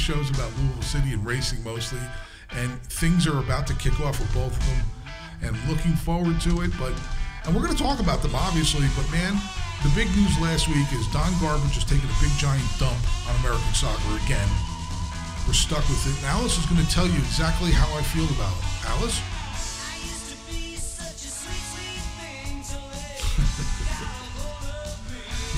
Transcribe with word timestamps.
show's 0.00 0.30
about 0.30 0.50
Louisville 0.56 0.82
City 0.82 1.12
and 1.12 1.24
racing 1.24 1.62
mostly, 1.62 2.00
and 2.52 2.82
things 2.84 3.26
are 3.26 3.38
about 3.38 3.66
to 3.68 3.74
kick 3.74 4.00
off 4.00 4.18
with 4.18 4.32
both 4.32 4.56
of 4.56 4.66
them, 4.66 4.80
and 5.42 5.56
looking 5.68 5.92
forward 5.92 6.40
to 6.40 6.62
it. 6.62 6.72
But 6.78 6.94
and 7.44 7.54
we're 7.54 7.62
going 7.62 7.76
to 7.76 7.82
talk 7.82 8.00
about 8.00 8.22
them 8.22 8.34
obviously. 8.34 8.88
But 8.96 9.10
man, 9.12 9.36
the 9.84 9.92
big 9.94 10.08
news 10.16 10.32
last 10.40 10.68
week 10.68 10.88
is 10.92 11.06
Don 11.12 11.32
Garbage 11.40 11.74
has 11.76 11.84
taking 11.84 12.08
a 12.08 12.20
big 12.20 12.32
giant 12.40 12.64
dump 12.80 12.96
on 13.28 13.36
American 13.44 13.74
soccer 13.76 14.16
again. 14.24 14.48
We're 15.46 15.52
stuck 15.52 15.84
with 15.88 16.00
it. 16.08 16.16
And 16.24 16.32
Alice 16.32 16.56
is 16.56 16.64
going 16.66 16.80
to 16.80 16.90
tell 16.90 17.06
you 17.06 17.18
exactly 17.20 17.72
how 17.72 17.88
I 17.96 18.02
feel 18.02 18.28
about 18.36 18.56
it. 18.56 18.64
Alice? 18.88 19.20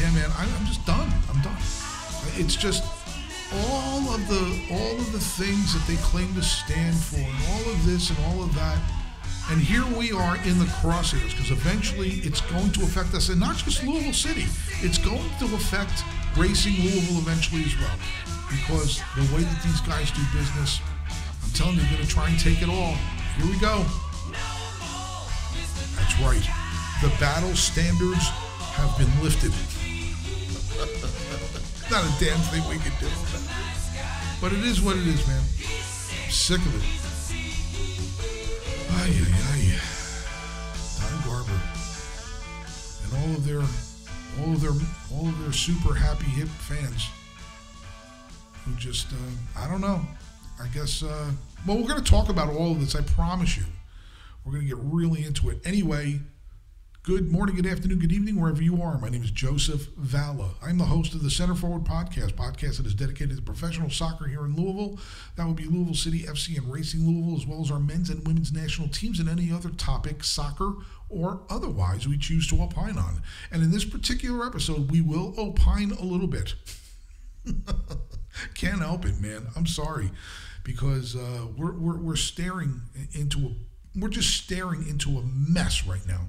yeah, 0.02 0.10
man, 0.14 0.30
I, 0.38 0.46
I'm 0.46 0.66
just 0.66 0.84
done. 0.86 1.10
I'm 1.30 1.40
done. 1.42 1.58
It's 2.38 2.54
just 2.54 2.84
all 3.54 4.14
of 4.14 4.26
the 4.28 4.44
all 4.70 4.96
of 4.98 5.12
the 5.12 5.20
things 5.20 5.74
that 5.74 5.86
they 5.86 5.96
claim 6.02 6.32
to 6.34 6.42
stand 6.42 6.96
for, 6.96 7.16
and 7.16 7.38
all 7.50 7.72
of 7.72 7.86
this 7.86 8.10
and 8.10 8.18
all 8.26 8.42
of 8.42 8.54
that. 8.54 8.78
And 9.50 9.60
here 9.60 9.84
we 9.98 10.12
are 10.12 10.36
in 10.46 10.58
the 10.58 10.66
crosshairs 10.80 11.30
because 11.30 11.50
eventually 11.50 12.22
it's 12.22 12.40
going 12.40 12.70
to 12.72 12.82
affect 12.82 13.12
us, 13.14 13.28
and 13.28 13.40
not 13.40 13.56
just 13.56 13.82
Louisville 13.84 14.12
City. 14.12 14.46
It's 14.80 14.98
going 14.98 15.30
to 15.40 15.44
affect 15.54 16.04
racing 16.36 16.74
Louisville 16.82 17.18
eventually 17.18 17.64
as 17.64 17.76
well, 17.76 17.98
because 18.48 19.02
the 19.16 19.26
way 19.34 19.42
that 19.42 19.62
these 19.62 19.80
guys 19.82 20.10
do 20.12 20.22
business, 20.32 20.80
I'm 21.44 21.50
telling 21.52 21.74
you, 21.74 21.82
they're 21.82 21.96
going 21.96 22.06
to 22.06 22.14
try 22.14 22.28
and 22.28 22.38
take 22.38 22.62
it 22.62 22.68
all. 22.68 22.94
Here 23.36 23.46
we 23.46 23.58
go. 23.58 23.84
That's 25.96 26.18
right. 26.20 26.46
The 27.02 27.10
battle 27.18 27.54
standards 27.56 28.28
have 28.78 28.96
been 28.96 29.10
lifted. 29.22 29.52
Not 31.92 32.04
a 32.04 32.24
damn 32.24 32.38
thing 32.48 32.66
we 32.70 32.78
can 32.78 32.92
do. 32.98 33.08
But 34.40 34.54
it 34.54 34.64
is 34.64 34.80
what 34.80 34.96
it 34.96 35.06
is, 35.06 35.28
man. 35.28 35.38
I'm 35.38 36.30
sick 36.30 36.56
of 36.56 36.74
it. 36.74 36.82
Ay, 38.92 39.12
ay, 39.12 39.32
ay. 39.52 39.78
Don 40.98 41.20
Garber 41.28 41.60
and 43.04 43.12
all 43.18 43.36
of 43.36 43.44
their, 43.44 43.60
all 44.40 44.54
of 44.54 44.60
their, 44.62 44.72
all 45.12 45.28
of 45.28 45.38
their 45.42 45.52
super 45.52 45.92
happy 45.92 46.30
hip 46.30 46.48
fans 46.48 47.10
who 48.64 48.74
just, 48.76 49.12
uh, 49.12 49.60
I 49.60 49.68
don't 49.68 49.82
know. 49.82 50.00
I 50.62 50.68
guess. 50.68 51.02
Uh, 51.02 51.30
well, 51.66 51.76
we're 51.76 51.88
going 51.88 52.02
to 52.02 52.10
talk 52.10 52.30
about 52.30 52.48
all 52.48 52.72
of 52.72 52.80
this. 52.80 52.94
I 52.94 53.02
promise 53.02 53.58
you. 53.58 53.64
We're 54.46 54.52
going 54.52 54.66
to 54.66 54.74
get 54.74 54.82
really 54.82 55.26
into 55.26 55.50
it. 55.50 55.60
Anyway, 55.66 56.20
good 57.04 57.32
morning, 57.32 57.56
good 57.56 57.66
afternoon, 57.66 57.98
good 57.98 58.12
evening, 58.12 58.40
wherever 58.40 58.62
you 58.62 58.80
are. 58.80 58.96
My 58.96 59.08
name 59.08 59.24
is 59.24 59.32
Joseph 59.32 59.88
Valla. 59.96 60.50
I'm 60.62 60.78
the 60.78 60.84
host 60.84 61.14
of 61.14 61.22
the 61.24 61.32
Center 61.32 61.56
Forward 61.56 61.82
Podcast, 61.82 62.34
podcast 62.34 62.76
that 62.76 62.86
is 62.86 62.94
dedicated 62.94 63.34
to 63.34 63.42
professional 63.42 63.90
soccer 63.90 64.28
here 64.28 64.44
in 64.44 64.54
Louisville. 64.54 65.00
That 65.34 65.48
would 65.48 65.56
be 65.56 65.64
Louisville 65.64 65.96
City 65.96 66.20
FC 66.20 66.56
and 66.56 66.72
Racing 66.72 67.04
Louisville, 67.04 67.36
as 67.36 67.44
well 67.44 67.60
as 67.60 67.72
our 67.72 67.80
men's 67.80 68.08
and 68.08 68.24
women's 68.24 68.52
national 68.52 68.86
teams 68.86 69.18
and 69.18 69.28
any 69.28 69.50
other 69.50 69.70
topic, 69.70 70.22
soccer 70.22 70.74
or 71.08 71.40
otherwise, 71.50 72.06
we 72.06 72.16
choose 72.16 72.46
to 72.48 72.62
opine 72.62 72.96
on. 72.96 73.20
And 73.50 73.64
in 73.64 73.72
this 73.72 73.84
particular 73.84 74.46
episode, 74.46 74.92
we 74.92 75.00
will 75.00 75.34
opine 75.36 75.90
a 75.90 76.04
little 76.04 76.28
bit. 76.28 76.54
Can't 78.54 78.80
help 78.80 79.04
it, 79.06 79.20
man. 79.20 79.48
I'm 79.56 79.66
sorry. 79.66 80.12
Because 80.62 81.16
uh, 81.16 81.48
we're, 81.56 81.72
we're, 81.72 81.98
we're 81.98 82.16
staring 82.16 82.82
into 83.12 83.46
a 83.46 83.50
we're 83.94 84.08
just 84.08 84.42
staring 84.42 84.88
into 84.88 85.18
a 85.18 85.22
mess 85.22 85.84
right 85.84 86.06
now 86.06 86.28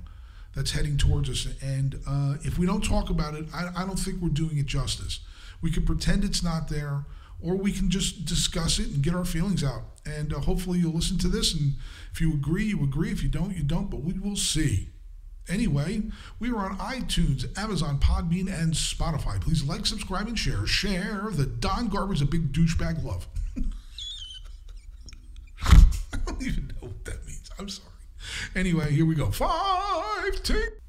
that's 0.55 0.71
heading 0.71 0.97
towards 0.97 1.29
us. 1.29 1.47
And 1.61 1.99
uh, 2.07 2.35
if 2.43 2.57
we 2.57 2.65
don't 2.65 2.83
talk 2.83 3.09
about 3.09 3.35
it, 3.35 3.45
I, 3.53 3.69
I, 3.75 3.85
don't 3.85 3.99
think 3.99 4.21
we're 4.21 4.29
doing 4.29 4.57
it 4.57 4.65
justice. 4.65 5.19
We 5.61 5.71
can 5.71 5.85
pretend 5.85 6.23
it's 6.23 6.43
not 6.43 6.67
there, 6.67 7.05
or 7.41 7.55
we 7.55 7.71
can 7.71 7.89
just 7.89 8.25
discuss 8.25 8.79
it 8.79 8.87
and 8.87 9.01
get 9.01 9.15
our 9.15 9.25
feelings 9.25 9.63
out. 9.63 9.81
And 10.05 10.33
uh, 10.33 10.39
hopefully 10.39 10.79
you'll 10.79 10.93
listen 10.93 11.17
to 11.19 11.27
this. 11.27 11.53
And 11.53 11.73
if 12.11 12.21
you 12.21 12.33
agree, 12.33 12.65
you 12.65 12.83
agree. 12.83 13.11
If 13.11 13.23
you 13.23 13.29
don't, 13.29 13.55
you 13.55 13.63
don't. 13.63 13.89
But 13.89 14.01
we 14.01 14.13
will 14.13 14.35
see. 14.35 14.89
Anyway, 15.49 16.03
we 16.39 16.51
are 16.51 16.57
on 16.57 16.77
iTunes, 16.77 17.57
Amazon, 17.57 17.99
Podbean, 17.99 18.47
and 18.47 18.73
Spotify. 18.73 19.41
Please 19.41 19.63
like, 19.63 19.85
subscribe, 19.85 20.27
and 20.27 20.39
share. 20.39 20.65
Share 20.65 21.29
the 21.31 21.45
Don 21.45 21.89
Garber's 21.89 22.21
a 22.21 22.25
big 22.25 22.53
douchebag 22.53 23.03
love. 23.03 23.27
I 25.65 26.17
don't 26.25 26.41
even 26.41 26.67
know 26.67 26.87
what 26.87 27.03
that 27.05 27.25
means. 27.25 27.49
I'm 27.59 27.67
sorry. 27.67 27.92
Anyway, 28.55 28.91
here 28.91 29.05
we 29.05 29.15
go. 29.15 29.31
Five, 29.31 30.41
tick. 30.43 30.79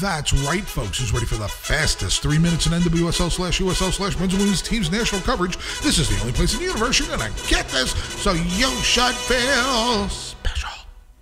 That's 0.00 0.32
right, 0.32 0.62
folks. 0.62 0.98
Who's 0.98 1.12
ready 1.12 1.26
for 1.26 1.36
the 1.36 1.46
fastest 1.48 2.20
three 2.20 2.38
minutes 2.38 2.66
in 2.66 2.72
NWSL 2.72 3.30
slash 3.30 3.60
USL 3.60 3.92
slash 3.92 4.18
men's 4.18 4.32
and 4.32 4.42
women's 4.42 4.62
teams 4.62 4.90
national 4.90 5.20
coverage? 5.20 5.56
This 5.82 5.98
is 5.98 6.08
the 6.08 6.20
only 6.20 6.32
place 6.32 6.52
in 6.52 6.60
the 6.60 6.66
universe 6.66 6.98
you're 6.98 7.08
gonna 7.08 7.30
get 7.48 7.68
this. 7.68 7.92
So 7.92 8.32
you 8.32 8.68
should 8.82 9.14
feel 9.14 10.08
special, 10.08 10.70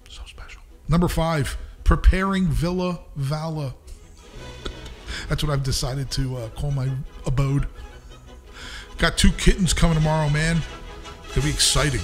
so 0.08 0.22
special. 0.26 0.62
Number 0.88 1.08
five, 1.08 1.56
preparing 1.84 2.46
Villa 2.46 3.00
Vala. 3.16 3.74
That's 5.28 5.44
what 5.44 5.52
I've 5.52 5.62
decided 5.62 6.10
to 6.12 6.36
uh, 6.38 6.48
call 6.50 6.70
my 6.70 6.88
abode. 7.26 7.66
Got 8.96 9.18
two 9.18 9.32
kittens 9.32 9.74
coming 9.74 9.96
tomorrow, 9.96 10.30
man. 10.30 10.62
It's 11.24 11.34
gonna 11.34 11.46
be 11.46 11.52
exciting. 11.52 12.00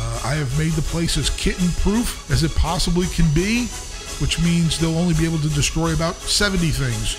Uh, 0.00 0.20
I 0.24 0.34
have 0.34 0.56
made 0.56 0.72
the 0.72 0.82
place 0.82 1.16
as 1.18 1.28
kitten 1.30 1.68
proof 1.82 2.30
as 2.30 2.44
it 2.44 2.54
possibly 2.54 3.08
can 3.08 3.26
be, 3.34 3.66
which 4.20 4.40
means 4.40 4.78
they'll 4.78 4.96
only 4.96 5.14
be 5.14 5.24
able 5.24 5.38
to 5.38 5.48
destroy 5.48 5.92
about 5.92 6.14
70 6.14 6.68
things. 6.68 7.16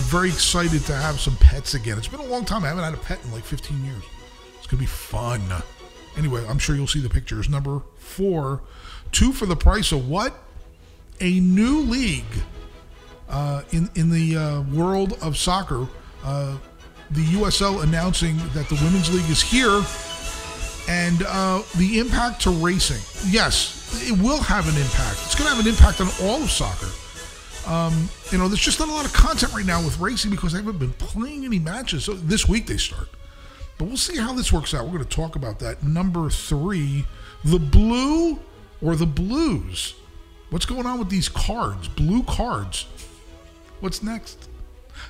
I'm 0.00 0.04
very 0.06 0.28
excited 0.28 0.84
to 0.86 0.94
have 0.94 1.20
some 1.20 1.36
pets 1.36 1.74
again. 1.74 1.96
It's 1.96 2.08
been 2.08 2.18
a 2.18 2.24
long 2.24 2.44
time. 2.44 2.64
I 2.64 2.68
haven't 2.68 2.82
had 2.82 2.94
a 2.94 2.96
pet 2.96 3.22
in 3.22 3.30
like 3.30 3.44
15 3.44 3.84
years. 3.84 4.02
It's 4.58 4.66
going 4.66 4.78
to 4.78 4.82
be 4.82 4.86
fun. 4.86 5.40
Anyway, 6.16 6.44
I'm 6.48 6.58
sure 6.58 6.74
you'll 6.74 6.88
see 6.88 7.00
the 7.00 7.08
pictures. 7.08 7.48
Number 7.48 7.80
four, 7.96 8.62
two 9.12 9.32
for 9.32 9.46
the 9.46 9.56
price 9.56 9.92
of 9.92 10.08
what? 10.08 10.34
A 11.20 11.38
new 11.38 11.78
league 11.78 12.24
uh, 13.28 13.62
in, 13.70 13.88
in 13.94 14.10
the 14.10 14.36
uh, 14.36 14.62
world 14.62 15.16
of 15.22 15.36
soccer. 15.36 15.86
Uh, 16.24 16.56
the 17.12 17.24
USL 17.26 17.84
announcing 17.84 18.36
that 18.54 18.68
the 18.68 18.74
Women's 18.82 19.14
League 19.14 19.30
is 19.30 19.42
here 19.42 19.82
and 20.88 21.22
uh, 21.26 21.62
the 21.76 21.98
impact 21.98 22.42
to 22.42 22.50
racing. 22.50 23.00
Yes, 23.30 24.08
it 24.08 24.18
will 24.18 24.40
have 24.40 24.68
an 24.68 24.80
impact. 24.80 25.22
It's 25.24 25.34
going 25.34 25.48
to 25.48 25.56
have 25.56 25.64
an 25.64 25.70
impact 25.70 26.00
on 26.00 26.08
all 26.22 26.42
of 26.42 26.50
soccer. 26.50 26.88
Um, 27.66 28.08
you 28.30 28.38
know, 28.38 28.48
there's 28.48 28.60
just 28.60 28.78
not 28.78 28.88
a 28.88 28.92
lot 28.92 29.06
of 29.06 29.12
content 29.12 29.54
right 29.54 29.64
now 29.64 29.82
with 29.82 29.98
racing 29.98 30.30
because 30.30 30.52
they 30.52 30.58
haven't 30.58 30.78
been 30.78 30.92
playing 30.92 31.44
any 31.44 31.58
matches. 31.58 32.04
So 32.04 32.12
this 32.12 32.46
week 32.46 32.66
they 32.66 32.76
start. 32.76 33.08
But 33.78 33.86
we'll 33.86 33.96
see 33.96 34.18
how 34.18 34.32
this 34.34 34.52
works 34.52 34.74
out. 34.74 34.84
We're 34.84 34.92
going 34.92 35.04
to 35.04 35.16
talk 35.16 35.36
about 35.36 35.58
that. 35.60 35.82
Number 35.82 36.28
three, 36.30 37.06
the 37.44 37.58
blue 37.58 38.38
or 38.82 38.96
the 38.96 39.06
blues. 39.06 39.94
What's 40.50 40.66
going 40.66 40.86
on 40.86 40.98
with 40.98 41.08
these 41.08 41.28
cards? 41.28 41.88
Blue 41.88 42.22
cards. 42.24 42.86
What's 43.80 44.02
next? 44.02 44.48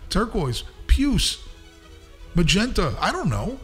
Turquoise, 0.09 0.65
puce, 0.87 1.43
magenta. 2.35 2.97
I 3.01 3.13
don't 3.13 3.29
know. 3.29 3.59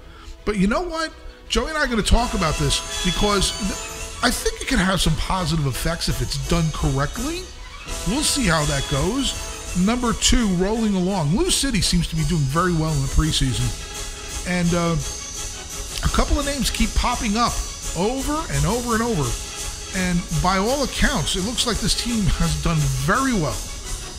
But 0.45 0.59
you 0.59 0.67
know 0.67 0.83
what? 0.83 1.13
Joey 1.51 1.71
and 1.71 1.77
I 1.77 1.83
are 1.83 1.87
going 1.89 2.01
to 2.01 2.09
talk 2.09 2.35
about 2.35 2.55
this 2.55 3.05
because 3.05 3.51
I 4.23 4.31
think 4.31 4.63
it 4.63 4.69
can 4.69 4.79
have 4.79 5.01
some 5.01 5.17
positive 5.17 5.67
effects 5.67 6.09
if 6.09 6.23
it's 6.23 6.39
done 6.49 6.65
correctly. 6.73 7.43
We'll 8.07 8.23
see 8.23 8.47
how 8.47 8.65
that 8.67 8.87
goes. 8.89 9.35
Number 9.77 10.13
two, 10.13 10.47
rolling 10.55 10.95
along. 10.95 11.37
Lou 11.37 11.51
City 11.51 11.81
seems 11.81 12.07
to 12.07 12.15
be 12.15 12.23
doing 12.27 12.43
very 12.43 12.73
well 12.73 12.93
in 12.93 13.03
the 13.03 13.09
preseason. 13.09 13.67
And 14.47 14.69
uh, 14.73 14.95
a 16.07 16.15
couple 16.15 16.39
of 16.39 16.47
names 16.47 16.71
keep 16.71 16.95
popping 16.95 17.37
up 17.37 17.53
over 17.99 18.39
and 18.55 18.65
over 18.65 18.95
and 18.95 19.03
over. 19.03 19.27
And 19.99 20.23
by 20.45 20.59
all 20.59 20.85
accounts, 20.85 21.35
it 21.35 21.45
looks 21.45 21.67
like 21.67 21.79
this 21.79 22.01
team 22.01 22.23
has 22.39 22.63
done 22.63 22.79
very 22.79 23.33
well 23.33 23.59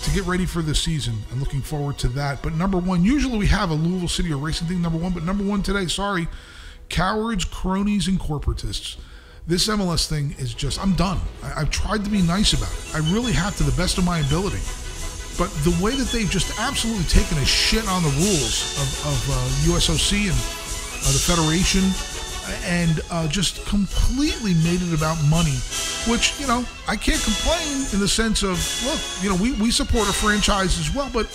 to 0.03 0.11
get 0.11 0.25
ready 0.25 0.45
for 0.45 0.61
the 0.61 0.75
season. 0.75 1.15
I'm 1.31 1.39
looking 1.39 1.61
forward 1.61 1.97
to 1.99 2.09
that. 2.09 2.41
But 2.41 2.55
number 2.55 2.77
one, 2.77 3.05
usually 3.05 3.37
we 3.37 3.47
have 3.47 3.69
a 3.69 3.73
Louisville 3.73 4.09
City 4.09 4.33
or 4.33 4.37
racing 4.37 4.67
thing 4.67 4.81
number 4.81 4.99
one, 4.99 5.13
but 5.13 5.23
number 5.23 5.45
one 5.45 5.63
today, 5.63 5.87
sorry, 5.87 6.27
cowards, 6.91 7.45
cronies, 7.45 8.07
and 8.07 8.19
corporatists. 8.19 8.97
This 9.47 9.67
MLS 9.67 10.07
thing 10.07 10.35
is 10.37 10.53
just, 10.53 10.79
I'm 10.79 10.93
done. 10.93 11.19
I, 11.41 11.61
have 11.61 11.71
tried 11.71 12.03
to 12.03 12.09
be 12.11 12.21
nice 12.21 12.53
about 12.53 12.71
it. 12.71 12.95
I 12.95 12.99
really 13.11 13.33
have 13.33 13.57
to 13.57 13.63
the 13.63 13.75
best 13.75 13.97
of 13.97 14.05
my 14.05 14.19
ability. 14.19 14.61
But 15.39 15.49
the 15.63 15.75
way 15.81 15.95
that 15.95 16.07
they've 16.13 16.29
just 16.29 16.59
absolutely 16.59 17.05
taken 17.05 17.37
a 17.39 17.45
shit 17.45 17.87
on 17.87 18.03
the 18.03 18.13
rules 18.21 18.77
of, 18.77 18.89
of 19.07 19.19
uh, 19.31 19.73
USOC 19.73 20.29
and 20.29 20.37
uh, 20.37 21.11
the 21.11 21.23
Federation 21.25 21.81
and 22.65 23.01
uh, 23.09 23.27
just 23.27 23.65
completely 23.65 24.53
made 24.55 24.81
it 24.81 24.93
about 24.93 25.17
money, 25.25 25.57
which, 26.05 26.39
you 26.39 26.45
know, 26.45 26.65
I 26.87 26.95
can't 26.95 27.21
complain 27.21 27.87
in 27.93 27.99
the 27.99 28.07
sense 28.07 28.43
of, 28.43 28.59
look, 28.85 28.99
you 29.23 29.29
know, 29.29 29.41
we, 29.41 29.53
we 29.61 29.71
support 29.71 30.09
a 30.09 30.13
franchise 30.13 30.77
as 30.77 30.93
well, 30.93 31.09
but 31.13 31.27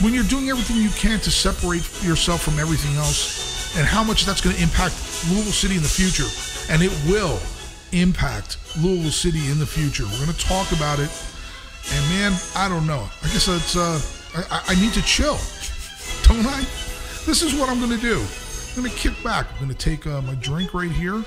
when 0.00 0.14
you're 0.14 0.24
doing 0.24 0.48
everything 0.48 0.76
you 0.76 0.90
can 0.90 1.20
to 1.20 1.30
separate 1.30 1.84
yourself 2.02 2.42
from 2.42 2.58
everything 2.58 2.96
else, 2.96 3.49
and 3.76 3.86
how 3.86 4.02
much 4.02 4.24
that's 4.24 4.40
going 4.40 4.56
to 4.56 4.62
impact 4.62 4.94
Louisville 5.30 5.52
City 5.52 5.76
in 5.76 5.82
the 5.82 5.88
future. 5.88 6.26
And 6.72 6.82
it 6.82 6.90
will 7.06 7.38
impact 7.92 8.58
Louisville 8.78 9.10
City 9.10 9.50
in 9.50 9.58
the 9.58 9.66
future. 9.66 10.04
We're 10.04 10.26
going 10.26 10.32
to 10.32 10.46
talk 10.46 10.72
about 10.72 10.98
it. 10.98 11.10
And 11.92 12.08
man, 12.10 12.32
I 12.54 12.68
don't 12.68 12.86
know. 12.86 13.08
I 13.22 13.26
guess 13.28 13.48
it's 13.48 13.76
uh, 13.76 14.00
I, 14.50 14.62
I 14.68 14.74
need 14.80 14.92
to 14.94 15.02
chill, 15.02 15.38
don't 16.22 16.46
I? 16.46 16.60
This 17.26 17.42
is 17.42 17.54
what 17.54 17.68
I'm 17.68 17.78
going 17.78 17.90
to 17.90 18.00
do. 18.00 18.24
I'm 18.76 18.82
going 18.82 18.90
to 18.90 18.96
kick 18.96 19.22
back. 19.24 19.46
I'm 19.52 19.58
going 19.58 19.70
to 19.70 19.76
take 19.76 20.06
uh, 20.06 20.22
my 20.22 20.34
drink 20.34 20.74
right 20.74 20.90
here, 20.90 21.14
and 21.14 21.24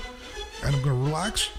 I'm 0.64 0.82
going 0.82 0.96
to 0.96 1.04
relax, 1.04 1.50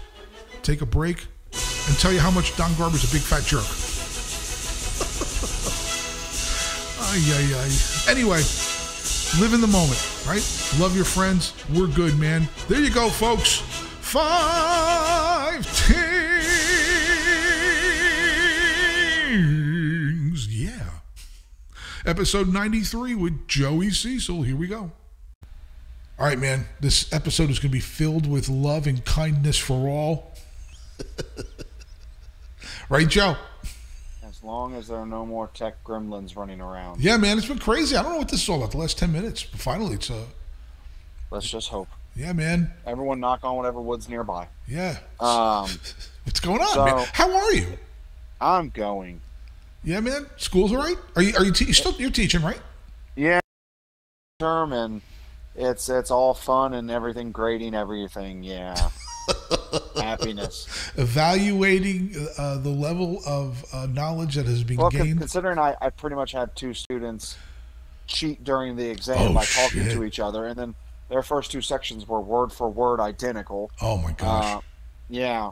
take 0.63 0.81
a 0.81 0.85
break, 0.85 1.27
and 1.51 1.97
tell 1.99 2.11
you 2.11 2.19
how 2.19 2.31
much 2.31 2.55
Don 2.57 2.73
Garber's 2.75 3.03
a 3.03 3.13
big 3.13 3.21
fat 3.21 3.43
jerk. 3.43 3.61
ay, 7.05 7.21
ay, 7.31 7.53
ay. 7.55 8.11
Anyway, 8.11 8.41
live 9.39 9.53
in 9.53 9.61
the 9.61 9.67
moment, 9.67 9.99
right? 10.27 10.43
Love 10.79 10.95
your 10.95 11.05
friends. 11.05 11.53
We're 11.73 11.87
good, 11.87 12.17
man. 12.17 12.47
There 12.67 12.79
you 12.79 12.89
go, 12.89 13.09
folks. 13.09 13.57
Five 14.01 15.65
things. 15.65 16.05
Yeah. 20.47 20.89
Episode 22.05 22.47
93 22.53 23.15
with 23.15 23.47
Joey 23.47 23.89
Cecil. 23.89 24.43
Here 24.43 24.55
we 24.55 24.67
go. 24.67 24.91
All 26.17 26.25
right, 26.25 26.39
man. 26.39 26.65
This 26.79 27.11
episode 27.11 27.49
is 27.49 27.59
going 27.59 27.71
to 27.71 27.73
be 27.73 27.81
filled 27.81 28.25
with 28.25 28.47
love 28.47 28.87
and 28.87 29.03
kindness 29.03 29.57
for 29.57 29.89
all. 29.89 30.33
right, 32.89 33.07
Joe? 33.07 33.35
As 34.45 34.47
long 34.47 34.75
as 34.75 34.87
there 34.89 34.99
are 34.99 35.07
no 35.07 35.25
more 35.25 35.47
tech 35.55 35.83
gremlins 35.83 36.37
running 36.37 36.61
around. 36.61 37.01
Yeah, 37.01 37.17
man. 37.17 37.39
It's 37.39 37.47
been 37.47 37.57
crazy. 37.57 37.95
I 37.95 38.03
don't 38.03 38.11
know 38.11 38.19
what 38.19 38.29
this 38.29 38.43
is 38.43 38.47
all 38.49 38.57
about 38.57 38.69
the 38.73 38.77
last 38.77 38.95
10 38.99 39.11
minutes, 39.11 39.43
but 39.43 39.59
finally 39.59 39.95
it's, 39.95 40.11
uh, 40.11 40.23
Let's 41.31 41.49
just 41.49 41.69
hope. 41.69 41.87
yeah, 42.15 42.31
man. 42.31 42.71
Everyone 42.85 43.19
knock 43.19 43.39
on 43.43 43.55
whatever 43.55 43.81
wood's 43.81 44.07
nearby. 44.07 44.47
Yeah. 44.67 44.99
Um, 45.19 45.67
What's 46.25 46.39
going 46.41 46.61
on, 46.61 46.67
so- 46.75 46.85
man? 46.85 47.07
How 47.13 47.35
are 47.35 47.53
you? 47.53 47.65
I'm 48.39 48.69
going. 48.69 49.19
Yeah, 49.83 49.99
man. 50.01 50.27
School's 50.37 50.71
all 50.71 50.77
right. 50.77 50.97
Are 51.15 51.23
you? 51.23 51.35
Are 51.37 51.43
you? 51.43 51.51
Te- 51.51 51.65
you 51.65 51.73
still? 51.73 51.93
You're 51.93 52.11
teaching, 52.11 52.43
right? 52.43 52.61
Yeah, 53.15 53.39
term 54.39 54.73
and 54.73 55.01
it's 55.55 55.89
it's 55.89 56.11
all 56.11 56.35
fun 56.35 56.75
and 56.75 56.91
everything, 56.91 57.31
grading 57.31 57.73
everything. 57.73 58.43
Yeah, 58.43 58.75
happiness. 59.95 60.67
Evaluating 60.97 62.15
uh, 62.37 62.57
the 62.57 62.69
level 62.69 63.21
of 63.25 63.63
uh, 63.73 63.85
knowledge 63.87 64.35
that 64.35 64.45
has 64.45 64.63
been 64.63 64.77
Well, 64.77 64.89
gained. 64.89 65.19
considering 65.19 65.57
I, 65.59 65.75
I 65.81 65.89
pretty 65.89 66.15
much 66.15 66.31
had 66.31 66.55
two 66.55 66.73
students 66.73 67.37
cheat 68.07 68.43
during 68.43 68.75
the 68.75 68.87
exam 68.89 69.17
Oh, 69.19 69.33
by 69.33 69.45
talking 69.45 69.83
shit. 69.83 69.93
to 69.93 70.03
each 70.03 70.19
other, 70.19 70.45
and 70.45 70.55
then 70.57 70.75
their 71.09 71.23
first 71.23 71.51
two 71.51 71.61
sections 71.61 72.07
were 72.07 72.21
word 72.21 72.51
for 72.51 72.69
word 72.69 72.99
identical. 72.99 73.71
oh 73.81 73.97
my 73.97 74.11
gosh. 74.13 74.55
Uh, 74.55 74.61
yeah. 75.09 75.51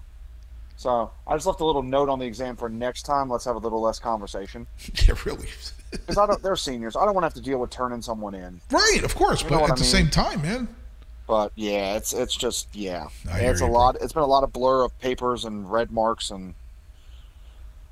So 0.75 1.11
I 1.27 1.35
just 1.35 1.45
left 1.45 1.61
a 1.61 1.65
little 1.65 1.83
note 1.83 2.09
on 2.09 2.19
the 2.19 2.25
exam 2.25 2.55
for 2.55 2.67
next 2.67 3.03
time. 3.03 3.29
Let's 3.29 3.45
have 3.45 3.55
a 3.55 3.59
little 3.59 3.79
less 3.81 3.99
conversation 3.99 4.65
yeah, 5.07 5.13
really. 5.25 5.47
because 5.91 6.17
I 6.17 6.25
don't. 6.25 6.41
They're 6.41 6.55
seniors. 6.55 6.95
I 6.95 7.05
don't 7.05 7.13
want 7.13 7.23
to 7.23 7.27
have 7.27 7.33
to 7.35 7.41
deal 7.41 7.59
with 7.59 7.69
turning 7.69 8.01
someone 8.01 8.33
in. 8.33 8.59
right, 8.71 9.01
of 9.03 9.13
course, 9.15 9.43
You 9.43 9.49
but 9.49 9.55
at 9.55 9.61
what 9.69 9.77
the 9.77 9.83
I 9.83 9.87
same 9.87 10.09
time, 10.09 10.41
man. 10.41 10.67
But 11.27 11.51
yeah, 11.55 11.95
it's 11.95 12.11
it's 12.13 12.35
just 12.35 12.67
yeah, 12.75 13.07
I 13.31 13.39
it's 13.39 13.61
a 13.61 13.63
you, 13.65 13.69
bro. 13.69 13.79
lot. 13.79 13.97
It's 14.01 14.13
been 14.13 14.23
a 14.23 14.27
lot 14.27 14.43
of 14.43 14.51
blur 14.51 14.83
of 14.83 14.97
papers 14.99 15.45
and 15.45 15.71
red 15.71 15.91
marks 15.91 16.31
and 16.31 16.53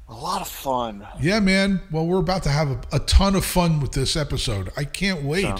a 0.09 0.13
lot 0.13 0.41
of 0.41 0.47
fun. 0.47 1.07
Yeah, 1.21 1.39
man. 1.39 1.81
Well, 1.91 2.05
we're 2.05 2.19
about 2.19 2.43
to 2.43 2.49
have 2.49 2.69
a, 2.71 2.79
a 2.93 2.99
ton 2.99 3.35
of 3.35 3.45
fun 3.45 3.79
with 3.79 3.93
this 3.93 4.15
episode. 4.17 4.69
I 4.75 4.83
can't 4.83 5.23
wait. 5.23 5.43
So- 5.43 5.57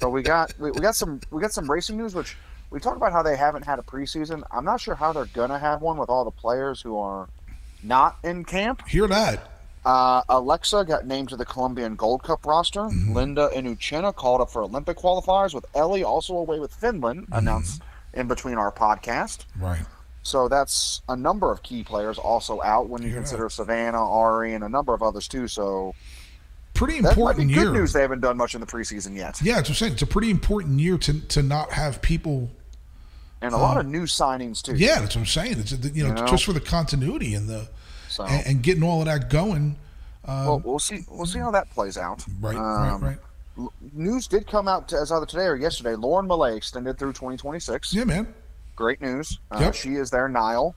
But 0.00 0.10
we 0.10 0.22
got 0.22 0.52
we, 0.58 0.70
we 0.70 0.80
got 0.80 0.94
some 0.94 1.20
we 1.30 1.40
got 1.40 1.52
some 1.52 1.70
racing 1.70 1.96
news, 1.96 2.14
which 2.14 2.36
we 2.70 2.78
talked 2.78 2.98
about 2.98 3.12
how 3.12 3.22
they 3.22 3.36
haven't 3.36 3.64
had 3.64 3.78
a 3.78 3.82
preseason. 3.82 4.42
I'm 4.50 4.64
not 4.64 4.80
sure 4.80 4.94
how 4.94 5.12
they're 5.14 5.24
gonna 5.26 5.58
have 5.58 5.80
one 5.80 5.96
with 5.96 6.10
all 6.10 6.24
the 6.26 6.30
players 6.30 6.82
who 6.82 6.98
are 6.98 7.28
not 7.82 8.18
in 8.22 8.44
camp. 8.44 8.86
Hear 8.86 9.08
that? 9.08 9.48
Uh, 9.84 10.22
Alexa 10.28 10.84
got 10.84 11.06
named 11.06 11.28
to 11.30 11.36
the 11.36 11.44
Colombian 11.44 11.96
Gold 11.96 12.22
Cup 12.22 12.46
roster. 12.46 12.82
Linda 13.08 13.50
and 13.54 13.66
Uchenna 13.66 14.14
called 14.14 14.40
up 14.40 14.50
for 14.50 14.62
Olympic 14.62 14.96
qualifiers, 14.96 15.54
with 15.54 15.66
Ellie 15.74 16.04
also 16.04 16.36
away 16.36 16.60
with 16.60 16.72
Finland, 16.74 17.26
announced 17.32 17.82
in 18.14 18.28
between 18.28 18.54
our 18.58 18.70
podcast. 18.70 19.44
Right. 19.58 19.84
So 20.22 20.46
that's 20.48 21.02
a 21.08 21.16
number 21.16 21.50
of 21.50 21.64
key 21.64 21.82
players 21.82 22.16
also 22.16 22.62
out 22.62 22.88
when 22.88 23.02
you 23.02 23.08
Yeah. 23.08 23.16
consider 23.16 23.50
Savannah, 23.50 24.08
Ari, 24.08 24.54
and 24.54 24.62
a 24.62 24.68
number 24.68 24.94
of 24.94 25.02
others 25.02 25.26
too. 25.26 25.48
So 25.48 25.94
Pretty 26.74 26.98
that 27.00 27.02
might 27.02 27.10
important 27.12 27.48
good 27.52 27.60
year. 27.62 27.72
news. 27.72 27.92
They 27.92 28.02
haven't 28.02 28.20
done 28.20 28.36
much 28.36 28.54
in 28.54 28.60
the 28.60 28.66
preseason 28.68 29.16
yet, 29.16 29.42
Yeah, 29.42 29.58
it's 29.58 29.68
what 29.68 29.70
I'm 29.70 29.74
saying. 29.74 29.92
It's 29.94 30.02
a 30.02 30.06
pretty 30.06 30.30
important 30.30 30.78
year 30.78 30.96
to 30.98 31.20
to 31.20 31.42
not 31.42 31.72
have 31.72 32.00
people. 32.02 32.50
and 33.40 33.52
a 33.52 33.56
lot 33.58 33.76
of 33.78 33.86
new 33.86 34.04
signings 34.04 34.62
too. 34.62 34.76
Yeah, 34.76 35.00
that's 35.00 35.16
what 35.16 35.22
I'm 35.22 35.26
saying. 35.26 35.58
It's 35.58 35.72
you 35.72 36.04
know, 36.04 36.08
You 36.10 36.14
know? 36.14 36.26
just 36.28 36.44
for 36.44 36.52
the 36.52 36.60
continuity 36.60 37.34
and 37.34 37.48
the 37.48 37.68
So 38.12 38.24
and, 38.24 38.46
and 38.46 38.62
getting 38.62 38.82
all 38.82 39.00
of 39.00 39.06
that 39.06 39.30
going. 39.30 39.76
well, 40.26 40.60
we'll 40.64 40.78
see. 40.78 41.04
We'll 41.10 41.26
see 41.26 41.38
how 41.38 41.50
that 41.52 41.70
plays 41.70 41.96
out. 41.98 42.24
Right, 42.40 42.56
right, 42.56 42.90
Um, 42.92 43.00
right. 43.02 43.18
l- 43.58 43.72
News 43.92 44.26
did 44.28 44.46
come 44.46 44.68
out 44.68 44.92
as 44.92 45.10
either 45.10 45.26
today 45.26 45.44
or 45.46 45.56
yesterday. 45.56 45.94
Lauren 45.96 46.26
Milliet 46.26 46.56
extended 46.56 46.98
through 46.98 47.12
2026. 47.12 47.92
Yeah, 47.94 48.04
man. 48.04 48.32
Great 48.76 49.00
news. 49.00 49.38
Uh, 49.50 49.58
Yep. 49.60 49.74
She 49.74 49.94
is 49.96 50.10
their 50.10 50.28
Niall. 50.28 50.74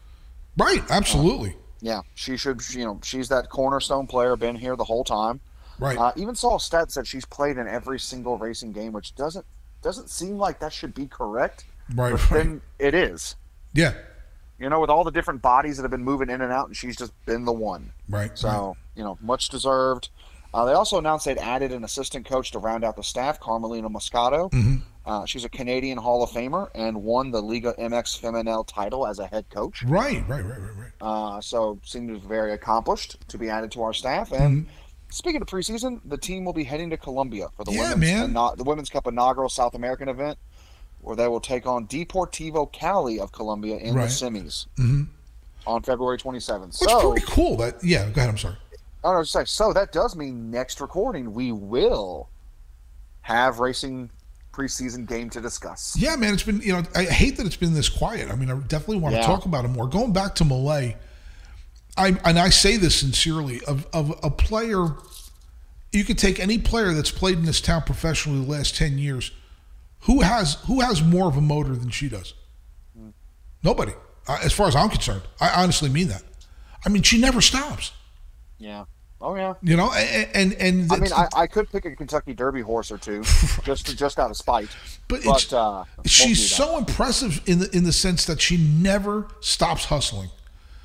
Right. 0.57 0.83
Absolutely. 0.89 1.55
Yeah, 1.81 2.01
she 2.15 2.37
should. 2.37 2.61
You 2.73 2.85
know, 2.85 2.99
she's 3.03 3.29
that 3.29 3.49
cornerstone 3.49 4.07
player. 4.07 4.35
Been 4.35 4.55
here 4.55 4.75
the 4.75 4.83
whole 4.85 5.03
time. 5.03 5.39
right. 5.79 5.97
Uh, 5.97 6.11
even 6.15 6.33
saw 6.35 6.55
a 6.55 6.59
stat 6.59 6.87
that 6.87 6.91
said 6.91 7.05
she's 7.07 7.25
played 7.25 7.57
in 7.57 7.67
every 7.67 7.99
single 7.99 8.37
racing 8.37 8.71
game, 8.71 8.93
which 8.93 9.13
doesn't 9.15 9.45
doesn't 9.81 10.09
seem 10.09 10.37
like 10.37 10.59
that 10.59 10.73
should 10.73 10.93
be 10.95 11.05
correct. 11.07 11.65
right. 11.93 12.11
But 12.13 12.31
Right. 12.31 12.43
then 12.43 12.61
it 12.79 12.93
is. 12.95 13.35
Yeah. 13.73 13.93
You 14.59 14.69
know, 14.69 14.79
with 14.79 14.89
all 14.89 15.03
the 15.03 15.11
different 15.11 15.41
bodies 15.41 15.77
that 15.77 15.83
have 15.83 15.91
been 15.91 16.03
moving 16.03 16.29
in 16.29 16.39
and 16.41 16.51
out, 16.51 16.67
and 16.67 16.77
she's 16.77 16.95
just 16.95 17.11
been 17.25 17.43
the 17.45 17.51
one. 17.51 17.91
Right. 18.07 18.31
So, 18.37 18.47
right. 18.49 18.73
you 18.95 19.03
know, 19.03 19.17
much 19.21 19.49
deserved. 19.49 20.09
Uh, 20.53 20.63
they 20.63 20.71
also 20.71 20.97
announced 20.97 21.25
they'd 21.25 21.37
added 21.37 21.73
an 21.73 21.83
assistant 21.83 22.25
coach 22.25 22.51
to 22.51 22.59
round 22.59 22.85
out 22.85 22.95
the 22.95 23.03
staff, 23.03 23.39
Carmelina 23.41 23.89
Moscato. 23.89 24.49
Mm-hmm. 24.51 24.75
Uh, 25.05 25.25
she's 25.25 25.43
a 25.43 25.49
Canadian 25.49 25.97
Hall 25.97 26.23
of 26.23 26.29
Famer 26.31 26.69
and 26.73 27.03
won 27.03 27.29
the 27.31 27.41
Liga 27.41 27.73
MX 27.77 28.21
Femenil 28.21 28.65
title 28.65 29.05
as 29.05 29.19
a 29.19 29.27
head 29.27 29.45
coach. 29.49 29.83
Right. 29.83 30.23
Right. 30.27 30.43
Right. 30.45 30.59
Right. 30.61 30.75
Right. 30.77 30.91
Uh, 31.01 31.41
so, 31.41 31.77
seems 31.83 32.23
very 32.23 32.53
accomplished 32.53 33.17
to 33.27 33.37
be 33.37 33.49
added 33.49 33.71
to 33.73 33.83
our 33.83 33.93
staff. 33.93 34.31
And 34.31 34.63
Mm-hmm. 34.65 34.69
speaking 35.09 35.41
of 35.41 35.47
preseason, 35.49 35.99
the 36.05 36.17
team 36.17 36.45
will 36.45 36.53
be 36.53 36.63
heading 36.63 36.89
to 36.91 36.97
Colombia 36.97 37.49
for 37.57 37.65
the 37.65 37.73
Yeah, 37.73 37.89
women's 37.93 37.99
man. 38.11 38.29
ina- 38.31 38.55
the 38.55 38.63
Women's 38.63 38.89
Cup 38.89 39.05
inaugural 39.07 39.49
South 39.49 39.75
American 39.75 40.07
event, 40.07 40.37
where 41.05 41.15
they 41.15 41.27
will 41.27 41.39
take 41.39 41.67
on 41.67 41.85
Deportivo 41.87 42.71
Cali 42.73 43.19
of 43.19 43.31
Colombia 43.31 43.77
in 43.77 43.93
Right. 43.93 44.09
the 44.09 44.09
semis 44.09 44.65
Mhm. 44.77 45.07
on 45.67 45.83
February 45.83 46.17
27th. 46.17 46.79
Which 46.81 46.89
so, 46.89 47.13
is 47.13 47.21
pretty 47.23 47.31
cool. 47.31 47.57
That 47.57 47.83
yeah. 47.83 48.05
Go 48.09 48.21
ahead. 48.21 48.29
I'm 48.29 48.37
sorry. 48.39 48.55
I 49.03 49.15
was 49.15 49.31
just 49.31 49.53
so 49.55 49.71
that 49.73 49.91
does 49.93 50.15
mean 50.15 50.49
next 50.49 50.81
recording 50.81 51.33
we 51.35 51.51
will 51.51 52.29
have 53.21 53.59
racing 53.59 54.09
preseason 54.51 55.05
game 55.05 55.29
to 55.29 55.41
discuss. 55.41 55.95
Yeah, 55.97 56.15
man. 56.15 56.33
It's 56.33 56.41
been 56.43 56.59
you 56.61 56.73
know 56.73 56.83
I 56.95 57.03
hate 57.03 57.37
that 57.37 57.45
it's 57.45 57.55
been 57.55 57.75
this 57.75 57.87
quiet. 57.89 58.31
I 58.31 58.35
mean, 58.35 58.49
I 58.49 58.55
definitely 58.55 58.97
want 58.97 59.13
Yeah. 59.13 59.21
to 59.21 59.27
talk 59.27 59.45
about 59.45 59.63
it 59.63 59.67
more. 59.67 59.87
Going 59.87 60.11
back 60.11 60.33
to 60.35 60.43
Milliet, 60.45 60.95
I 61.97 62.17
and 62.25 62.39
I 62.39 62.49
say 62.49 62.77
this 62.77 62.95
sincerely 62.99 63.63
of 63.65 63.85
of 63.93 64.17
a 64.23 64.31
player. 64.31 64.95
You 65.91 66.03
could 66.03 66.17
take 66.17 66.39
any 66.39 66.57
player 66.57 66.93
that's 66.93 67.11
played 67.11 67.37
in 67.37 67.45
this 67.45 67.61
town 67.61 67.83
professionally 67.83 68.43
the 68.43 68.51
last 68.51 68.75
ten 68.75 68.97
years. 68.97 69.31
Who 70.05 70.21
has 70.21 70.55
who 70.67 70.81
has 70.81 71.01
more 71.01 71.27
of 71.27 71.37
a 71.37 71.41
motor 71.41 71.75
than 71.75 71.89
she 71.89 72.09
does? 72.09 72.33
Nobody, 73.63 73.93
uh, 74.27 74.39
as 74.43 74.53
far 74.53 74.67
as 74.67 74.75
I'm 74.75 74.89
concerned. 74.89 75.23
I 75.41 75.49
honestly 75.63 75.89
mean 75.89 76.09
that. 76.09 76.21
I 76.85 76.89
mean, 76.89 77.01
she 77.01 77.19
never 77.19 77.41
stops. 77.41 77.91
Yeah. 78.59 78.85
Oh 79.19 79.35
yeah. 79.35 79.55
You 79.63 79.75
know, 79.75 79.91
and 79.91 80.29
and, 80.35 80.53
and 80.53 80.91
I 80.91 80.97
mean, 80.97 81.11
I, 81.11 81.27
I 81.35 81.47
could 81.47 81.71
pick 81.71 81.85
a 81.85 81.95
Kentucky 81.95 82.35
Derby 82.35 82.61
horse 82.61 82.91
or 82.91 82.99
two, 82.99 83.23
just 83.63 83.97
just 83.97 84.19
out 84.19 84.29
of 84.29 84.37
spite. 84.37 84.69
But 85.07 85.23
But, 85.23 85.51
uh, 85.51 85.85
she's 86.05 86.47
so 86.51 86.77
impressive 86.77 87.41
in 87.47 87.59
the 87.59 87.75
in 87.75 87.83
the 87.83 87.93
sense 87.93 88.25
that 88.25 88.39
she 88.39 88.57
never 88.57 89.27
stops 89.39 89.85
hustling. 89.85 90.29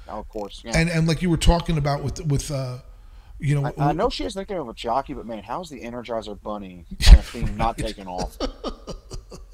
Oh, 0.08 0.20
of 0.20 0.28
course. 0.28 0.62
Yeah. 0.64 0.72
And 0.74 0.88
and 0.88 1.06
like 1.06 1.20
you 1.20 1.28
were 1.28 1.36
talking 1.36 1.76
about 1.76 2.02
with 2.02 2.24
with 2.26 2.50
uh, 2.50 2.78
you 3.40 3.61
know, 3.61 3.73
I, 3.78 3.90
I 3.90 3.92
know 3.92 4.11
she 4.11 4.25
has 4.25 4.37
nickname 4.37 4.61
of 4.61 4.68
a 4.68 4.75
jockey, 4.75 5.14
but 5.14 5.26
man, 5.26 5.42
how's 5.42 5.70
the 5.70 5.80
Energizer 5.80 6.40
Bunny 6.40 6.85
kind 7.00 7.18
of 7.18 7.25
theme 7.25 7.56
not 7.56 7.78
taking 7.78 8.06
off? 8.06 8.37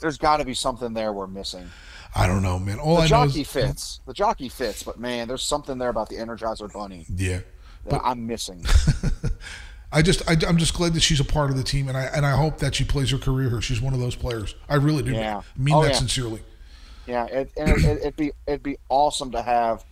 There's 0.00 0.18
got 0.18 0.38
to 0.38 0.44
be 0.44 0.54
something 0.54 0.92
there 0.92 1.12
we're 1.12 1.26
missing. 1.26 1.70
I 2.14 2.26
don't 2.26 2.42
know, 2.42 2.58
man. 2.58 2.78
All 2.78 2.96
The 2.96 3.02
I 3.02 3.04
know 3.04 3.26
jockey 3.26 3.42
is 3.42 3.50
fits. 3.50 4.00
The 4.06 4.12
jockey 4.12 4.48
fits, 4.48 4.82
but 4.82 4.98
man, 4.98 5.28
there's 5.28 5.42
something 5.42 5.78
there 5.78 5.88
about 5.88 6.08
the 6.08 6.16
Energizer 6.16 6.72
Bunny 6.72 7.06
yeah. 7.14 7.40
that 7.86 8.00
I'm 8.04 8.26
missing. 8.26 8.64
I 9.92 10.02
just 10.02 10.28
I, 10.28 10.36
I'm 10.46 10.58
just 10.58 10.74
glad 10.74 10.94
that 10.94 11.00
she's 11.00 11.20
a 11.20 11.24
part 11.24 11.50
of 11.50 11.56
the 11.56 11.62
team, 11.62 11.88
and 11.88 11.96
I 11.96 12.04
and 12.04 12.26
I 12.26 12.32
hope 12.36 12.58
that 12.58 12.74
she 12.74 12.84
plays 12.84 13.10
her 13.10 13.18
career 13.18 13.50
here. 13.50 13.60
She's 13.60 13.80
one 13.80 13.94
of 13.94 14.00
those 14.00 14.16
players. 14.16 14.54
I 14.68 14.74
really 14.76 15.02
do. 15.02 15.12
Yeah. 15.12 15.42
mean 15.56 15.74
Oh, 15.74 15.82
that 15.82 15.92
yeah. 15.92 15.98
sincerely. 15.98 16.40
Yeah, 17.06 17.26
it, 17.26 17.50
and 17.56 17.68
it, 17.70 17.84
it, 17.84 17.98
it'd 17.98 18.16
be 18.16 18.32
it'd 18.46 18.62
be 18.62 18.78
awesome 18.88 19.30
to 19.32 19.42
have 19.42 19.84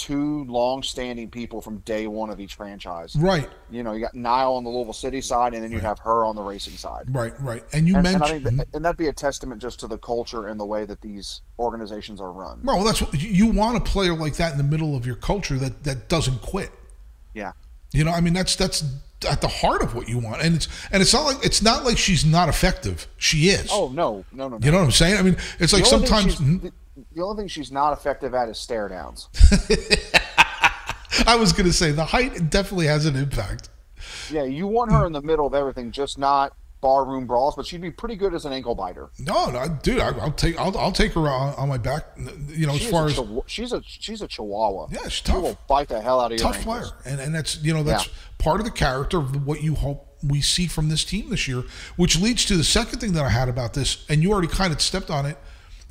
two 0.00 0.44
long-standing 0.44 1.28
people 1.30 1.60
from 1.60 1.78
day 1.80 2.06
one 2.06 2.30
of 2.30 2.40
each 2.40 2.54
franchise. 2.54 3.14
Right, 3.16 3.48
You 3.70 3.82
know, 3.82 3.92
you 3.92 4.00
got 4.00 4.14
Niall 4.14 4.56
on 4.56 4.64
the 4.64 4.70
Louisville 4.70 4.94
City 4.94 5.20
side, 5.20 5.52
and 5.52 5.62
then 5.62 5.70
you 5.70 5.78
have 5.78 5.98
her 6.00 6.24
on 6.24 6.34
the 6.36 6.42
racing 6.42 6.76
side. 6.76 7.04
right, 7.14 7.32
right. 7.40 7.62
And 7.74 7.86
you 7.86 7.96
And, 7.96 8.06
and 8.06 8.18
mentioned. 8.20 8.44
think 8.44 8.56
that, 8.58 8.68
and 8.74 8.84
that'd 8.84 8.96
be 8.96 9.08
a 9.08 9.12
testament 9.12 9.60
just 9.60 9.78
to 9.80 9.86
the 9.86 9.98
culture 9.98 10.48
and 10.48 10.58
the 10.58 10.64
way 10.64 10.86
that 10.86 11.00
these 11.02 11.42
organizations 11.58 12.20
are 12.20 12.32
run. 12.32 12.60
Well, 12.64 12.82
that's 12.82 13.02
what 13.02 13.20
you 13.20 13.46
want 13.48 13.76
a 13.76 13.80
player 13.80 14.14
like 14.14 14.36
that 14.36 14.52
in 14.52 14.58
the 14.58 14.64
middle 14.64 14.96
of 14.96 15.04
your 15.04 15.16
culture 15.16 15.58
that 15.58 15.84
that 15.84 16.08
doesn't 16.08 16.40
quit. 16.40 16.70
Yeah. 17.34 17.52
You 17.92 18.04
know, 18.04 18.12
I 18.12 18.20
mean, 18.20 18.32
that's 18.32 18.56
that's 18.56 18.82
at 19.28 19.42
the 19.42 19.48
heart 19.48 19.82
of 19.82 19.94
what 19.94 20.08
you 20.08 20.18
want, 20.18 20.40
and 20.42 20.54
it's 20.56 20.68
and 20.92 21.02
it's 21.02 21.12
not 21.12 21.24
like 21.24 21.44
it's 21.44 21.60
not 21.60 21.84
like 21.84 21.98
she's 21.98 22.24
not 22.24 22.48
effective. 22.48 23.06
She 23.18 23.48
is. 23.50 23.68
Oh 23.70 23.88
no, 23.92 24.24
no, 24.32 24.48
no, 24.48 24.56
no. 24.56 24.64
You 24.64 24.72
know 24.72 24.78
what 24.78 24.84
I'm 24.84 24.90
saying? 24.92 25.18
I 25.18 25.22
mean, 25.22 25.36
it's 25.58 25.72
like 25.74 25.84
The 25.84 25.90
thing 25.90 26.06
sometimes 26.06 26.72
the, 27.12 27.22
only 27.22 27.42
thing 27.42 27.48
she's 27.48 27.72
not 27.72 27.92
effective 27.92 28.34
at 28.34 28.48
is 28.48 28.58
stare 28.58 28.88
downs. 28.88 29.28
I 31.26 31.36
was 31.36 31.52
going 31.52 31.66
to 31.66 31.72
say 31.72 31.90
the 31.92 32.04
height 32.04 32.50
definitely 32.50 32.86
has 32.86 33.06
an 33.06 33.16
impact. 33.16 33.68
Yeah, 34.30 34.44
you 34.44 34.66
want 34.66 34.92
her 34.92 35.06
in 35.06 35.12
the 35.12 35.20
middle 35.22 35.46
of 35.46 35.54
everything, 35.54 35.90
just 35.90 36.18
not 36.18 36.54
barroom 36.80 37.26
brawls. 37.26 37.54
But 37.56 37.66
she'd 37.66 37.80
be 37.82 37.90
pretty 37.90 38.16
good 38.16 38.32
as 38.32 38.44
an 38.46 38.52
ankle 38.52 38.74
biter. 38.74 39.10
No, 39.18 39.50
no, 39.50 39.68
dude, 39.82 40.00
I, 40.00 40.08
I'll 40.18 40.32
take 40.32 40.58
I'll, 40.58 40.76
I'll 40.78 40.92
take 40.92 41.12
her 41.12 41.28
on, 41.28 41.54
on 41.54 41.68
my 41.68 41.76
back. 41.78 42.04
You 42.48 42.66
know, 42.66 42.76
She 42.76 42.86
as 42.86 42.90
far 42.90 43.06
as 43.06 43.20
she's 43.46 43.72
a 43.72 43.82
she's 43.84 44.22
a 44.22 44.28
chihuahua. 44.28 44.86
Yeah, 44.90 45.08
she's 45.08 45.26
She 45.26 45.32
will 45.32 45.58
bite 45.68 45.88
the 45.88 46.00
hell 46.00 46.20
out 46.20 46.32
of 46.32 46.38
your 46.38 46.52
tough 46.52 46.62
player, 46.62 46.86
and 47.04 47.20
and 47.20 47.34
that's 47.34 47.62
you 47.62 47.74
know 47.74 47.82
that's 47.82 48.06
Yeah. 48.06 48.12
part 48.38 48.60
of 48.60 48.66
the 48.66 48.72
character 48.72 49.18
of 49.18 49.46
what 49.46 49.62
you 49.62 49.74
hope 49.74 50.06
we 50.22 50.40
see 50.40 50.66
from 50.66 50.88
this 50.88 51.04
team 51.04 51.30
this 51.30 51.48
year, 51.48 51.64
which 51.96 52.18
leads 52.20 52.44
to 52.46 52.56
the 52.56 52.64
second 52.64 52.98
thing 53.00 53.12
that 53.12 53.24
I 53.24 53.30
had 53.30 53.48
about 53.48 53.74
this, 53.74 54.04
and 54.08 54.22
you 54.22 54.32
already 54.32 54.48
kind 54.48 54.72
of 54.72 54.80
stepped 54.80 55.10
on 55.10 55.26
it, 55.26 55.36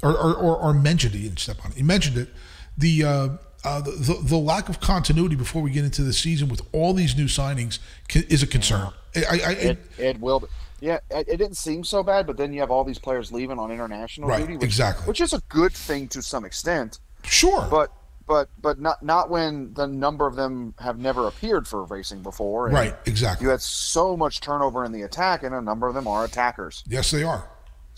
or 0.03 0.11
or, 0.17 0.35
or, 0.35 0.57
or 0.57 0.73
mentioned 0.73 1.15
it. 1.15 1.19
You 1.19 1.29
didn't 1.29 1.39
step 1.39 1.63
on 1.65 1.71
it. 1.71 1.77
You 1.77 1.83
mentioned 1.85 2.17
it. 2.17 2.29
The 2.77 3.03
uh, 3.03 3.29
uh, 3.63 3.81
the, 3.81 3.91
the 3.91 4.19
the 4.23 4.37
lack 4.37 4.69
of 4.69 4.79
continuity 4.79 5.35
before 5.35 5.61
we 5.61 5.71
get 5.71 5.83
into 5.83 6.01
the 6.03 6.13
season 6.13 6.47
with 6.49 6.61
all 6.71 6.93
these 6.93 7.15
new 7.17 7.25
signings 7.25 7.79
can, 8.07 8.23
is 8.29 8.41
a 8.43 8.47
concern. 8.47 8.91
I, 9.15 9.19
I, 9.19 9.33
I 9.33 9.51
It 9.51 9.77
it 9.97 10.19
will. 10.19 10.39
Be. 10.41 10.47
Yeah, 10.81 10.99
it, 11.11 11.27
it 11.27 11.37
didn't 11.37 11.57
seem 11.57 11.83
so 11.83 12.03
bad, 12.03 12.25
but 12.25 12.37
then 12.37 12.53
you 12.53 12.61
have 12.61 12.71
all 12.71 12.85
these 12.85 12.99
players 12.99 13.33
leaving 13.33 13.59
on 13.59 13.69
international 13.69 14.29
Right, 14.29 14.39
duty, 14.39 14.53
which, 14.53 14.63
exactly. 14.63 15.05
which 15.07 15.19
is 15.19 15.33
a 15.33 15.41
good 15.49 15.73
thing 15.73 16.07
to 16.09 16.21
some 16.21 16.45
extent. 16.45 16.99
sure, 17.25 17.67
But 17.69 17.91
but 18.25 18.47
but 18.61 18.79
not 18.79 19.03
not 19.03 19.29
when 19.29 19.73
the 19.73 19.87
number 19.87 20.25
of 20.25 20.37
them 20.37 20.73
have 20.79 20.97
never 20.97 21.27
appeared 21.27 21.67
for 21.67 21.83
racing 21.83 22.21
before. 22.23 22.69
right, 22.69 22.95
exactly. 23.05 23.43
You 23.43 23.49
had 23.51 23.59
so 23.61 24.15
much 24.15 24.39
turnover 24.39 24.85
in 24.85 24.93
the 24.93 25.01
attack, 25.01 25.43
and 25.43 25.53
a 25.53 25.61
number 25.61 25.87
of 25.89 25.95
them 25.95 26.07
are 26.07 26.23
attackers. 26.23 26.83
yes, 26.87 27.11
they 27.11 27.23
are. 27.23 27.49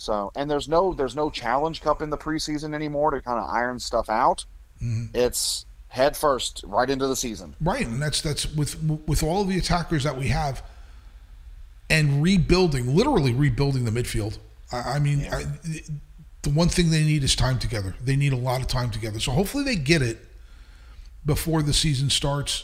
So, 0.02 0.32
and 0.36 0.50
there's 0.50 0.68
no 0.68 0.94
there's 0.94 1.16
no 1.16 1.30
challenge 1.30 1.82
cup 1.82 2.02
in 2.02 2.10
the 2.10 2.18
preseason 2.18 2.74
anymore 2.74 3.12
to 3.12 3.22
kind 3.22 3.38
of 3.38 3.48
iron 3.48 3.80
stuff 3.80 4.10
out. 4.10 4.46
Mm-hmm. 4.82 5.16
It's 5.16 5.68
head 5.90 6.18
first 6.18 6.64
right 6.66 6.90
into 6.90 7.06
the 7.06 7.16
season. 7.16 7.56
Right, 7.62 7.86
and 7.86 8.02
that's 8.02 8.20
that's 8.20 8.52
with 8.56 8.82
with 9.06 9.22
all 9.22 9.42
of 9.44 9.48
the 9.48 9.60
attackers 9.60 10.04
that 10.04 10.18
we 10.18 10.30
have, 10.30 10.64
and 11.88 12.24
rebuilding, 12.24 12.96
literally 12.96 13.32
rebuilding 13.32 13.86
the 13.86 13.92
midfield. 13.92 14.40
I, 14.72 14.94
I 14.94 15.00
mean, 15.00 15.28
I, 15.32 15.44
the 16.42 16.50
one 16.50 16.68
thing 16.70 16.90
they 16.90 17.04
need 17.04 17.24
is 17.24 17.36
time 17.36 17.60
together. 17.60 17.94
They 18.04 18.16
need 18.16 18.34
a 18.34 18.38
lot 18.38 18.60
of 18.60 18.68
time 18.68 18.90
together. 18.90 19.20
So 19.20 19.32
hopefully 19.32 19.64
they 19.64 19.76
get 19.76 20.02
it 20.02 20.18
before 21.24 21.62
the 21.62 21.74
season 21.74 22.10
starts. 22.10 22.64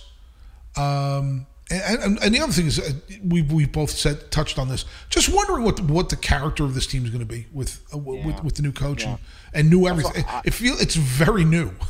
Um, 0.76 1.46
and, 1.70 2.02
and, 2.02 2.20
and 2.24 2.34
the 2.36 2.40
other 2.40 2.52
thing 2.54 2.68
is, 2.68 2.80
uh, 2.80 2.92
we 3.24 3.42
we 3.42 3.66
both 3.66 3.90
said 3.90 4.32
touched 4.32 4.58
on 4.58 4.70
this. 4.70 4.86
Just 5.10 5.28
wondering 5.30 5.64
what 5.64 5.76
the, 5.78 5.84
what 5.84 6.10
the 6.10 6.16
character 6.16 6.64
of 6.64 6.74
this 6.74 6.88
team 6.88 7.04
is 7.04 7.10
going 7.10 7.20
to 7.20 7.26
be 7.26 7.46
with 7.52 7.82
uh, 7.94 7.98
with, 7.98 8.26
Yeah. 8.26 8.42
with 8.42 8.56
the 8.56 8.62
new 8.62 8.72
coach 8.72 9.04
Yeah. 9.04 9.10
and, 9.12 9.20
and 9.54 9.70
new 9.70 9.88
everything. 9.88 10.24
I- 10.28 10.42
it 10.46 10.54
feel 10.54 10.76
it's 10.80 10.96
very 10.96 11.44
new. 11.46 11.72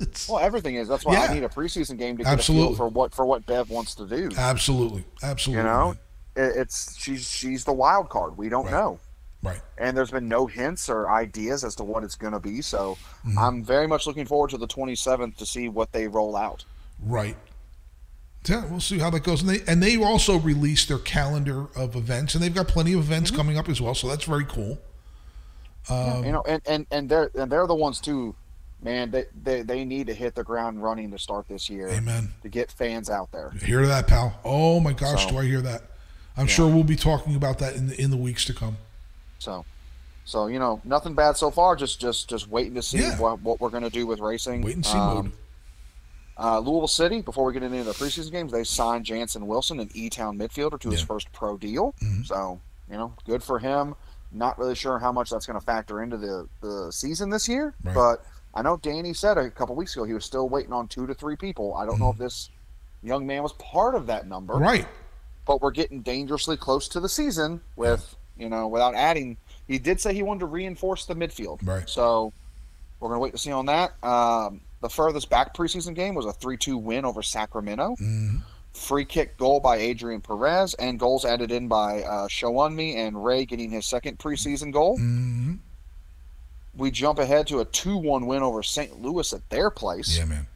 It's- 0.00 0.28
Well, 0.28 0.40
everything 0.40 0.74
is. 0.74 0.88
That's 0.88 1.04
why 1.04 1.14
Yeah. 1.14 1.22
I 1.30 1.34
need 1.34 1.44
a 1.44 1.48
preseason 1.48 1.96
game 1.98 2.16
to 2.18 2.24
get 2.24 2.28
a 2.30 2.32
Absolutely. 2.32 2.68
feel 2.70 2.76
for 2.76 2.88
what 2.88 3.14
for 3.14 3.24
what 3.24 3.46
Bev 3.46 3.70
wants 3.70 3.94
to 3.96 4.06
do. 4.06 4.30
absolutely, 4.36 5.04
absolutely. 5.22 5.62
You 5.64 5.68
know, 5.70 5.94
It- 6.36 6.56
it's 6.56 6.96
she's 6.98 7.28
she's 7.28 7.64
the 7.64 7.72
wild 7.72 8.08
card. 8.08 8.36
We 8.36 8.48
don't 8.48 8.64
Right. 8.66 8.72
know. 8.72 8.98
right? 9.42 9.60
and 9.78 9.96
there's 9.96 10.10
been 10.12 10.28
no 10.28 10.46
hints 10.46 10.88
or 10.88 11.10
ideas 11.10 11.64
as 11.64 11.74
to 11.76 11.82
what 11.84 12.04
it's 12.04 12.14
going 12.14 12.32
to 12.32 12.38
be. 12.40 12.62
So 12.62 12.96
Mm-hmm. 13.26 13.38
I'm 13.38 13.64
very 13.64 13.86
much 13.88 14.06
looking 14.06 14.26
forward 14.26 14.50
to 14.50 14.58
the 14.58 14.66
27th 14.68 15.36
to 15.38 15.46
see 15.46 15.68
what 15.68 15.90
they 15.92 16.06
roll 16.08 16.36
out. 16.36 16.64
Right. 17.00 17.36
Yeah, 18.48 18.64
we'll 18.66 18.80
see 18.80 18.98
how 18.98 19.08
that 19.10 19.22
goes. 19.22 19.40
And 19.42 19.50
they 19.50 19.60
and 19.66 19.82
they 19.82 19.96
also 20.02 20.38
released 20.38 20.88
their 20.88 20.98
calendar 20.98 21.66
of 21.76 21.94
events, 21.96 22.34
and 22.34 22.42
they've 22.42 22.54
got 22.54 22.66
plenty 22.68 22.92
of 22.94 23.00
events 23.00 23.30
Mm-hmm. 23.30 23.36
coming 23.36 23.58
up 23.58 23.68
as 23.68 23.80
well. 23.80 23.94
So 23.94 24.08
that's 24.08 24.24
very 24.24 24.44
cool. 24.44 24.78
Um, 25.88 26.24
you 26.24 26.32
know, 26.32 26.42
and, 26.46 26.62
and, 26.66 26.86
and 26.90 27.08
they're 27.08 27.30
and 27.34 27.50
they're 27.50 27.66
the 27.66 27.74
ones 27.74 28.00
too, 28.00 28.34
man. 28.82 29.10
They, 29.10 29.24
they 29.42 29.62
they 29.62 29.84
need 29.84 30.06
to 30.08 30.14
hit 30.14 30.34
the 30.34 30.44
ground 30.44 30.82
running 30.82 31.10
to 31.10 31.18
start 31.18 31.48
this 31.48 31.68
year 31.70 31.88
Amen. 31.88 32.32
to 32.42 32.48
get 32.48 32.70
fans 32.70 33.10
out 33.10 33.30
there. 33.32 33.50
Hear 33.64 33.86
that, 33.86 34.06
pal? 34.06 34.38
Oh 34.44 34.80
my 34.80 34.92
gosh, 34.92 35.24
So- 35.24 35.30
do 35.30 35.38
I 35.38 35.44
hear 35.44 35.60
that? 35.62 35.82
I'm 36.36 36.46
sure 36.46 36.66
we'll 36.72 36.82
be 36.84 36.96
talking 36.96 37.34
about 37.36 37.58
that 37.58 37.74
in 37.76 37.88
the, 37.88 38.00
in 38.00 38.10
the 38.10 38.16
weeks 38.16 38.46
to 38.46 38.54
come. 38.54 38.78
So, 39.38 39.66
so 40.24 40.46
you 40.46 40.58
know, 40.58 40.80
nothing 40.84 41.14
bad 41.14 41.36
so 41.36 41.50
far. 41.50 41.76
Just 41.76 42.00
just 42.00 42.28
just 42.28 42.48
waiting 42.48 42.74
to 42.74 42.82
see 42.82 42.98
Yeah. 43.00 43.18
what 43.18 43.40
what 43.42 43.60
we're 43.60 43.70
going 43.70 43.82
to 43.82 43.90
do 43.90 44.06
with 44.06 44.18
racing. 44.20 44.62
Wait 44.62 44.76
and 44.76 44.86
see 44.86 44.96
Um, 44.96 45.14
mode. 45.14 45.32
Uh, 46.38 46.58
Louisville 46.58 46.88
City, 46.88 47.20
before 47.20 47.44
we 47.44 47.52
get 47.52 47.62
into 47.62 47.84
the 47.84 47.92
preseason 47.92 48.32
games, 48.32 48.52
they 48.52 48.64
signed 48.64 49.04
Jansen 49.04 49.46
Wilson, 49.46 49.78
an 49.80 49.90
E-Town 49.94 50.38
midfielder, 50.38 50.80
to 50.80 50.90
his 50.90 51.00
first 51.02 51.30
pro 51.32 51.56
deal. 51.56 51.94
Mhm. 52.00 52.26
So, 52.26 52.60
you 52.90 52.96
know, 52.96 53.12
good 53.26 53.42
for 53.42 53.58
him. 53.58 53.94
Not 54.32 54.58
really 54.58 54.74
sure 54.74 54.98
how 54.98 55.12
much 55.12 55.28
that's 55.30 55.44
going 55.46 55.58
to 55.60 55.64
factor 55.64 56.02
into 56.02 56.16
the, 56.16 56.48
the 56.62 56.90
season 56.90 57.28
this 57.30 57.48
year, 57.48 57.74
Right. 57.84 57.94
but 57.94 58.24
I 58.54 58.62
know 58.62 58.78
Danny 58.78 59.12
said 59.12 59.36
a 59.36 59.50
couple 59.50 59.74
weeks 59.76 59.94
ago 59.94 60.04
he 60.04 60.14
was 60.14 60.24
still 60.24 60.48
waiting 60.48 60.72
on 60.72 60.88
two 60.88 61.06
to 61.06 61.14
three 61.14 61.36
people. 61.36 61.74
I 61.74 61.84
don't 61.84 61.98
know 62.00 62.10
if 62.10 62.16
this 62.18 62.48
young 63.02 63.26
man 63.26 63.42
was 63.42 63.52
part 63.54 63.94
of 63.94 64.06
that 64.06 64.26
number, 64.26 64.54
Mm-hmm. 64.54 64.62
Right. 64.64 64.86
but 65.46 65.60
we're 65.60 65.70
getting 65.70 66.00
dangerously 66.00 66.56
close 66.56 66.88
to 66.88 67.00
the 67.00 67.08
season 67.10 67.60
with, 67.76 68.16
you 68.38 68.48
know, 68.48 68.68
without 68.68 68.94
adding. 68.94 69.36
He 69.68 69.78
did 69.78 70.00
say 70.00 70.14
he 70.14 70.22
wanted 70.22 70.40
to 70.40 70.46
reinforce 70.46 71.04
the 71.04 71.14
midfield. 71.14 71.58
Right. 71.66 71.88
So 71.88 72.32
we're 73.00 73.08
going 73.08 73.16
to 73.16 73.22
wait 73.22 73.32
to 73.32 73.38
see 73.38 73.52
on 73.52 73.66
that. 73.66 73.92
Um, 74.02 74.60
the 74.82 74.88
furthest 74.90 75.30
back 75.30 75.54
preseason 75.56 75.94
game 75.94 76.14
was 76.14 76.26
a 76.26 76.32
3 76.32 76.56
2 76.58 76.76
win 76.76 77.04
over 77.04 77.22
Sacramento. 77.22 77.96
Mhm. 78.00 78.42
Free 78.74 79.04
kick 79.04 79.36
goal 79.38 79.60
by 79.60 79.76
Adrian 79.76 80.20
Perez, 80.20 80.74
and 80.74 80.98
goals 80.98 81.24
added 81.24 81.50
in 81.52 81.68
by 81.68 82.02
uh, 82.02 82.26
Shawunmi 82.28 82.96
and 82.96 83.22
Ray 83.24 83.44
getting 83.46 83.70
his 83.70 83.86
second 83.86 84.18
preseason 84.18 84.72
goal. 84.72 84.98
Mhm. 84.98 85.58
We 86.74 86.90
jump 86.90 87.18
ahead 87.18 87.46
to 87.48 87.60
a 87.60 87.64
2 87.66 87.96
1 87.98 88.26
win 88.26 88.42
over 88.42 88.62
St. 88.62 89.00
Louis 89.00 89.30
at 89.32 89.48
their 89.50 89.68
place, 89.70 90.16
Yeah, 90.16 90.24
man. 90.24 90.46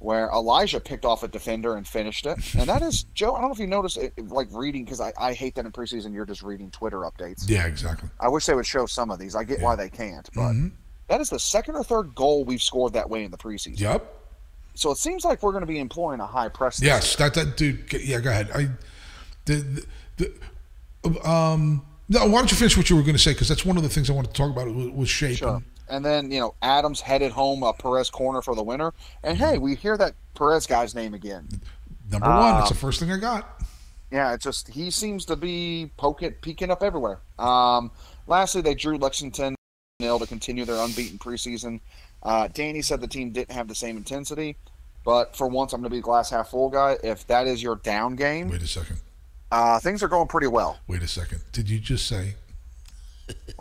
where 0.00 0.28
Elijah 0.30 0.80
picked 0.80 1.04
off 1.04 1.22
a 1.22 1.28
defender 1.28 1.76
and 1.76 1.86
finished 1.86 2.26
it. 2.26 2.38
And 2.56 2.68
that 2.68 2.82
is, 2.82 3.04
Joe, 3.14 3.34
I 3.34 3.40
don't 3.40 3.50
know 3.50 3.54
if 3.54 3.60
you 3.60 3.68
noticed, 3.68 3.96
it, 3.96 4.18
like 4.30 4.48
reading, 4.50 4.84
because 4.84 5.00
I, 5.00 5.12
I 5.16 5.32
hate 5.32 5.54
that 5.54 5.64
in 5.66 5.70
preseason 5.70 6.12
you're 6.12 6.26
just 6.26 6.42
reading 6.42 6.70
Twitter 6.72 6.98
updates. 7.02 7.44
Yeah, 7.48 7.66
exactly. 7.66 8.08
I 8.18 8.26
wish 8.28 8.46
they 8.46 8.54
would 8.54 8.66
show 8.66 8.86
some 8.86 9.10
of 9.12 9.20
these. 9.20 9.36
I 9.36 9.44
get 9.44 9.60
why 9.60 9.76
they 9.76 9.88
can't, 9.90 10.28
but 10.34 10.52
Mhm. 10.52 10.72
That 11.10 11.20
is 11.20 11.28
the 11.28 11.38
second 11.38 11.76
or 11.76 11.84
third 11.84 12.14
goal 12.14 12.44
we've 12.44 12.62
scored 12.62 12.94
that 12.94 13.10
way 13.10 13.24
in 13.24 13.30
the 13.30 13.36
preseason. 13.36 13.78
Yep. 13.78 14.16
So 14.74 14.90
it 14.92 14.96
seems 14.96 15.24
like 15.24 15.42
we're 15.42 15.52
going 15.52 15.60
to 15.62 15.66
be 15.66 15.78
employing 15.78 16.20
a 16.20 16.26
high 16.26 16.48
press. 16.48 16.80
Yes, 16.80 17.16
that 17.16 17.34
that 17.34 17.56
dude. 17.58 17.92
Yeah, 17.92 18.20
go 18.20 18.30
ahead. 18.30 18.50
I 18.54 18.68
the 19.44 19.84
the, 20.16 20.32
the 21.02 21.28
um. 21.28 21.82
No, 22.08 22.24
why 22.26 22.38
don't 22.40 22.50
you 22.50 22.56
finish 22.56 22.76
what 22.76 22.90
you 22.90 22.96
were 22.96 23.02
going 23.02 23.14
to 23.14 23.22
say? 23.22 23.32
Because 23.32 23.48
that's 23.48 23.64
one 23.64 23.76
of 23.76 23.82
the 23.84 23.88
things 23.88 24.10
I 24.10 24.14
wanted 24.14 24.34
to 24.34 24.42
talk 24.42 24.50
about 24.50 24.66
was, 24.74 24.88
was 24.90 25.08
shape. 25.08 25.36
Sure. 25.36 25.56
and- 25.56 25.64
And 25.88 26.04
then, 26.04 26.30
you 26.32 26.40
know, 26.40 26.54
Adams 26.62 27.00
headed 27.00 27.30
home 27.32 27.62
a 27.62 27.72
Perez 27.72 28.10
corner 28.10 28.42
for 28.42 28.54
the 28.56 28.62
winner. 28.64 28.92
And 29.22 29.36
hey, 29.38 29.58
we 29.58 29.74
hear 29.76 29.96
that 29.96 30.14
Perez 30.34 30.66
guy's 30.66 30.92
name 30.94 31.14
again. 31.14 31.46
number 32.10 32.28
one. 32.28 32.54
That's 32.54 32.70
the 32.70 32.74
Um, 32.74 32.80
first 32.80 32.98
thing 33.00 33.12
I 33.12 33.16
got. 33.16 33.60
Yeah, 34.10 34.34
it's 34.34 34.42
just 34.44 34.68
he 34.68 34.90
seems 34.90 35.24
to 35.26 35.36
be 35.36 35.90
poking, 35.96 36.32
peeking 36.42 36.70
up 36.70 36.82
everywhere. 36.82 37.18
Um, 37.38 37.92
lastly, 38.26 38.60
they 38.60 38.74
drew 38.74 38.98
Lexington 38.98 39.54
to 40.00 40.26
continue 40.26 40.64
their 40.64 40.82
unbeaten 40.84 41.18
preseason. 41.18 41.80
Uh, 42.22 42.48
Danny 42.48 42.82
said 42.82 43.00
the 43.00 43.06
team 43.08 43.30
didn't 43.30 43.52
have 43.52 43.68
the 43.68 43.74
same 43.74 43.96
intensity, 43.96 44.56
but 45.04 45.34
for 45.36 45.46
once, 45.48 45.72
I'm 45.72 45.80
going 45.80 45.90
to 45.90 45.94
be 45.94 45.98
a 45.98 46.02
glass 46.02 46.30
half 46.30 46.50
full 46.50 46.68
guy. 46.70 46.96
If 47.02 47.26
that 47.28 47.46
is 47.46 47.62
your 47.62 47.76
down 47.76 48.16
game, 48.16 48.48
Wait 48.48 48.62
a 48.62 48.66
second. 48.66 48.96
uh, 49.52 49.78
things 49.80 50.02
are 50.02 50.08
going 50.08 50.28
pretty 50.28 50.46
well. 50.48 50.78
Wait 50.86 51.02
a 51.02 51.08
second. 51.08 51.40
Did 51.52 51.68
you 51.70 51.78
just 51.78 52.06
say 52.06 52.34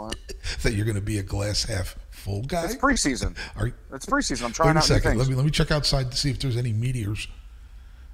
that 0.63 0.73
you're 0.73 0.85
going 0.85 0.95
to 0.95 1.01
be 1.01 1.19
a 1.19 1.23
glass 1.23 1.63
half 1.63 1.95
full 2.11 2.43
guy? 2.43 2.65
It's 2.65 2.75
preseason. 2.75 3.37
Are, 3.55 3.71
It's 3.93 4.05
preseason. 4.05 4.43
I'm 4.45 4.51
trying 4.53 4.69
wait 4.69 4.75
a 4.75 4.79
out 4.79 4.83
second. 4.85 5.11
things. 5.11 5.19
Let 5.21 5.29
me 5.29 5.35
let 5.35 5.45
me 5.45 5.51
check 5.51 5.71
outside 5.71 6.11
to 6.11 6.17
see 6.17 6.29
if 6.29 6.39
there's 6.39 6.57
any 6.57 6.73
meteors. 6.73 7.27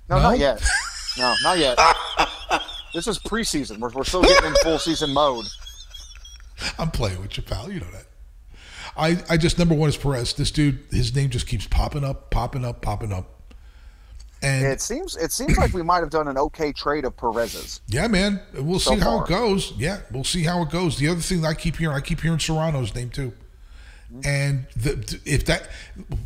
No, 0.10 0.18
No? 0.18 0.22
not 0.24 0.40
yet. 0.40 0.62
No, 1.18 1.34
not 1.44 1.58
yet. 1.58 1.78
this 2.94 3.08
is 3.08 3.18
preseason. 3.20 3.78
We're, 3.80 3.88
we're 3.92 4.04
still 4.04 4.22
getting 4.22 4.50
in 4.50 4.56
full 4.56 4.78
season 4.78 5.14
mode. 5.14 5.46
I'm 6.78 6.92
playing 6.92 7.22
with 7.22 7.38
you, 7.38 7.44
pal. 7.44 7.72
You 7.72 7.80
know 7.80 7.86
that. 7.94 8.06
I, 8.98 9.18
I 9.30 9.38
just 9.38 9.58
number 9.60 9.76
one 9.76 9.90
is 9.90 9.98
Perez. 9.98 10.34
This 10.34 10.52
dude, 10.52 10.80
his 10.92 11.14
name 11.16 11.30
just 11.30 11.48
keeps 11.48 11.68
popping 11.68 12.04
up, 12.04 12.32
popping 12.32 12.64
up, 12.64 12.82
popping 12.82 13.12
up. 13.12 13.30
And 14.42 14.66
It 14.66 14.82
seems 14.82 15.16
it 15.16 15.32
seems 15.32 15.58
like 15.58 15.74
we 15.74 15.82
might 15.82 16.00
have 16.00 16.10
done 16.10 16.28
an 16.28 16.38
okay 16.38 16.72
trade 16.72 17.04
of 17.06 17.16
Perez's. 17.18 17.82
yeah, 17.88 18.08
man, 18.08 18.42
we'll 18.54 18.80
So 18.80 18.92
see 18.92 19.00
how 19.00 19.18
far. 19.18 19.26
it 19.26 19.30
goes. 19.30 19.74
Yeah, 19.78 20.02
we'll 20.12 20.24
see 20.24 20.44
how 20.44 20.62
it 20.62 20.70
goes. 20.70 20.98
The 20.98 21.08
other 21.08 21.22
thing 21.22 21.42
that 21.42 21.48
I 21.48 21.54
keep 21.56 21.78
hearing, 21.78 21.96
I 21.96 22.02
keep 22.02 22.22
hearing 22.22 22.40
Serrano's 22.40 22.94
name 22.94 23.10
too. 23.10 23.34
Mm-hmm. 24.14 24.22
And 24.28 24.68
the, 24.76 25.20
if 25.26 25.46
that, 25.46 25.68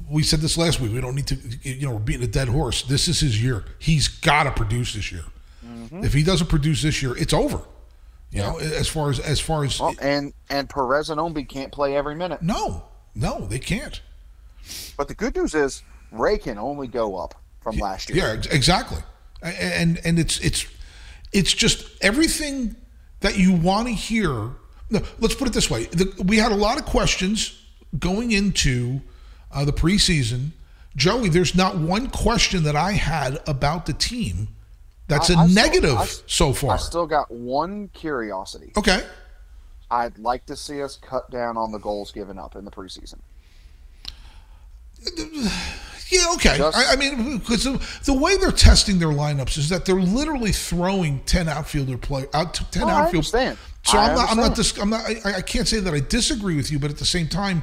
we 0.09 0.21
said 0.23 0.41
this 0.41 0.57
last 0.57 0.81
week, 0.81 0.91
we 0.91 0.99
don't 0.99 1.15
need 1.15 1.27
to, 1.27 1.38
you 1.61 1.88
know, 1.88 1.93
we're 1.93 1.99
beating 1.99 2.23
a 2.23 2.27
dead 2.27 2.49
horse. 2.49 2.83
This 2.83 3.07
is 3.07 3.21
his 3.21 3.41
year. 3.41 3.63
He's 3.79 4.07
got 4.09 4.43
to 4.43 4.51
produce 4.51 4.93
this 4.95 5.11
year. 5.13 5.23
Mm-hmm. 5.65 6.03
If 6.03 6.13
he 6.13 6.23
doesn't 6.23 6.47
produce 6.47 6.81
this 6.81 7.01
year, 7.01 7.15
it's 7.17 7.33
over. 7.33 7.61
You 8.31 8.41
know, 8.41 8.57
as 8.59 8.88
far 8.88 9.09
as 9.09 9.19
as 9.19 9.39
far 9.39 9.63
as 9.65 9.79
Well, 9.79 9.95
and 10.01 10.33
and 10.50 10.69
Perez 10.69 11.09
and 11.09 11.19
Ownby 11.19 11.50
can't 11.50 11.71
play 11.71 11.95
every 11.95 12.15
minute. 12.15 12.41
no, 12.41 12.83
no, 13.15 13.45
they 13.48 13.59
can't. 13.59 14.01
But 14.98 15.07
the 15.07 15.15
good 15.15 15.36
news 15.36 15.55
is 15.55 15.81
Ray 16.12 16.38
can 16.38 16.57
only 16.57 16.88
go 16.88 17.15
up 17.15 17.36
from 17.62 17.77
last 17.77 18.09
year. 18.09 18.25
Yeah, 18.25 18.41
exactly. 18.51 19.00
And 19.41 20.00
and 20.03 20.19
it's 20.19 20.39
it's 20.39 20.65
it's 21.31 21.53
just 21.53 21.88
everything 22.01 22.75
that 23.21 23.38
you 23.38 23.53
want 23.53 23.88
to 23.88 23.93
hear. 23.93 24.51
No, 24.91 25.01
let's 25.19 25.36
put 25.36 25.48
it 25.48 25.53
this 25.53 25.69
way: 25.69 25.86
the, 25.86 26.13
we 26.24 26.38
had 26.38 26.51
a 26.51 26.55
lot 26.55 26.77
of 26.77 26.86
questions 26.86 27.65
going 27.98 28.31
into 28.31 29.01
uh, 29.51 29.65
the 29.65 29.74
preseason. 29.74 30.51
Joey, 30.95 31.29
there's 31.29 31.55
not 31.55 31.77
one 31.77 32.09
question 32.09 32.63
that 32.63 32.75
I 32.75 32.91
had 32.91 33.39
about 33.48 33.86
the 33.86 33.93
team 33.93 34.50
that's 35.09 35.29
a 35.29 35.33
I- 35.35 35.41
I 35.43 35.47
still- 35.47 35.63
negative 35.65 35.97
I- 35.97 36.07
so 36.27 36.53
far. 36.53 36.75
I 36.75 36.77
still 36.77 37.05
got 37.07 37.29
one 37.31 37.89
curiosity. 37.93 38.71
okay. 38.77 39.03
I'd 39.91 40.17
like 40.19 40.45
to 40.45 40.55
see 40.55 40.81
us 40.83 40.95
cut 41.01 41.29
down 41.31 41.57
on 41.57 41.71
the 41.71 41.79
goals 41.79 42.11
given 42.11 42.37
up 42.37 42.55
in 42.55 42.63
the 42.63 42.71
preseason. 42.71 43.19
Yeah, 46.11 46.25
okay. 46.33 46.57
Just- 46.57 46.75
I, 46.75 46.93
I 46.93 46.95
mean, 46.95 47.37
because 47.37 47.65
the, 47.65 47.79
the 48.05 48.13
way 48.13 48.35
they're 48.37 48.51
testing 48.51 48.97
their 48.97 49.09
lineups 49.09 49.59
is 49.59 49.69
that 49.69 49.85
they're 49.85 50.01
literally 50.01 50.51
throwing 50.51 51.19
ten 51.25 51.47
outfielder 51.47 51.99
play 51.99 52.25
out 52.33 52.55
to 52.55 52.65
ten 52.71 52.83
Oh, 52.83 52.87
I 52.87 52.91
outfield. 52.93 53.13
understand. 53.15 53.57
So 53.83 53.99
I 53.99 54.07
I'm 54.09 54.15
not. 54.15 54.29
I'm 54.31 54.37
not. 54.37 54.55
Dis, 54.55 54.75
I'm 54.79 54.89
not. 54.89 55.05
I, 55.07 55.35
I 55.37 55.41
can't 55.41 55.67
say 55.67 55.79
that 55.79 55.93
I 55.93 55.99
disagree 55.99 56.55
with 56.55 56.71
you, 56.71 56.79
but 56.79 56.89
at 56.89 56.97
the 56.97 57.05
same 57.05 57.27
time, 57.27 57.61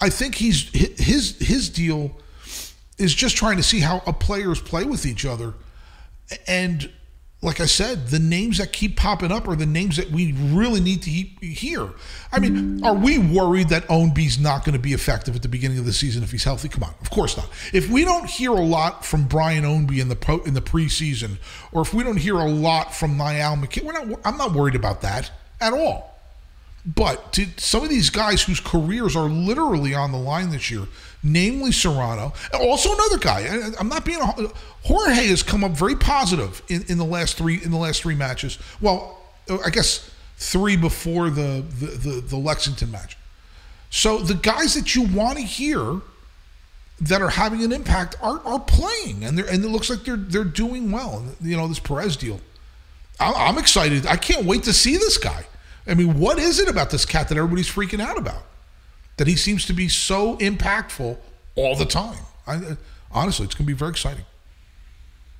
I 0.00 0.08
think 0.08 0.36
he's 0.36 0.70
his 0.72 1.36
his 1.40 1.68
deal 1.68 2.12
is 2.96 3.12
just 3.12 3.36
trying 3.36 3.56
to 3.56 3.62
see 3.64 3.80
how 3.80 4.04
a 4.06 4.12
players 4.12 4.60
play 4.60 4.84
with 4.84 5.04
each 5.04 5.26
other, 5.26 5.54
and 6.46 6.90
like 7.42 7.58
I 7.58 7.64
said, 7.64 8.08
the 8.08 8.18
names 8.18 8.58
that 8.58 8.70
keep 8.70 8.96
popping 8.98 9.32
up 9.32 9.48
are 9.48 9.56
the 9.56 9.64
names 9.64 9.96
that 9.96 10.10
we 10.10 10.32
really 10.32 10.78
need 10.80 11.02
to 11.02 11.10
he- 11.10 11.34
hear. 11.40 11.88
I 12.30 12.38
mean, 12.38 12.84
are 12.84 12.94
we 12.94 13.16
worried 13.16 13.70
that 13.70 13.88
Ownby's 13.88 14.38
not 14.38 14.62
going 14.62 14.74
to 14.74 14.78
be 14.78 14.92
effective 14.92 15.34
at 15.34 15.40
the 15.40 15.48
beginning 15.48 15.78
of 15.78 15.86
the 15.86 15.92
season 15.94 16.22
if 16.22 16.32
he's 16.32 16.44
healthy? 16.44 16.68
Come 16.68 16.84
on, 16.84 16.94
of 17.00 17.08
course 17.08 17.38
not. 17.38 17.48
If 17.72 17.88
we 17.88 18.04
don't 18.04 18.28
hear 18.28 18.50
a 18.50 18.60
lot 18.60 19.06
from 19.06 19.24
Brian 19.24 19.64
Ownby 19.64 20.00
in 20.00 20.10
the 20.10 20.16
po- 20.16 20.42
in 20.42 20.52
the 20.52 20.60
preseason, 20.60 21.38
or 21.72 21.80
if 21.80 21.94
we 21.94 22.04
don't 22.04 22.18
hear 22.18 22.34
a 22.36 22.48
lot 22.48 22.94
from 22.94 23.16
Niall 23.16 23.56
McCabe, 23.56 23.84
we're 23.84 23.92
not. 23.92 24.20
I'm 24.24 24.36
not 24.36 24.52
worried 24.52 24.74
about 24.74 25.00
that 25.00 25.30
at 25.62 25.72
all. 25.72 26.18
But 26.84 27.32
to 27.34 27.46
some 27.56 27.82
of 27.82 27.88
these 27.90 28.10
guys 28.10 28.42
whose 28.42 28.60
careers 28.60 29.14
are 29.16 29.28
literally 29.28 29.94
on 29.94 30.12
the 30.12 30.18
line 30.18 30.50
this 30.50 30.70
year, 30.70 30.86
namely 31.22 31.72
Serrano, 31.72 32.32
also 32.54 32.92
another 32.94 33.18
guy. 33.18 33.72
I'm 33.78 33.88
not 33.88 34.04
being 34.04 34.20
a, 34.20 34.50
Jorge 34.82 35.26
has 35.26 35.42
come 35.42 35.64
up 35.64 35.72
very 35.72 35.96
positive 35.96 36.62
in, 36.68 36.84
in 36.88 36.98
the 36.98 37.04
last 37.04 37.36
three 37.36 37.62
in 37.62 37.70
the 37.70 37.76
last 37.76 38.02
three 38.02 38.14
matches. 38.14 38.58
Well, 38.80 39.18
uh, 39.48 39.58
I 39.64 39.70
guess 39.70 40.10
three 40.36 40.76
before 40.76 41.30
the 41.30 41.64
the, 41.78 41.86
the, 41.86 42.20
the 42.20 42.36
Lexington 42.36 42.90
match. 42.90 43.16
So 43.90 44.18
the 44.18 44.34
guys 44.34 44.74
that 44.74 44.94
you 44.94 45.06
want 45.06 45.38
to 45.38 45.44
hear 45.44 46.00
that 47.00 47.22
are 47.22 47.30
having 47.30 47.64
an 47.64 47.72
impact 47.72 48.16
are, 48.22 48.40
are 48.44 48.60
playing, 48.60 49.24
and 49.24 49.36
they're 49.36 49.46
and 49.46 49.64
it 49.64 49.68
looks 49.68 49.90
like 49.90 50.04
they're 50.04 50.16
they're 50.16 50.44
doing 50.44 50.90
well. 50.90 51.24
You 51.40 51.56
know 51.56 51.68
this 51.68 51.78
Perez 51.78 52.16
deal. 52.16 52.40
I'm 53.18 53.58
excited. 53.58 54.06
I 54.06 54.16
can't 54.16 54.46
wait 54.46 54.62
to 54.62 54.72
see 54.72 54.96
this 54.96 55.18
guy. 55.18 55.44
I 55.86 55.92
mean, 55.92 56.18
what 56.18 56.38
is 56.38 56.58
it 56.58 56.68
about 56.68 56.88
this 56.88 57.04
cat 57.04 57.28
that 57.28 57.36
everybody's 57.36 57.68
freaking 57.68 58.00
out 58.00 58.16
about? 58.16 58.44
That 59.20 59.26
he 59.26 59.36
seems 59.36 59.66
to 59.66 59.74
be 59.74 59.86
so 59.86 60.38
impactful 60.38 61.18
all 61.54 61.76
the 61.76 61.84
time. 61.84 62.16
I, 62.46 62.78
honestly, 63.12 63.44
it's 63.44 63.54
going 63.54 63.66
to 63.66 63.70
be 63.70 63.74
very 63.74 63.90
exciting. 63.90 64.24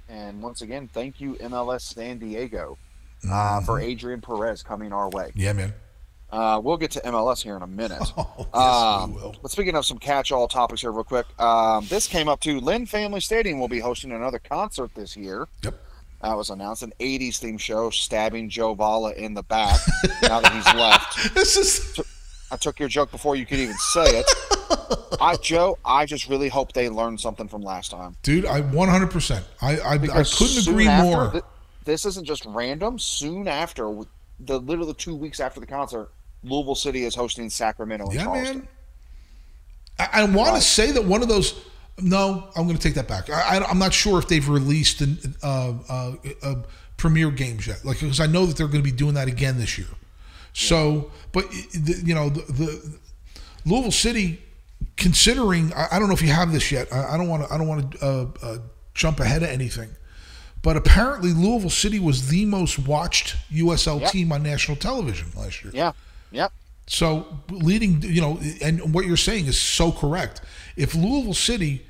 And 0.06 0.42
once 0.42 0.60
again, 0.60 0.90
thank 0.92 1.18
you 1.18 1.36
MLS 1.36 1.80
San 1.80 2.18
Diego 2.18 2.76
uh, 3.26 3.62
for 3.62 3.80
Adrian 3.80 4.20
Perez 4.20 4.62
coming 4.62 4.92
our 4.92 5.08
way. 5.08 5.32
Yeah, 5.34 5.54
man. 5.54 5.72
Uh, 6.30 6.60
we'll 6.62 6.76
get 6.76 6.90
to 6.90 7.00
MLS 7.00 7.40
here 7.42 7.56
in 7.56 7.62
a 7.62 7.66
minute. 7.66 8.02
Oh, 8.18 8.34
yes, 8.36 8.54
Um, 8.54 9.14
we 9.14 9.22
will. 9.22 9.36
But 9.40 9.50
speaking 9.50 9.74
of 9.74 9.86
some 9.86 9.96
catch-all 9.96 10.46
topics 10.46 10.82
here, 10.82 10.92
real 10.92 11.02
quick, 11.02 11.24
um, 11.40 11.86
this 11.88 12.06
came 12.06 12.28
up 12.28 12.40
too. 12.40 12.60
Lynn 12.60 12.84
Family 12.84 13.20
Stadium 13.20 13.58
will 13.58 13.68
be 13.68 13.80
hosting 13.80 14.12
another 14.12 14.40
concert 14.40 14.94
this 14.94 15.16
year. 15.16 15.48
Yep. 15.64 15.74
That 16.20 16.36
was 16.36 16.50
announced 16.50 16.82
an 16.82 16.92
'80s 17.00 17.38
theme 17.38 17.56
show, 17.56 17.88
stabbing 17.88 18.50
Joe 18.50 18.74
Vala 18.74 19.12
in 19.12 19.32
the 19.32 19.42
back. 19.42 19.80
now 20.22 20.40
that 20.40 20.52
he's 20.52 20.66
left, 20.74 21.34
This 21.34 21.56
is 21.56 21.98
I 22.52 22.56
took 22.56 22.78
your 22.80 22.88
joke 22.88 23.10
before 23.10 23.36
you 23.36 23.46
could 23.46 23.58
even 23.58 23.76
say 23.92 24.04
it. 24.20 24.26
I, 25.20 25.36
Joe, 25.36 25.78
I 25.84 26.06
just 26.06 26.28
really 26.28 26.48
hope 26.48 26.72
they 26.72 26.88
learned 26.88 27.20
something 27.20 27.48
from 27.48 27.62
last 27.62 27.90
time. 27.90 28.16
dude. 28.22 28.46
I 28.46 28.60
100. 28.60 29.10
percent 29.10 29.44
I 29.60 29.78
I, 29.78 29.92
I 29.94 29.98
couldn't 30.24 30.66
agree 30.68 30.86
after, 30.88 31.04
more. 31.04 31.30
th- 31.32 31.44
this 31.84 32.04
isn't 32.06 32.26
just 32.26 32.44
random. 32.46 32.98
Soon 32.98 33.46
after, 33.48 33.84
the 34.40 34.58
literally 34.60 34.94
two 34.94 35.14
weeks 35.16 35.40
after 35.40 35.60
the 35.60 35.66
concert, 35.66 36.10
Louisville 36.42 36.74
City 36.74 37.04
is 37.04 37.14
hosting 37.14 37.50
Sacramento 37.50 38.10
Yeah, 38.12 38.24
Charleston. 38.24 38.58
man. 38.60 38.68
I, 39.98 40.08
I 40.12 40.24
want 40.24 40.36
Right. 40.50 40.54
to 40.56 40.62
say 40.62 40.92
that 40.92 41.04
one 41.04 41.22
of 41.22 41.28
those. 41.28 41.54
No, 41.98 42.48
I'm 42.56 42.64
going 42.64 42.76
to 42.78 42.82
take 42.82 42.94
that 42.94 43.06
back. 43.08 43.28
I, 43.28 43.58
I'm 43.68 43.78
not 43.78 43.92
sure 43.92 44.18
if 44.18 44.26
they've 44.26 44.48
released 44.48 45.02
an, 45.02 45.34
uh, 45.42 45.74
uh, 45.86 46.12
uh, 46.42 46.54
premiere 46.96 47.30
games 47.30 47.66
yet. 47.66 47.84
Like 47.84 48.00
because 48.00 48.20
I 48.20 48.26
know 48.26 48.46
that 48.46 48.56
they're 48.56 48.68
going 48.68 48.82
to 48.82 48.90
be 48.90 48.96
doing 48.96 49.14
that 49.14 49.28
again 49.28 49.58
this 49.58 49.76
year. 49.76 49.88
So, 50.52 51.10
but 51.32 51.44
you 51.72 52.14
know 52.14 52.28
the, 52.28 52.40
the 52.52 52.98
Louisville 53.64 53.92
City, 53.92 54.42
considering 54.96 55.72
I, 55.74 55.88
I 55.92 55.98
don't 55.98 56.08
know 56.08 56.14
if 56.14 56.22
you 56.22 56.28
have 56.28 56.52
this 56.52 56.70
yet. 56.72 56.92
I, 56.92 57.14
I 57.14 57.16
don't 57.16 57.28
want 57.28 57.46
to. 57.46 57.52
I 57.54 57.58
don't 57.58 57.68
want 57.68 57.92
to 57.92 58.06
uh, 58.06 58.26
uh, 58.42 58.58
jump 58.94 59.20
ahead 59.20 59.42
of 59.42 59.48
anything. 59.48 59.90
But 60.62 60.76
apparently, 60.76 61.32
Louisville 61.32 61.70
City 61.70 61.98
was 61.98 62.28
the 62.28 62.44
most 62.44 62.78
watched 62.78 63.36
USL 63.50 64.00
Yep. 64.00 64.10
team 64.10 64.32
on 64.32 64.42
national 64.42 64.76
television 64.76 65.28
last 65.36 65.64
year. 65.64 65.72
Yeah, 65.74 65.92
yep. 66.30 66.52
So 66.86 67.26
leading, 67.50 68.02
you 68.02 68.20
know, 68.20 68.38
and 68.60 68.92
what 68.92 69.06
you're 69.06 69.16
saying 69.16 69.46
is 69.46 69.58
so 69.58 69.92
correct. 69.92 70.42
If 70.76 70.94
Louisville 70.94 71.34
City 71.34 71.86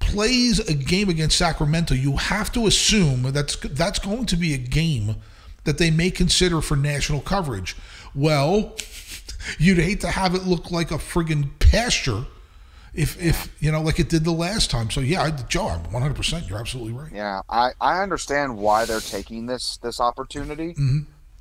plays 0.00 0.58
a 0.58 0.74
game 0.74 1.08
against 1.08 1.36
Sacramento, 1.38 1.94
you 1.94 2.16
have 2.16 2.50
to 2.52 2.66
assume 2.66 3.22
that's 3.32 3.56
that's 3.56 3.98
going 3.98 4.26
to 4.26 4.36
be 4.36 4.54
a 4.54 4.58
game 4.58 5.16
that 5.64 5.78
they 5.78 5.90
may 5.90 6.10
consider 6.10 6.60
for 6.60 6.76
national 6.76 7.20
coverage. 7.20 7.76
Well, 8.14 8.76
you'd 9.58 9.78
hate 9.78 10.00
to 10.02 10.08
have 10.08 10.34
it 10.34 10.44
look 10.44 10.70
like 10.70 10.90
a 10.90 10.94
friggin' 10.98 11.50
pasture 11.58 12.24
if 12.92 13.20
if 13.20 13.52
you 13.60 13.72
know 13.72 13.80
like 13.82 13.98
it 13.98 14.08
did 14.08 14.24
the 14.24 14.30
last 14.32 14.70
time. 14.70 14.90
So 14.90 15.00
yeah, 15.00 15.22
I, 15.22 15.30
Joe, 15.48 15.66
I'm 15.68 15.82
100. 15.92 16.14
percent 16.14 16.46
You're 16.48 16.58
absolutely 16.60 16.92
right. 16.92 17.10
Yeah, 17.12 17.40
I, 17.48 17.70
I 17.80 18.02
understand 18.02 18.56
why 18.56 18.84
they're 18.84 19.00
taking 19.00 19.46
this 19.46 19.78
this 19.78 20.00
opportunity. 20.00 20.74
Mm-hmm. 20.74 20.98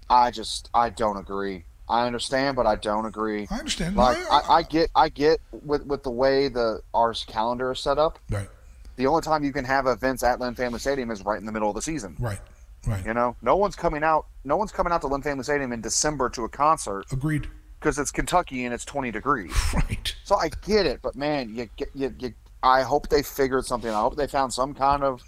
I 0.10 0.32
just 0.32 0.70
I 0.74 0.90
don't 0.90 1.18
agree. 1.18 1.66
I 1.88 2.08
understand, 2.08 2.56
but 2.56 2.66
I 2.66 2.76
don't 2.76 3.06
agree. 3.06 3.46
I 3.52 3.60
understand. 3.60 3.96
Like 3.96 4.18
I- 4.32 4.38
I, 4.40 4.54
I 4.58 4.64
get 4.64 4.90
I 4.96 5.10
get 5.10 5.42
with 5.52 5.86
with 5.86 6.02
the 6.04 6.12
way 6.12 6.48
the 6.48 6.82
our 6.94 7.14
calendar 7.14 7.72
is 7.74 7.80
set 7.80 8.00
up. 8.00 8.18
right, 8.32 8.50
The 8.96 9.06
only 9.06 9.22
time 9.22 9.44
you 9.44 9.54
can 9.54 9.66
have 9.66 9.86
events 9.86 10.24
at 10.24 10.40
Lynn 10.40 10.56
Family 10.56 10.80
Stadium 10.80 11.12
is 11.12 11.24
right 11.24 11.38
in 11.40 11.46
the 11.46 11.52
middle 11.52 11.70
of 11.70 11.76
the 11.76 11.82
season. 11.84 12.16
right, 12.20 12.40
right. 12.88 13.06
You 13.06 13.14
know, 13.14 13.36
no 13.42 13.56
one's 13.56 13.76
coming 13.76 14.04
out. 14.04 14.28
No 14.44 14.58
one's 14.58 14.72
coming 14.72 14.92
out 14.92 15.02
to 15.02 15.08
Lynn 15.08 15.22
Family 15.22 15.44
Stadium 15.44 15.72
in 15.72 15.82
December 15.82 16.30
to 16.32 16.44
a 16.44 16.50
concert 16.50 17.06
Agreed. 17.12 17.48
because 17.80 17.98
it's 17.98 18.12
Kentucky 18.12 18.66
and 18.66 18.74
it's 18.74 18.86
20 18.86 19.12
degrees. 19.12 19.54
Right. 19.74 20.16
So 20.24 20.36
I 20.36 20.50
get 20.66 20.86
it, 20.86 21.02
but 21.02 21.16
man, 21.16 21.54
you 21.56 21.70
get 21.76 21.90
you, 21.94 22.14
you 22.20 22.34
I 22.62 22.82
hope 22.82 23.10
they 23.10 23.22
figured 23.24 23.66
something. 23.66 23.90
I 23.90 24.00
hope 24.00 24.16
they 24.16 24.28
found 24.28 24.54
some 24.54 24.74
kind 24.74 25.04
of 25.04 25.22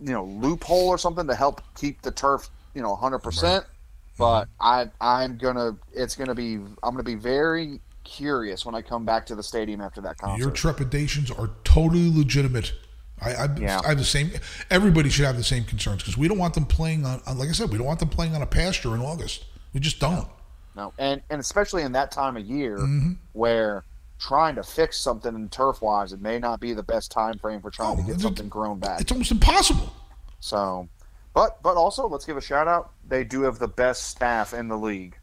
you 0.00 0.12
know 0.12 0.24
loophole 0.24 0.88
or 0.88 0.98
something 0.98 1.26
to 1.26 1.34
help 1.34 1.60
keep 1.76 2.02
the 2.02 2.10
turf 2.10 2.48
you 2.74 2.82
know 2.82 2.90
100. 2.90 3.18
percent 3.20 3.64
But 4.18 4.44
mm-hmm. 4.44 4.90
I 5.00 5.20
I'm 5.22 5.36
gonna 5.38 5.76
it's 5.92 6.16
gonna 6.16 6.34
be 6.34 6.54
I'm 6.54 6.92
gonna 6.92 7.02
be 7.02 7.14
very 7.14 7.80
curious 8.04 8.64
when 8.64 8.74
I 8.74 8.82
come 8.82 9.04
back 9.04 9.26
to 9.26 9.34
the 9.34 9.42
stadium 9.42 9.80
after 9.80 10.00
that 10.02 10.18
concert. 10.18 10.42
Your 10.42 10.50
trepidations 10.50 11.30
are 11.30 11.50
totally 11.64 12.10
legitimate. 12.10 12.72
I, 13.22 13.34
I, 13.34 13.48
Yeah. 13.58 13.80
I 13.84 13.88
have 13.90 13.98
the 13.98 14.04
same. 14.04 14.30
Everybody 14.70 15.10
should 15.10 15.24
have 15.26 15.36
the 15.36 15.44
same 15.44 15.64
concerns 15.64 16.02
because 16.02 16.16
we 16.16 16.28
don't 16.28 16.38
want 16.38 16.54
them 16.54 16.64
playing 16.66 17.04
on, 17.04 17.20
on. 17.26 17.38
Like 17.38 17.48
I 17.48 17.52
said, 17.52 17.70
we 17.70 17.78
don't 17.78 17.86
want 17.86 18.00
them 18.00 18.08
playing 18.08 18.34
on 18.34 18.42
a 18.42 18.46
pasture 18.46 18.94
in 18.94 19.00
August. 19.02 19.44
We 19.72 19.80
just 19.80 19.98
don't. 20.00 20.26
No, 20.76 20.92
and 20.98 21.20
and 21.30 21.40
especially 21.40 21.82
in 21.82 21.92
that 21.92 22.10
time 22.12 22.36
of 22.36 22.44
year 22.46 22.78
Mm-hmm. 22.78 23.12
where 23.32 23.84
trying 24.18 24.54
to 24.54 24.62
fix 24.62 24.98
something 24.98 25.34
in 25.34 25.48
turf 25.48 25.80
wise, 25.82 26.12
it 26.12 26.20
may 26.20 26.38
not 26.38 26.60
be 26.60 26.72
the 26.74 26.82
best 26.82 27.10
time 27.10 27.38
frame 27.38 27.60
for 27.60 27.70
trying 27.70 27.98
Oh, 27.98 28.02
to 28.02 28.02
get 28.12 28.20
something 28.20 28.48
grown 28.48 28.78
back. 28.78 29.00
It's 29.00 29.10
almost 29.12 29.30
impossible. 29.30 29.92
So, 30.40 30.88
but 31.34 31.62
but 31.62 31.76
also 31.76 32.06
let's 32.08 32.24
give 32.24 32.36
a 32.36 32.40
shout 32.40 32.68
out. 32.68 32.92
They 33.08 33.24
do 33.24 33.42
have 33.42 33.58
the 33.58 33.68
best 33.68 34.08
staff 34.08 34.54
in 34.54 34.68
the 34.68 34.76
league 34.76 35.16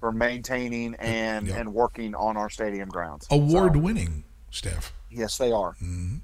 for 0.00 0.12
maintaining 0.12 0.94
and 0.96 1.46
Mm-hmm. 1.48 1.58
And 1.58 1.72
working 1.74 2.14
on 2.14 2.36
our 2.36 2.50
stadium 2.50 2.88
grounds. 2.88 3.26
Award 3.30 3.74
So, 3.74 3.78
winning 3.80 4.24
staff. 4.50 4.92
yes, 5.10 5.38
they 5.38 5.52
are. 5.52 5.72
Mm-hmm. 5.82 6.16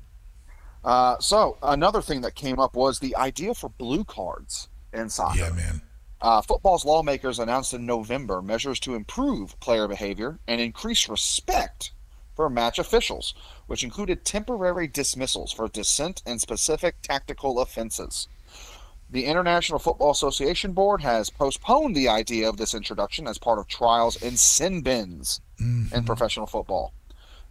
Uh, 0.85 1.19
so 1.19 1.57
another 1.63 2.03
thing 2.03 2.21
that 2.21 2.35
came 2.35 2.59
up 2.59 2.77
was 2.77 2.99
the 2.99 3.17
idea 3.17 3.55
for 3.55 3.71
blue 3.71 4.05
cards 4.05 4.69
in 4.93 5.09
soccer. 5.09 5.39
Yeah, 5.39 5.51
man. 5.51 5.83
Uh, 6.21 6.41
football's 6.43 6.85
lawmakers 6.85 7.39
announced 7.39 7.75
in 7.75 7.85
November 7.85 8.41
measures 8.41 8.81
to 8.81 8.95
improve 8.95 9.59
player 9.61 9.89
behavior 9.89 10.39
and 10.47 10.61
increase 10.61 11.09
respect 11.09 11.93
for 12.35 12.51
match 12.51 12.79
officials, 12.79 13.35
which 13.67 13.85
included 13.85 14.25
temporary 14.25 14.87
dismissals 14.87 15.53
for 15.53 15.69
dissent 15.69 16.23
and 16.27 16.41
specific 16.41 16.97
tactical 17.03 17.61
offenses. 17.61 18.29
The 19.11 19.27
International 19.27 19.79
Football 19.79 20.11
Association 20.11 20.73
Board 20.73 21.03
has 21.03 21.31
postponed 21.31 21.95
the 21.95 22.09
idea 22.09 22.49
of 22.49 22.57
this 22.57 22.75
introduction 22.75 23.29
as 23.29 23.39
part 23.39 23.59
of 23.59 23.69
trials 23.69 24.21
in 24.21 24.37
sin 24.37 24.81
bins 24.81 25.41
in 25.95 26.05
professional 26.05 26.47
football. 26.47 26.93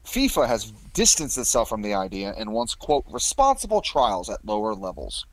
FIFA 0.05 0.47
has 0.47 0.71
distanced 0.93 1.37
itself 1.37 1.69
from 1.69 1.81
the 1.81 1.93
idea 1.93 2.33
and 2.37 2.51
wants, 2.51 2.75
quote, 2.75 3.05
responsible 3.09 3.81
trials 3.81 4.29
at 4.29 4.43
lower 4.45 4.73
levels. 4.73 5.25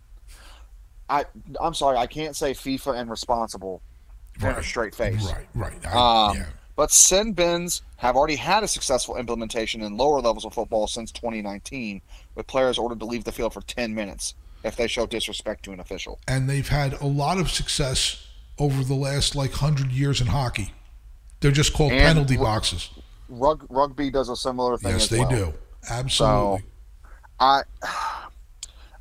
I, 1.09 1.25
I'm 1.61 1.75
sorry, 1.75 1.97
I 1.97 2.07
can't 2.07 2.37
say 2.37 2.53
FIFA 2.53 2.95
and 3.01 3.11
responsible 3.11 3.83
in 4.41 4.47
a 4.47 4.63
straight 4.63 4.95
face. 4.95 5.25
Right, 5.27 5.47
right. 5.55 5.87
I, 5.87 6.29
Um, 6.31 6.37
yeah. 6.37 6.47
But 6.77 6.91
sin 6.93 7.33
bins 7.33 7.83
have 7.97 8.17
already 8.17 8.37
had 8.37 8.63
a 8.63 8.69
successful 8.69 9.17
implementation 9.17 9.83
in 9.83 9.97
lower 9.99 10.21
levels 10.21 10.47
of 10.47 10.55
football 10.55 10.87
since 10.87 11.13
2019, 11.13 12.01
with 12.37 12.47
players 12.47 12.79
ordered 12.79 13.01
to 13.01 13.05
leave 13.05 13.25
the 13.25 13.33
field 13.33 13.53
for 13.53 13.61
10 13.61 13.95
minutes 13.95 14.35
if 14.65 14.77
they 14.77 14.87
show 14.87 15.05
disrespect 15.07 15.65
to 15.65 15.73
an 15.73 15.81
official. 15.81 16.19
And 16.27 16.49
they've 16.49 16.69
had 16.69 16.95
a 17.03 17.07
lot 17.07 17.39
of 17.39 17.51
success 17.51 18.27
over 18.59 18.83
the 18.85 18.95
last 18.95 19.35
like 19.35 19.53
hundred 19.53 19.91
years 19.91 20.21
in 20.21 20.29
hockey. 20.29 20.73
They're 21.41 21.51
just 21.51 21.73
called 21.73 21.93
And 21.93 22.01
penalty 22.03 22.35
w- 22.37 22.51
boxes. 22.51 22.91
Rug, 23.31 23.65
rugby 23.71 24.11
does 24.11 24.29
a 24.29 24.37
similar 24.37 24.77
thing. 24.77 24.93
Yes, 24.93 25.05
as 25.05 25.09
they 25.09 25.21
well. 25.21 25.31
do. 25.31 25.55
Absolutely. 25.89 26.11
So, 26.11 26.61
I, 27.39 27.63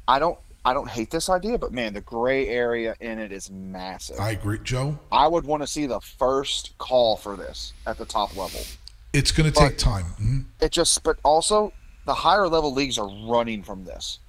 I 0.08 0.20
don't, 0.20 0.38
I 0.64 0.74
don't 0.74 0.90
hate 0.90 1.12
this 1.12 1.30
idea, 1.30 1.58
but 1.58 1.72
man, 1.72 1.94
the 1.94 2.02
gray 2.02 2.48
area 2.48 2.96
in 3.00 3.20
it 3.20 3.32
is 3.32 3.50
massive. 3.50 4.20
I 4.20 4.32
agree, 4.32 4.60
Joe. 4.64 5.00
I 5.12 5.28
would 5.28 5.46
want 5.46 5.64
to 5.64 5.68
see 5.68 5.86
the 5.86 6.00
first 6.00 6.78
call 6.78 7.18
for 7.18 7.36
this 7.36 7.74
at 7.88 7.98
the 7.98 8.06
top 8.06 8.36
level. 8.36 8.62
It's 9.14 9.32
going 9.32 9.52
to 9.52 9.58
take 9.60 9.78
time. 9.78 10.06
Mhm. 10.22 10.46
It 10.62 10.72
just, 10.72 11.04
but 11.04 11.18
also 11.24 11.74
the 12.06 12.14
higher 12.14 12.48
level 12.48 12.74
leagues 12.74 12.98
are 12.98 13.10
running 13.28 13.64
from 13.64 13.84
this. 13.84 14.20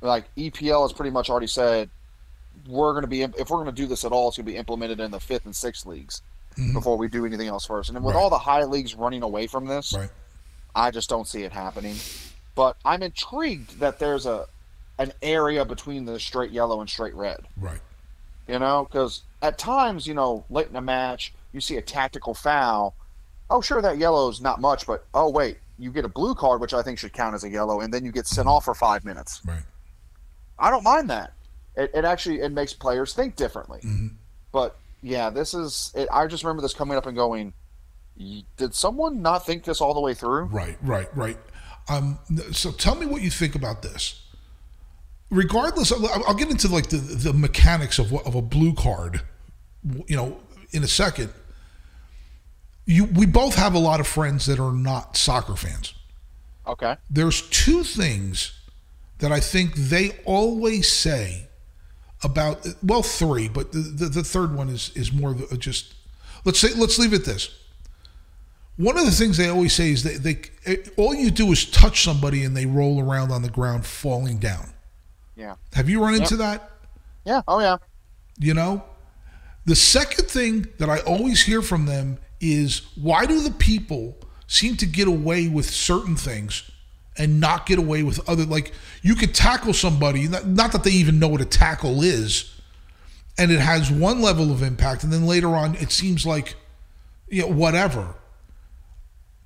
Like 0.00 0.24
EPL 0.36 0.82
has 0.82 0.92
pretty 0.92 1.10
much 1.10 1.30
already 1.30 1.46
said, 1.46 1.90
we're 2.68 2.92
going 2.92 3.02
to 3.02 3.08
be 3.08 3.22
if 3.22 3.50
we're 3.50 3.56
going 3.62 3.66
to 3.66 3.72
do 3.72 3.86
this 3.86 4.04
at 4.04 4.12
all, 4.12 4.28
it's 4.28 4.36
going 4.36 4.46
to 4.46 4.52
be 4.52 4.58
implemented 4.58 5.00
in 5.00 5.10
the 5.10 5.18
fifth 5.18 5.46
and 5.46 5.56
sixth 5.56 5.86
leagues 5.86 6.22
Mhm. 6.56 6.72
before 6.74 6.96
we 6.96 7.08
do 7.08 7.24
anything 7.26 7.48
else 7.48 7.66
first. 7.66 7.88
And 7.88 7.96
then 7.96 8.02
with 8.02 8.14
Right. 8.14 8.20
all 8.22 8.30
the 8.30 8.38
high 8.38 8.64
leagues 8.64 8.94
running 8.94 9.22
away 9.22 9.46
from 9.46 9.66
this, 9.66 9.92
Right. 9.94 10.10
I 10.74 10.90
just 10.90 11.08
don't 11.08 11.26
see 11.28 11.42
it 11.44 11.52
happening. 11.52 11.96
But 12.54 12.76
I'm 12.84 13.02
intrigued 13.02 13.78
that 13.80 13.98
there's 13.98 14.26
a 14.26 14.46
an 14.98 15.12
area 15.22 15.64
between 15.64 16.04
the 16.04 16.20
straight 16.20 16.50
yellow 16.52 16.80
and 16.80 16.88
straight 16.88 17.14
red. 17.14 17.48
Right. 17.56 17.80
You 18.46 18.58
know, 18.58 18.84
because 18.84 19.22
at 19.40 19.56
times, 19.58 20.06
you 20.06 20.14
know, 20.14 20.44
late 20.50 20.68
in 20.68 20.76
a 20.76 20.80
match, 20.82 21.32
you 21.52 21.60
see 21.60 21.76
a 21.78 21.82
tactical 21.82 22.34
foul. 22.34 22.94
Oh, 23.50 23.60
sure, 23.62 23.80
that 23.82 23.98
yellow 23.98 24.28
is 24.28 24.40
not 24.40 24.60
much, 24.60 24.86
but 24.86 25.06
oh 25.14 25.28
wait, 25.30 25.58
you 25.78 25.90
get 25.90 26.04
a 26.04 26.08
blue 26.08 26.34
card, 26.34 26.60
which 26.60 26.74
I 26.74 26.82
think 26.82 26.98
should 26.98 27.12
count 27.14 27.34
as 27.34 27.42
a 27.42 27.48
yellow, 27.48 27.80
and 27.80 27.92
then 27.92 28.04
you 28.04 28.12
get 28.12 28.26
sent 28.26 28.46
off 28.46 28.64
for 28.66 28.74
five 28.74 29.04
minutes. 29.04 29.40
Right. 29.44 29.64
I 30.58 30.70
don't 30.70 30.84
mind 30.84 31.08
that. 31.10 31.32
It, 31.74 31.90
it 31.94 32.04
actually 32.04 32.40
it 32.40 32.52
makes 32.52 32.72
players 32.74 33.14
think 33.14 33.34
differently. 33.34 33.80
Mhm. 33.82 34.14
But 34.52 34.76
yeah, 35.02 35.30
this 35.30 35.52
is. 35.52 35.92
It, 35.94 36.08
I 36.12 36.26
just 36.26 36.44
remember 36.44 36.62
this 36.62 36.74
coming 36.74 36.96
up 36.96 37.06
and 37.06 37.16
going. 37.16 37.52
Did 38.56 38.74
someone 38.74 39.20
not 39.20 39.44
think 39.44 39.64
this 39.64 39.80
all 39.80 39.94
the 39.94 40.00
way 40.00 40.14
through? 40.14 40.44
Right, 40.44 40.76
right, 40.82 41.08
right. 41.16 41.38
Um, 41.88 42.18
so 42.52 42.70
tell 42.70 42.94
me 42.94 43.06
what 43.06 43.22
you 43.22 43.30
think 43.30 43.54
about 43.54 43.82
this. 43.82 44.22
Regardless, 45.30 45.90
of, 45.90 46.04
I'll 46.04 46.34
get 46.34 46.50
into 46.50 46.68
like 46.68 46.88
the, 46.90 46.98
the 46.98 47.32
mechanics 47.32 47.98
of 47.98 48.12
what, 48.12 48.26
of 48.26 48.34
a 48.34 48.42
blue 48.42 48.74
card, 48.74 49.22
you 50.06 50.16
know, 50.16 50.38
in 50.70 50.84
a 50.84 50.88
second. 50.88 51.32
You, 52.84 53.06
we 53.06 53.26
both 53.26 53.54
have 53.54 53.74
a 53.74 53.78
lot 53.78 54.00
of 54.00 54.06
friends 54.06 54.46
that 54.46 54.60
are 54.60 54.72
not 54.72 55.16
soccer 55.16 55.56
fans. 55.56 55.94
Okay. 56.66 56.96
There's 57.10 57.48
two 57.48 57.82
things 57.82 58.60
that 59.18 59.32
I 59.32 59.40
think 59.40 59.74
they 59.74 60.10
always 60.24 60.92
say 60.92 61.48
about 62.24 62.66
well, 62.82 63.02
three, 63.02 63.48
but 63.48 63.72
the, 63.72 63.78
the, 63.78 64.06
the 64.06 64.24
third 64.24 64.54
one 64.54 64.68
is 64.68 64.90
is 64.94 65.12
more 65.12 65.34
the- 65.34 65.56
just 65.56 65.94
let's 66.44 66.58
say 66.58 66.68
let's 66.74 66.98
leave 66.98 67.12
it 67.12 67.24
this. 67.24 67.58
One 68.76 68.98
of 68.98 69.04
the 69.04 69.10
things 69.10 69.36
they 69.36 69.48
always 69.48 69.74
say 69.74 69.90
is 69.90 70.02
that 70.02 70.22
they 70.22 70.78
all 70.96 71.14
you 71.14 71.30
do 71.30 71.52
is 71.52 71.64
touch 71.64 72.02
somebody 72.02 72.42
and 72.42 72.56
they 72.56 72.66
roll 72.66 73.00
around 73.00 73.30
on 73.30 73.42
the 73.42 73.50
ground 73.50 73.84
falling 73.84 74.38
down. 74.38 74.72
Yeah. 75.36 75.56
Have 75.74 75.88
you 75.88 76.02
run 76.02 76.14
into 76.14 76.36
that? 76.36 76.70
Yeah. 77.24 77.42
Oh 77.46 77.60
yeah. 77.60 77.78
You 78.38 78.54
know? 78.54 78.84
The 79.64 79.76
second 79.76 80.28
thing 80.28 80.66
that 80.78 80.90
I 80.90 80.98
always 81.00 81.42
hear 81.42 81.62
from 81.62 81.86
them 81.86 82.18
is 82.40 82.82
why 82.96 83.26
do 83.26 83.40
the 83.40 83.52
people 83.52 84.16
seem 84.48 84.76
to 84.78 84.86
get 84.86 85.06
away 85.06 85.48
with 85.48 85.70
certain 85.70 86.16
things 86.16 86.68
and 87.18 87.40
not 87.40 87.66
get 87.66 87.78
away 87.78 88.02
with 88.02 88.26
other 88.28 88.44
like 88.44 88.72
you 89.02 89.14
could 89.14 89.34
tackle 89.34 89.72
somebody 89.72 90.28
not, 90.28 90.46
not 90.46 90.72
that 90.72 90.82
they 90.84 90.90
even 90.90 91.18
know 91.18 91.28
what 91.28 91.40
a 91.40 91.44
tackle 91.44 92.02
is 92.02 92.58
and 93.38 93.50
it 93.50 93.60
has 93.60 93.90
one 93.90 94.20
level 94.22 94.50
of 94.50 94.62
impact 94.62 95.04
and 95.04 95.12
then 95.12 95.26
later 95.26 95.54
on 95.54 95.74
it 95.76 95.90
seems 95.92 96.24
like 96.24 96.54
you 97.28 97.42
know 97.42 97.48
whatever 97.48 98.14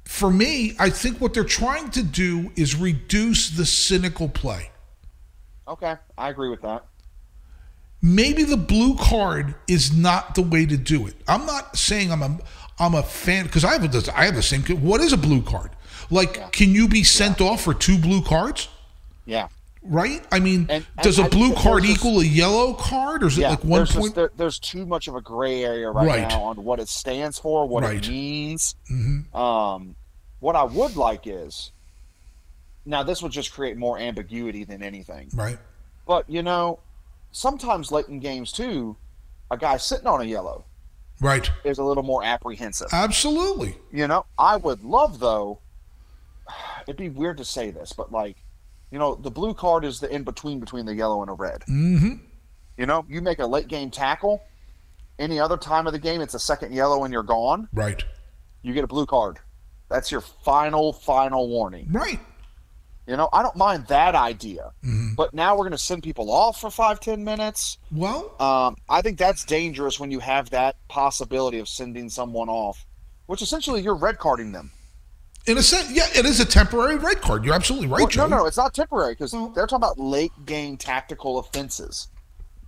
for 0.05 0.31
me 0.31 0.77
i 0.79 0.89
think 0.89 1.21
what 1.21 1.35
they're 1.35 1.43
trying 1.45 1.91
to 1.91 2.03
do 2.03 2.51
is 2.57 2.77
reduce 2.77 3.51
the 3.51 3.67
cynical 3.67 4.29
play 4.29 4.71
Okay. 5.69 5.97
I 6.17 6.29
agree 6.29 6.49
with 6.49 6.63
that. 6.63 6.85
maybe 8.01 8.45
the 8.45 8.57
blue 8.57 8.97
card 8.97 9.57
is 9.67 9.93
not 9.97 10.37
the 10.37 10.43
way 10.43 10.65
to 10.65 10.77
do 10.77 11.09
it. 11.09 11.15
I'm 11.27 11.45
not 11.45 11.77
saying 11.77 12.13
I'm 12.13 12.23
a 12.23 12.39
I'm 12.79 12.95
a 12.95 13.03
fan 13.03 13.45
because 13.45 13.65
I 13.65 13.73
have 13.79 13.85
a, 13.95 14.19
I 14.19 14.25
have 14.27 14.35
the 14.35 14.43
same. 14.43 14.63
What 14.83 15.01
is 15.01 15.13
a 15.13 15.17
blue 15.17 15.43
card? 15.43 15.71
Like, 16.11 16.37
Yeah. 16.37 16.49
can 16.51 16.71
you 16.71 16.89
be 16.89 17.03
sent 17.05 17.41
off 17.41 17.63
for 17.63 17.75
two 17.75 17.99
blue 17.99 18.23
cards? 18.23 18.69
Yeah. 19.25 19.49
Right? 19.83 20.25
I 20.33 20.41
mean, 20.41 20.67
And- 20.69 20.87
does 21.03 21.19
and 21.19 21.29
a 21.29 21.31
blue 21.31 21.55
card 21.55 21.85
equal 21.85 22.21
a 22.21 22.25
yellow 22.25 22.75
card, 22.75 23.23
or 23.23 23.29
is 23.29 23.39
it 23.39 23.43
like 23.43 23.65
one 23.65 23.79
there's, 23.81 23.93
point? 23.95 24.15
there, 24.15 24.31
there's 24.37 24.59
too 24.59 24.85
much 24.85 25.09
of 25.09 25.15
a 25.15 25.21
gray 25.21 25.65
area 25.65 25.91
right, 25.91 26.07
Right. 26.07 26.29
now 26.29 26.43
on 26.43 26.65
what 26.65 26.81
it 26.81 26.89
stands 26.89 27.39
for, 27.39 27.67
what 27.67 27.83
Right. 27.85 28.05
it 28.05 28.09
means. 28.11 28.75
Mhm. 28.91 29.35
Um, 29.35 29.97
what 30.41 30.55
I 30.57 30.65
would 30.65 30.97
like 30.97 31.27
is 31.27 31.71
now 32.85 33.03
this 33.03 33.23
would 33.23 33.33
just 33.33 33.53
create 33.53 33.77
more 33.77 33.99
ambiguity 33.99 34.65
than 34.65 34.83
anything. 34.83 35.29
Right? 35.33 35.59
But 36.07 36.29
you 36.29 36.43
know, 36.43 36.81
sometimes 37.33 37.91
late 37.91 38.07
in 38.09 38.21
games 38.21 38.53
too, 38.53 38.97
a 39.51 39.57
guy 39.57 39.77
sitting 39.77 40.07
on 40.07 40.21
a 40.21 40.25
yellow 40.25 40.65
Right? 41.21 41.51
is 41.65 41.79
a 41.79 41.85
little 41.85 42.03
more 42.03 42.23
apprehensive. 42.23 42.89
Absolutely. 42.93 43.77
You 43.93 44.07
know, 44.07 44.27
I 44.39 44.57
would 44.57 44.85
love 44.85 45.19
though. 45.19 45.61
It'd 46.87 46.97
be 46.97 47.09
weird 47.09 47.39
to 47.39 47.45
say 47.45 47.71
this, 47.71 47.93
but 47.93 48.13
like, 48.13 48.37
you 48.91 48.99
know, 48.99 49.15
the 49.17 49.31
blue 49.31 49.55
card 49.55 49.85
is 49.85 49.99
the 50.01 50.13
in 50.15 50.23
between 50.25 50.61
between 50.61 50.87
the 50.87 50.95
yellow 50.95 51.23
and 51.23 51.31
a 51.31 51.35
red. 51.35 51.63
hmm 51.65 52.15
You 52.77 52.87
know, 52.87 53.05
you 53.09 53.21
make 53.21 53.39
a 53.39 53.47
late 53.47 53.69
game 53.69 53.91
tackle. 53.91 54.43
Any 55.19 55.41
other 55.41 55.57
time 55.57 55.87
of 55.87 55.93
the 55.95 55.99
game, 55.99 56.21
it's 56.21 56.35
a 56.35 56.39
second 56.39 56.75
yellow 56.75 57.05
and 57.05 57.13
you're 57.13 57.23
gone. 57.23 57.69
Right? 57.73 58.05
You 58.63 58.75
get 58.75 58.85
a 58.85 58.89
blue 58.89 59.07
card. 59.07 59.39
That's 59.89 60.11
your 60.13 60.21
final, 60.21 60.93
final 60.93 61.49
warning. 61.49 61.89
Right? 61.91 62.21
You 63.07 63.17
know, 63.17 63.29
I 63.33 63.43
don't 63.43 63.55
mind 63.57 63.87
that 63.87 64.15
idea. 64.17 64.73
Mhm. 64.85 65.15
But 65.15 65.33
now 65.33 65.55
we're 65.55 65.63
going 65.65 65.71
to 65.73 65.79
send 65.79 66.03
people 66.03 66.31
off 66.31 66.61
for 66.61 66.71
five, 66.71 66.99
ten 66.99 67.23
minutes. 67.23 67.79
Well, 67.93 68.33
Um, 68.41 68.77
I 68.89 69.01
think 69.03 69.17
that's 69.19 69.45
dangerous 69.45 70.01
when 70.01 70.11
you 70.11 70.19
have 70.21 70.51
that 70.51 70.75
possibility 70.89 71.59
of 71.61 71.69
sending 71.69 72.11
someone 72.11 72.49
off, 72.49 72.85
which 73.27 73.43
essentially 73.43 73.81
you're 73.83 73.95
red 73.95 74.19
carding 74.19 74.53
them. 74.53 74.73
in 75.49 75.57
a 75.59 75.63
sense, 75.63 75.89
yeah, 75.93 76.07
it 76.13 76.27
is 76.27 76.41
a 76.41 76.45
temporary 76.45 76.97
red 76.97 77.21
card. 77.21 77.45
You're 77.45 77.55
absolutely 77.55 77.87
right, 77.87 78.01
Well, 78.01 78.09
Joe. 78.09 78.27
no, 78.27 78.39
no, 78.39 78.47
it's 78.47 78.57
not 78.57 78.75
temporary 78.75 79.13
because 79.13 79.33
Well- 79.33 79.51
they're 79.51 79.69
talking 79.69 79.77
about 79.77 79.97
late 79.97 80.33
game 80.45 80.77
tactical 80.77 81.39
offenses, 81.39 82.09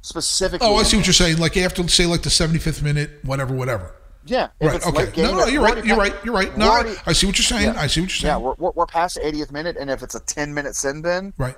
specifically. 0.00 0.68
Oh, 0.68 0.76
I 0.76 0.84
see 0.84 0.96
what 0.96 1.06
you're 1.06 1.12
saying. 1.12 1.38
Like 1.38 1.56
after, 1.56 1.86
say, 1.88 2.06
like 2.06 2.22
the 2.22 2.30
75th 2.30 2.80
minute, 2.82 3.18
whatever, 3.24 3.52
whatever. 3.52 3.96
Yeah, 4.24 4.48
if 4.60 4.66
Right. 4.66 4.76
it's 4.76 4.86
Okay. 4.86 5.10
game, 5.12 5.26
No, 5.26 5.38
no, 5.38 5.46
you're 5.46 5.62
right. 5.62 5.84
You're 5.84 5.96
right. 5.96 6.14
You're 6.24 6.34
right. 6.34 6.56
No, 6.56 6.66
I, 6.66 6.68
already- 6.68 6.96
I 7.06 7.12
see 7.12 7.26
what 7.26 7.38
you're 7.38 7.44
saying. 7.44 7.74
Yeah. 7.74 7.80
I 7.80 7.86
see 7.86 8.00
what 8.02 8.10
you're 8.10 8.30
saying. 8.30 8.42
we're, 8.42 8.54
we're, 8.58 8.72
we're 8.72 8.86
past 8.86 9.14
the 9.14 9.20
80th 9.22 9.50
minute, 9.52 9.76
and 9.78 9.88
if 9.90 10.02
it's 10.02 10.14
a 10.14 10.20
10 10.20 10.52
minute 10.52 10.74
send 10.76 11.06
in 11.06 11.32
right. 11.38 11.56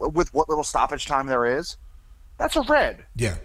with 0.00 0.32
what 0.34 0.48
little 0.48 0.64
stoppage 0.64 1.06
time 1.06 1.26
there 1.26 1.44
is, 1.46 1.76
that's 2.38 2.56
a 2.56 2.62
red. 2.62 3.04
Yeah. 3.14 3.36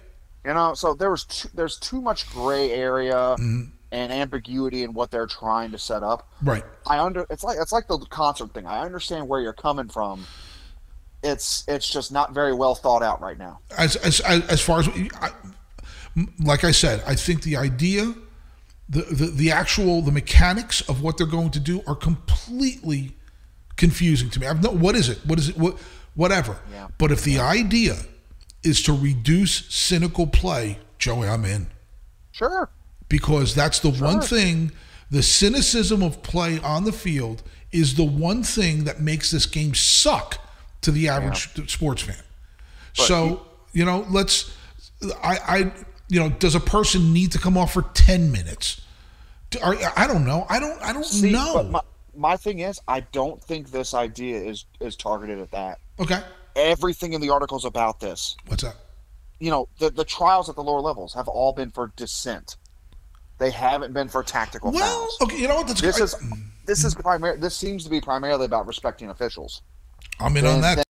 You 0.46 0.54
know, 0.54 0.74
so 0.74 0.94
there 0.94 1.12
was 1.12 1.24
too, 1.26 1.50
there's 1.54 1.78
too 1.78 2.02
much 2.02 2.30
gray 2.32 2.72
area 2.72 3.14
Mm-hmm. 3.14 3.64
and 3.92 4.12
ambiguity 4.12 4.84
in 4.84 4.94
what 4.94 5.12
they're 5.12 5.28
trying 5.28 5.72
to 5.72 5.78
set 5.78 6.02
up. 6.04 6.28
Right. 6.42 6.64
I 6.88 7.00
under 7.00 7.26
it's 7.30 7.44
like 7.44 7.58
it's 7.62 7.72
like 7.72 7.88
the 7.88 8.00
concert 8.10 8.54
thing. 8.54 8.66
I 8.66 8.80
understand 8.80 9.28
where 9.30 9.40
you're 9.40 9.54
coming 9.54 9.88
from. 9.88 10.26
It's 11.22 11.64
it's 11.70 11.90
just 11.90 12.12
not 12.12 12.34
very 12.34 12.54
well 12.54 12.76
thought 12.76 13.04
out 13.04 13.22
right 13.22 13.38
now. 13.38 13.60
As 13.78 13.96
as 13.98 14.20
as, 14.22 14.44
as 14.50 14.62
far 14.62 14.80
as 14.80 14.90
I, 15.22 15.30
like 16.44 16.64
I 16.66 16.72
said, 16.72 17.02
I 17.08 17.16
think 17.16 17.44
the 17.44 17.56
idea, 17.56 18.14
the, 18.94 19.02
the 19.02 19.26
the 19.26 19.52
actual 19.52 20.02
the 20.02 20.12
mechanics 20.12 20.82
of 20.82 21.02
what 21.02 21.18
they're 21.18 21.28
going 21.28 21.52
to 21.52 21.60
do 21.60 21.82
are 21.88 21.96
completely 21.96 23.16
confusing 23.76 24.30
to 24.30 24.40
me. 24.40 24.48
I've 24.48 24.62
no 24.62 24.72
what 24.72 24.96
is 24.96 25.10
it? 25.10 25.20
What 25.26 25.40
is 25.40 25.50
it? 25.50 25.58
What 25.58 25.78
whatever. 26.16 26.60
Yeah. 26.72 26.88
But 26.98 27.12
if 27.12 27.24
the 27.24 27.40
idea 27.40 27.96
is 28.64 28.82
to 28.84 28.94
reduce 28.94 29.66
cynical 29.74 30.28
play, 30.28 30.80
Joey, 30.98 31.28
I'm 31.28 31.46
in. 31.46 31.68
Sure. 32.32 32.70
because 33.10 33.54
that's 33.54 33.80
the 33.80 33.92
one 33.92 34.20
thing 34.22 34.72
The 35.12 35.22
cynicism 35.22 36.02
of 36.02 36.24
play 36.24 36.58
on 36.60 36.86
the 36.86 36.92
field 36.92 37.44
is 37.72 37.94
the 37.96 38.04
one 38.04 38.42
thing 38.42 38.86
that 38.86 39.00
makes 39.00 39.30
this 39.30 39.46
game 39.46 39.76
suck 39.76 40.40
to 40.82 40.92
the 40.92 41.08
average 41.10 41.70
sports 41.70 42.02
fan. 42.02 42.24
so, 42.94 43.46
you 43.72 43.86
know, 43.86 44.06
let's 44.10 44.52
I 45.24 45.38
I 45.48 45.74
you 46.10 46.20
know, 46.20 46.30
does 46.30 46.56
a 46.56 46.60
person 46.60 47.14
need 47.14 47.32
to 47.32 47.40
come 47.40 47.58
off 47.58 47.74
for 47.74 47.82
10 47.82 48.32
minutes? 48.32 48.82
Are- 49.62 49.76
I 49.96 50.08
don't 50.08 50.26
know. 50.26 50.46
I 50.50 50.60
don't 50.60 50.82
I 50.82 50.94
don't 50.94 51.06
See, 51.06 51.32
know. 51.32 51.54
but 51.56 51.70
my, 51.72 51.82
my 52.16 52.38
thing 52.38 52.60
is, 52.60 52.80
I 52.88 53.02
don't 53.02 53.44
think 53.44 53.72
this 53.72 53.94
idea 53.94 54.38
is 54.42 54.66
is 54.80 54.96
targeted 54.96 55.40
at 55.40 55.52
that. 55.52 55.80
okay. 56.00 56.22
Everything 56.56 57.14
in 57.14 57.22
the 57.22 57.30
articles 57.32 57.66
about 57.66 58.00
this, 58.00 58.36
What's 58.48 58.64
that? 58.64 58.76
you 59.40 59.50
know, 59.52 59.68
the 59.80 59.90
the 59.90 60.06
trials 60.06 60.50
at 60.50 60.56
the 60.56 60.64
lower 60.64 60.82
levels 60.82 61.14
have 61.16 61.28
all 61.28 61.52
been 61.54 61.72
for 61.72 61.92
dissent. 61.96 62.58
They 63.40 63.50
haven't 63.50 63.94
been 63.94 64.08
for 64.08 64.22
tactical 64.24 64.72
Well, 64.72 64.88
fouls. 65.08 65.18
okay, 65.24 65.42
you 65.42 65.48
know 65.48 65.56
what? 65.56 65.68
That's 65.68 65.82
This 65.82 66.00
I- 66.00 66.04
is 66.04 66.16
this 66.66 66.84
is 66.86 66.94
primary. 66.96 67.38
This 67.38 67.56
seems 67.58 67.84
to 67.84 67.90
be 67.90 68.00
primarily 68.00 68.46
about 68.46 68.68
respecting 68.68 69.10
officials. 69.10 69.62
I'm 70.20 70.38
in 70.38 70.46
on 70.46 70.62
that. 70.62 70.84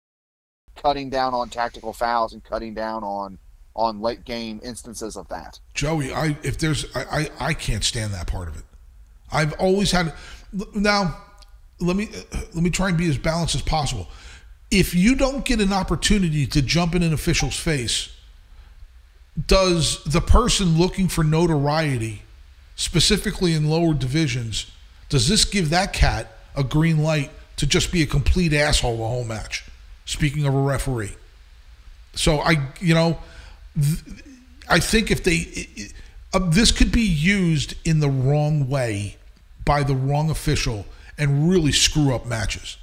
cutting 0.75 1.09
down 1.09 1.33
on 1.33 1.49
tactical 1.49 1.93
fouls 1.93 2.33
and 2.33 2.43
cutting 2.43 2.73
down 2.73 3.03
on 3.03 3.39
on 3.75 4.01
late 4.01 4.23
game 4.25 4.59
instances 4.63 5.17
of 5.17 5.27
that. 5.29 5.59
Joey, 5.73 6.13
I 6.13 6.37
if 6.43 6.57
there's 6.57 6.85
I, 6.95 7.03
I 7.39 7.47
I 7.47 7.53
can't 7.53 7.83
stand 7.83 8.13
that 8.13 8.27
part 8.27 8.47
of 8.47 8.57
it. 8.57 8.63
I've 9.31 9.53
always 9.53 9.91
had 9.91 10.13
now 10.73 11.17
let 11.79 11.95
me 11.95 12.09
let 12.53 12.63
me 12.63 12.69
try 12.69 12.89
and 12.89 12.97
be 12.97 13.09
as 13.09 13.17
balanced 13.17 13.55
as 13.55 13.61
possible. 13.61 14.07
If 14.71 14.95
you 14.95 15.15
don't 15.15 15.45
get 15.45 15.61
an 15.61 15.73
opportunity 15.73 16.47
to 16.47 16.61
jump 16.61 16.95
in 16.95 17.03
an 17.03 17.13
official's 17.13 17.57
face, 17.57 18.09
does 19.47 20.03
the 20.03 20.21
person 20.21 20.77
looking 20.77 21.07
for 21.07 21.23
notoriety, 21.23 22.23
specifically 22.75 23.53
in 23.53 23.69
lower 23.69 23.93
divisions, 23.93 24.71
does 25.09 25.27
this 25.27 25.45
give 25.45 25.69
that 25.69 25.93
cat 25.93 26.37
a 26.55 26.63
green 26.63 26.99
light 27.03 27.31
to 27.57 27.67
just 27.67 27.91
be 27.91 28.01
a 28.01 28.05
complete 28.07 28.53
asshole 28.53 28.97
the 28.97 29.07
whole 29.07 29.23
match? 29.23 29.63
Speaking 30.05 30.45
of 30.45 30.53
a 30.53 30.59
referee. 30.59 31.15
So 32.15 32.39
I, 32.39 32.69
you 32.79 32.93
know, 32.93 33.17
I 34.69 34.79
think 34.79 35.11
if 35.11 35.23
they, 35.23 35.35
it, 35.37 35.69
it- 35.75 35.93
uh, 36.35 36.39
this 36.49 36.71
could 36.71 36.91
be 36.91 37.01
used 37.03 37.75
in 37.85 37.99
the 37.99 38.09
wrong 38.09 38.67
way 38.67 39.17
by 39.65 39.83
the 39.83 39.93
wrong 39.93 40.31
official 40.31 40.83
and 41.15 41.47
really 41.47 41.71
screw 41.71 42.11
up 42.15 42.25
matches. 42.25 42.77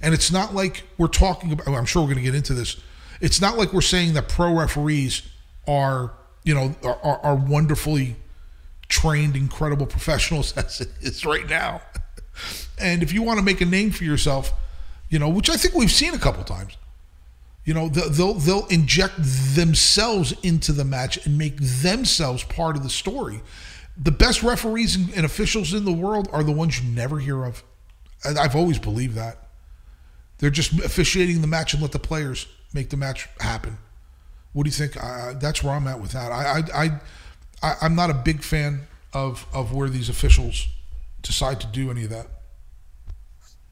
And 0.00 0.14
it's 0.14 0.30
not 0.30 0.54
like 0.54 0.84
we're 0.96 1.08
talking 1.08 1.50
about, 1.50 1.66
I'm 1.66 1.86
sure 1.86 2.02
we're 2.02 2.08
going 2.14 2.18
to 2.18 2.22
get 2.22 2.36
into 2.36 2.54
this. 2.54 2.80
It's 3.20 3.40
not 3.40 3.58
like 3.58 3.72
we're 3.72 3.80
saying 3.80 4.14
that 4.14 4.28
pro 4.28 4.56
referees 4.56 5.22
are, 5.66 6.12
you 6.44 6.54
know, 6.54 6.76
are, 6.84 6.98
are, 7.02 7.18
are 7.18 7.34
wonderfully 7.34 8.14
trained, 8.88 9.34
incredible 9.34 9.86
professionals 9.86 10.52
as 10.56 10.80
it 10.80 10.90
is 11.00 11.24
right 11.26 11.48
now. 11.48 11.80
And 12.78 13.02
if 13.02 13.12
you 13.12 13.22
want 13.22 13.40
to 13.40 13.44
make 13.44 13.60
a 13.60 13.64
name 13.64 13.90
for 13.90 14.04
yourself, 14.04 14.52
you 15.08 15.18
know, 15.18 15.28
which 15.28 15.50
I 15.50 15.56
think 15.56 15.74
we've 15.74 15.90
seen 15.90 16.14
a 16.14 16.18
couple 16.18 16.44
times, 16.44 16.76
you 17.64 17.72
know, 17.74 17.88
they'll, 17.88 18.34
they'll 18.34 18.66
inject 18.66 19.14
themselves 19.18 20.32
into 20.42 20.72
the 20.72 20.84
match 20.84 21.24
and 21.26 21.38
make 21.38 21.56
themselves 21.58 22.44
part 22.44 22.76
of 22.76 22.82
the 22.82 22.90
story. 22.90 23.42
The 23.96 24.10
best 24.10 24.42
referees 24.42 24.96
and, 24.96 25.24
officials 25.24 25.72
in 25.72 25.84
the 25.84 25.92
world 25.92 26.28
are 26.32 26.42
the 26.42 26.52
ones 26.52 26.82
you 26.82 26.90
never 26.90 27.18
hear 27.18 27.44
of. 27.44 27.62
And 28.24 28.38
I've 28.38 28.56
always 28.56 28.78
believed 28.78 29.14
that. 29.16 29.48
They're 30.38 30.50
just 30.50 30.72
officiating 30.84 31.40
the 31.40 31.46
match 31.46 31.72
and 31.72 31.82
let 31.82 31.92
the 31.92 31.98
players 31.98 32.46
make 32.72 32.90
the 32.90 32.96
match 32.96 33.28
happen. 33.40 33.78
What 34.52 34.64
do 34.64 34.68
you 34.68 34.72
think? 34.72 35.02
I, 35.02 35.34
that's 35.34 35.62
where 35.62 35.74
I'm 35.74 35.86
at 35.86 36.00
with 36.00 36.12
that. 36.12 36.32
I, 36.32 36.58
I, 36.58 36.84
I, 36.84 37.00
I, 37.62 37.74
I'm 37.82 37.94
not 37.94 38.10
a 38.10 38.14
big 38.14 38.42
fan 38.42 38.86
of 39.14 39.46
of 39.54 39.72
where 39.72 39.88
these 39.88 40.08
officials 40.08 40.66
decide 41.22 41.60
to 41.60 41.66
do 41.68 41.90
any 41.90 42.04
of 42.04 42.10
that. 42.10 42.26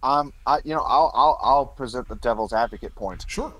Um, 0.02 0.32
I 0.46 0.58
you 0.64 0.74
know 0.74 0.82
I'll 0.82 1.10
I'll, 1.14 1.38
I'll 1.42 1.66
present 1.66 2.08
the 2.08 2.16
devil's 2.16 2.52
advocate 2.52 2.94
point, 2.94 3.24
Sure. 3.28 3.52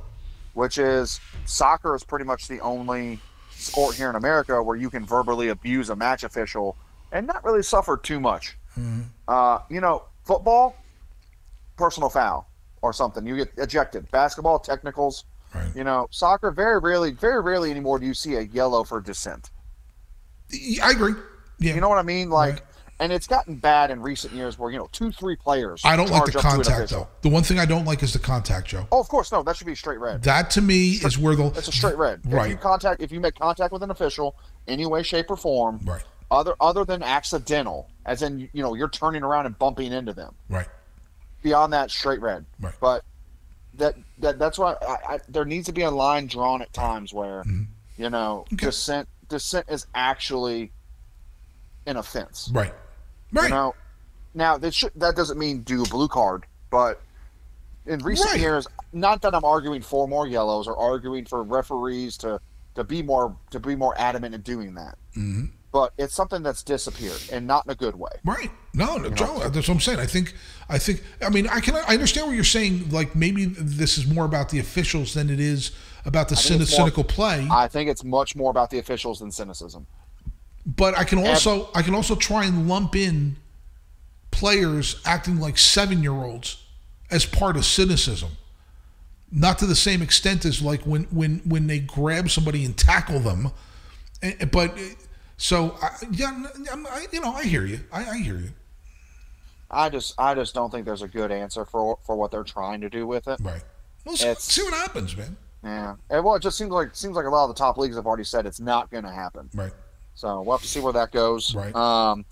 Which 0.55 0.79
is 0.79 1.21
soccer 1.45 1.95
is 1.95 2.05
pretty 2.05 2.25
much 2.25 2.49
the 2.49 2.61
only 2.61 3.19
sport 3.51 3.95
here 3.95 4.11
in 4.11 4.17
America 4.17 4.63
where 4.63 4.77
you 4.77 4.91
can 4.91 5.05
verbally 5.05 5.49
abuse 5.49 5.91
a 5.91 5.97
match 5.97 6.25
official 6.25 6.77
and 7.13 7.27
not 7.27 7.45
really 7.45 7.63
suffer 7.63 7.97
too 7.97 8.19
much. 8.21 8.57
Uh, 9.29 9.59
you 9.69 9.81
know, 9.81 10.05
football, 10.25 10.77
personal 11.77 12.09
foul 12.09 12.49
or 12.81 12.93
something, 12.93 13.27
you 13.27 13.37
get 13.37 13.53
ejected. 13.59 14.11
Basketball, 14.11 14.59
technicals. 14.59 15.25
Right. 15.55 15.77
You 15.77 15.85
know, 15.85 16.09
soccer, 16.11 16.51
very 16.51 16.79
rarely, 16.79 17.11
very 17.13 17.41
rarely 17.43 17.71
anymore 17.71 17.99
do 17.99 18.07
you 18.07 18.15
see 18.15 18.37
a 18.37 18.41
yellow 18.41 18.85
for 18.85 19.01
dissent. 19.01 19.51
I 20.83 20.91
agree. 20.91 21.15
Yeah. 21.59 21.75
You 21.75 21.81
know 21.81 21.89
what 21.89 21.99
I 21.99 22.03
mean? 22.03 22.31
Like, 22.31 22.55
Right. 22.55 22.63
And 23.03 23.13
it's 23.13 23.27
gotten 23.27 23.57
bad 23.57 23.91
in 23.91 24.01
recent 24.01 24.33
years 24.33 24.59
where 24.59 24.71
you 24.71 24.79
know 24.79 24.89
two, 24.93 25.11
three 25.13 25.37
players. 25.37 25.83
I 25.85 25.97
don't 25.97 26.09
like 26.11 26.25
the 26.25 26.33
charge 26.33 26.45
up 26.47 26.53
to 26.53 26.59
an 26.59 26.65
contact 26.65 26.91
though. 26.91 27.09
The 27.23 27.29
one 27.29 27.43
thing 27.43 27.59
I 27.59 27.67
don't 27.67 27.85
like 27.85 28.03
is 28.03 28.13
the 28.13 28.19
contact, 28.19 28.69
Joe. 28.69 28.87
Oh, 28.93 29.01
of 29.01 29.09
course, 29.09 29.33
no, 29.33 29.43
that 29.43 29.57
should 29.57 29.67
be 29.67 29.75
straight 29.75 29.99
red. 29.99 30.23
That 30.23 30.51
to 30.53 30.63
me 30.63 30.93
is 30.93 31.19
where 31.19 31.35
the 31.35 31.47
It's 31.49 31.69
a 31.69 31.73
straight 31.73 31.97
red. 31.97 32.21
If 32.25 32.31
you 32.31 32.37
Right. 32.37 32.61
contact, 32.61 33.03
if 33.03 33.11
you 33.13 33.21
make 33.21 33.35
contact 33.35 33.73
with 33.73 33.83
an 33.83 33.91
official, 33.91 34.37
any 34.69 34.87
way, 34.87 35.03
shape, 35.03 35.31
or 35.31 35.37
form, 35.37 35.81
Right. 35.85 36.05
other 36.31 36.55
other 36.61 36.85
than 36.85 37.03
accidental, 37.03 37.89
as 38.07 38.23
in 38.23 38.49
you 38.53 38.63
know 38.63 38.75
you're 38.75 38.89
turning 38.89 39.23
around 39.25 39.47
and 39.47 39.59
bumping 39.59 39.93
into 39.93 40.13
them. 40.13 40.35
Right. 40.49 40.69
Beyond 41.43 41.73
that, 41.73 41.91
straight 41.91 42.21
red. 42.21 42.47
Right. 42.61 42.75
But 42.81 43.05
that 43.75 43.97
that 44.19 44.39
that's 44.39 44.59
why 44.59 44.77
I, 44.81 45.15
I, 45.15 45.21
there 45.29 45.45
needs 45.45 45.67
to 45.67 45.73
be 45.73 45.83
a 45.83 45.91
line 45.91 46.29
drawn 46.29 46.63
at 46.63 46.73
times 46.73 47.13
where 47.13 47.43
Mm-hmm. 47.43 47.63
you 48.03 48.11
know 48.11 48.45
dissent 48.55 49.09
dissent 49.29 49.67
is 49.69 49.87
actually 49.95 50.71
an 51.87 51.97
offense. 51.97 52.49
Right. 52.53 52.73
Right. 53.33 53.45
You 53.45 53.51
know, 53.51 53.75
now 54.35 54.59
that 54.59 54.75
should, 54.75 54.93
that 54.97 55.17
doesn't 55.17 55.39
mean 55.39 55.63
do 55.63 55.83
a 55.83 55.89
blue 55.89 56.09
card, 56.09 56.45
but 56.71 57.01
in 57.87 57.99
recent 58.01 58.31
Right. 58.33 58.41
years, 58.41 58.67
not 58.93 59.23
that 59.23 59.35
I'm 59.35 59.45
arguing 59.45 59.83
for 59.83 60.07
more 60.07 60.27
yellows 60.27 60.69
or 60.69 60.77
arguing 60.77 61.25
for 61.25 61.43
referees 61.43 62.17
to 62.19 62.41
to 62.75 62.85
be 62.85 63.03
more 63.03 63.37
to 63.51 63.61
be 63.61 63.75
more 63.77 63.95
adamant 63.99 64.35
in 64.35 64.41
doing 64.41 64.75
that, 64.75 64.97
Mm-hmm. 65.17 65.45
but 65.73 65.93
it's 65.99 66.15
something 66.15 66.43
that's 66.43 66.63
disappeared 66.63 67.21
and 67.31 67.47
not 67.47 67.67
in 67.67 67.71
a 67.73 67.75
good 67.75 67.95
way. 67.97 68.13
Right. 68.25 68.51
No, 68.73 68.97
no 68.97 69.11
Joe, 69.11 69.41
that's 69.51 69.69
what 69.69 69.75
I'm 69.75 69.81
saying. 69.81 69.99
I 69.99 70.07
think, 70.07 70.33
I 70.71 70.79
think, 70.79 71.03
I 71.21 71.29
mean, 71.29 71.47
I 71.49 71.61
can, 71.61 71.75
I 71.77 71.93
understand 71.93 72.29
what 72.29 72.35
you're 72.35 72.45
saying. 72.45 72.89
Like 72.89 73.15
maybe 73.15 73.45
this 73.45 73.99
is 73.99 74.07
more 74.07 74.25
about 74.25 74.49
the 74.49 74.59
officials 74.59 75.13
than 75.13 75.29
it 75.29 75.39
is 75.41 75.73
about 76.07 76.31
the 76.31 76.37
think 76.37 76.61
more- 76.61 76.67
cynical 76.67 77.05
play. 77.05 77.47
I 77.51 77.69
think 77.69 77.91
it's 77.91 78.05
much 78.05 78.35
more 78.37 78.51
about 78.51 78.71
the 78.71 78.79
officials 78.79 79.19
than 79.19 79.31
cynicism. 79.31 79.87
But 80.65 80.97
I 80.97 81.05
can 81.05 81.19
also, 81.19 81.69
I 81.75 81.83
can 81.83 81.95
also 81.95 82.15
try 82.15 82.45
and 82.45 82.69
lump 82.69 82.95
in 82.97 83.37
players 84.31 85.01
acting 85.05 85.39
like 85.39 85.59
seven 85.59 86.03
year 86.03 86.13
olds 86.13 86.63
as 87.11 87.25
part 87.27 87.57
of 87.57 87.65
cynicism. 87.65 88.31
Not 89.31 89.59
to 89.61 89.67
the 89.67 89.75
same 89.75 90.03
extent 90.03 90.45
as 90.45 90.61
like 90.61 90.83
when 90.83 91.05
when 91.05 91.39
when 91.47 91.67
they 91.67 91.79
grab 91.79 92.29
somebody 92.31 92.65
and 92.67 92.77
tackle 92.77 93.19
them, 93.19 93.51
but 94.51 94.73
uh, 94.79 94.83
so 95.39 95.75
I, 95.81 95.89
yeah, 96.11 96.27
I'm- 96.71 96.87
you 97.13 97.21
know, 97.23 97.33
I 97.33 97.45
hear 97.45 97.65
you. 97.65 97.81
I, 97.91 98.05
I 98.11 98.17
hear 98.19 98.37
you. 98.37 98.51
I 99.71 99.89
just 99.89 100.15
I 100.19 100.35
just 100.35 100.55
don't 100.55 100.71
think 100.71 100.85
there's 100.85 101.01
a 101.01 101.09
good 101.09 101.33
answer 101.33 101.65
for 101.65 101.99
for 102.07 102.15
what 102.15 102.31
they're 102.31 102.43
trying 102.45 102.83
to 102.83 102.91
do 102.91 103.07
with 103.07 103.27
it. 103.27 103.41
Right. 103.41 103.63
Well, 104.05 104.17
see, 104.17 104.25
It's- 104.27 104.45
see 104.45 104.63
what 104.65 104.75
happens, 104.75 105.17
man. 105.17 105.37
Yeah, 105.65 105.95
and 106.11 106.25
well, 106.25 106.35
it 106.35 106.41
just 106.43 106.59
seems 106.59 106.71
like 106.71 106.95
seems 106.95 107.17
like 107.17 107.25
a 107.25 107.31
lot 107.31 107.45
of 107.45 107.49
the 107.57 107.59
top 107.59 107.79
leagues 107.79 107.97
have 107.97 108.05
already 108.07 108.25
said 108.25 108.45
it's 108.45 108.61
not 108.61 108.91
going 108.91 109.05
to 109.05 109.13
happen. 109.13 109.49
Right. 109.55 109.73
So 110.15 110.43
we'll 110.43 110.57
have 110.57 110.63
to 110.63 110.69
see 110.69 110.81
where 110.81 110.93
that 110.93 111.11
goes. 111.13 111.55
Right. 111.55 111.75
Um, 111.75 112.25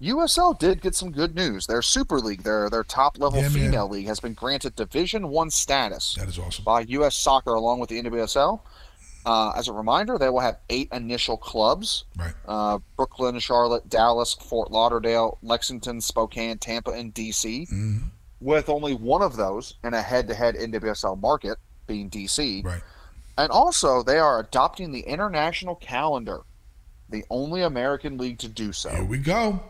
USL 0.00 0.58
did 0.58 0.82
get 0.82 0.94
some 0.94 1.10
good 1.10 1.34
news. 1.34 1.66
Their 1.66 1.80
Super 1.82 2.20
League, 2.20 2.42
their 2.42 2.68
their 2.68 2.84
top 2.84 3.18
level 3.18 3.40
Yeah, 3.40 3.48
man. 3.48 3.52
female 3.52 3.88
league, 3.88 4.06
has 4.06 4.20
been 4.20 4.34
granted 4.34 4.76
Division 4.76 5.28
One 5.28 5.50
status 5.50 6.16
That 6.18 6.28
is 6.28 6.38
awesome. 6.38 6.64
by 6.64 6.82
U.S. 6.82 7.16
Soccer 7.16 7.54
along 7.54 7.80
with 7.80 7.88
the 7.88 8.02
NWSL. 8.02 8.60
Uh, 9.24 9.50
as 9.56 9.66
a 9.68 9.72
reminder, 9.72 10.18
they 10.18 10.28
will 10.28 10.40
have 10.40 10.58
eight 10.70 10.88
initial 10.92 11.36
clubs: 11.36 12.04
Right. 12.16 12.34
uh, 12.46 12.78
Brooklyn, 12.96 13.38
Charlotte, 13.40 13.88
Dallas, 13.88 14.34
Fort 14.34 14.70
Lauderdale, 14.70 15.38
Lexington, 15.42 16.00
Spokane, 16.00 16.58
Tampa, 16.58 16.90
and 16.92 17.12
DC. 17.12 17.66
Mhm. 17.72 18.10
With 18.40 18.68
only 18.68 18.94
one 18.94 19.22
of 19.22 19.36
those 19.36 19.74
in 19.82 19.94
a 19.94 20.02
head-to-head 20.02 20.56
NWSL 20.56 21.16
market, 21.18 21.56
being 21.86 22.08
DC. 22.10 22.62
Right. 22.64 22.82
And 23.38 23.50
also, 23.50 24.02
they 24.02 24.18
are 24.18 24.38
adopting 24.38 24.92
the 24.92 25.00
international 25.00 25.74
calendar, 25.74 26.42
the 27.08 27.24
only 27.30 27.62
American 27.62 28.18
league 28.18 28.38
to 28.40 28.48
do 28.48 28.72
so. 28.72 28.90
Here 28.90 29.04
we 29.04 29.18
go. 29.18 29.60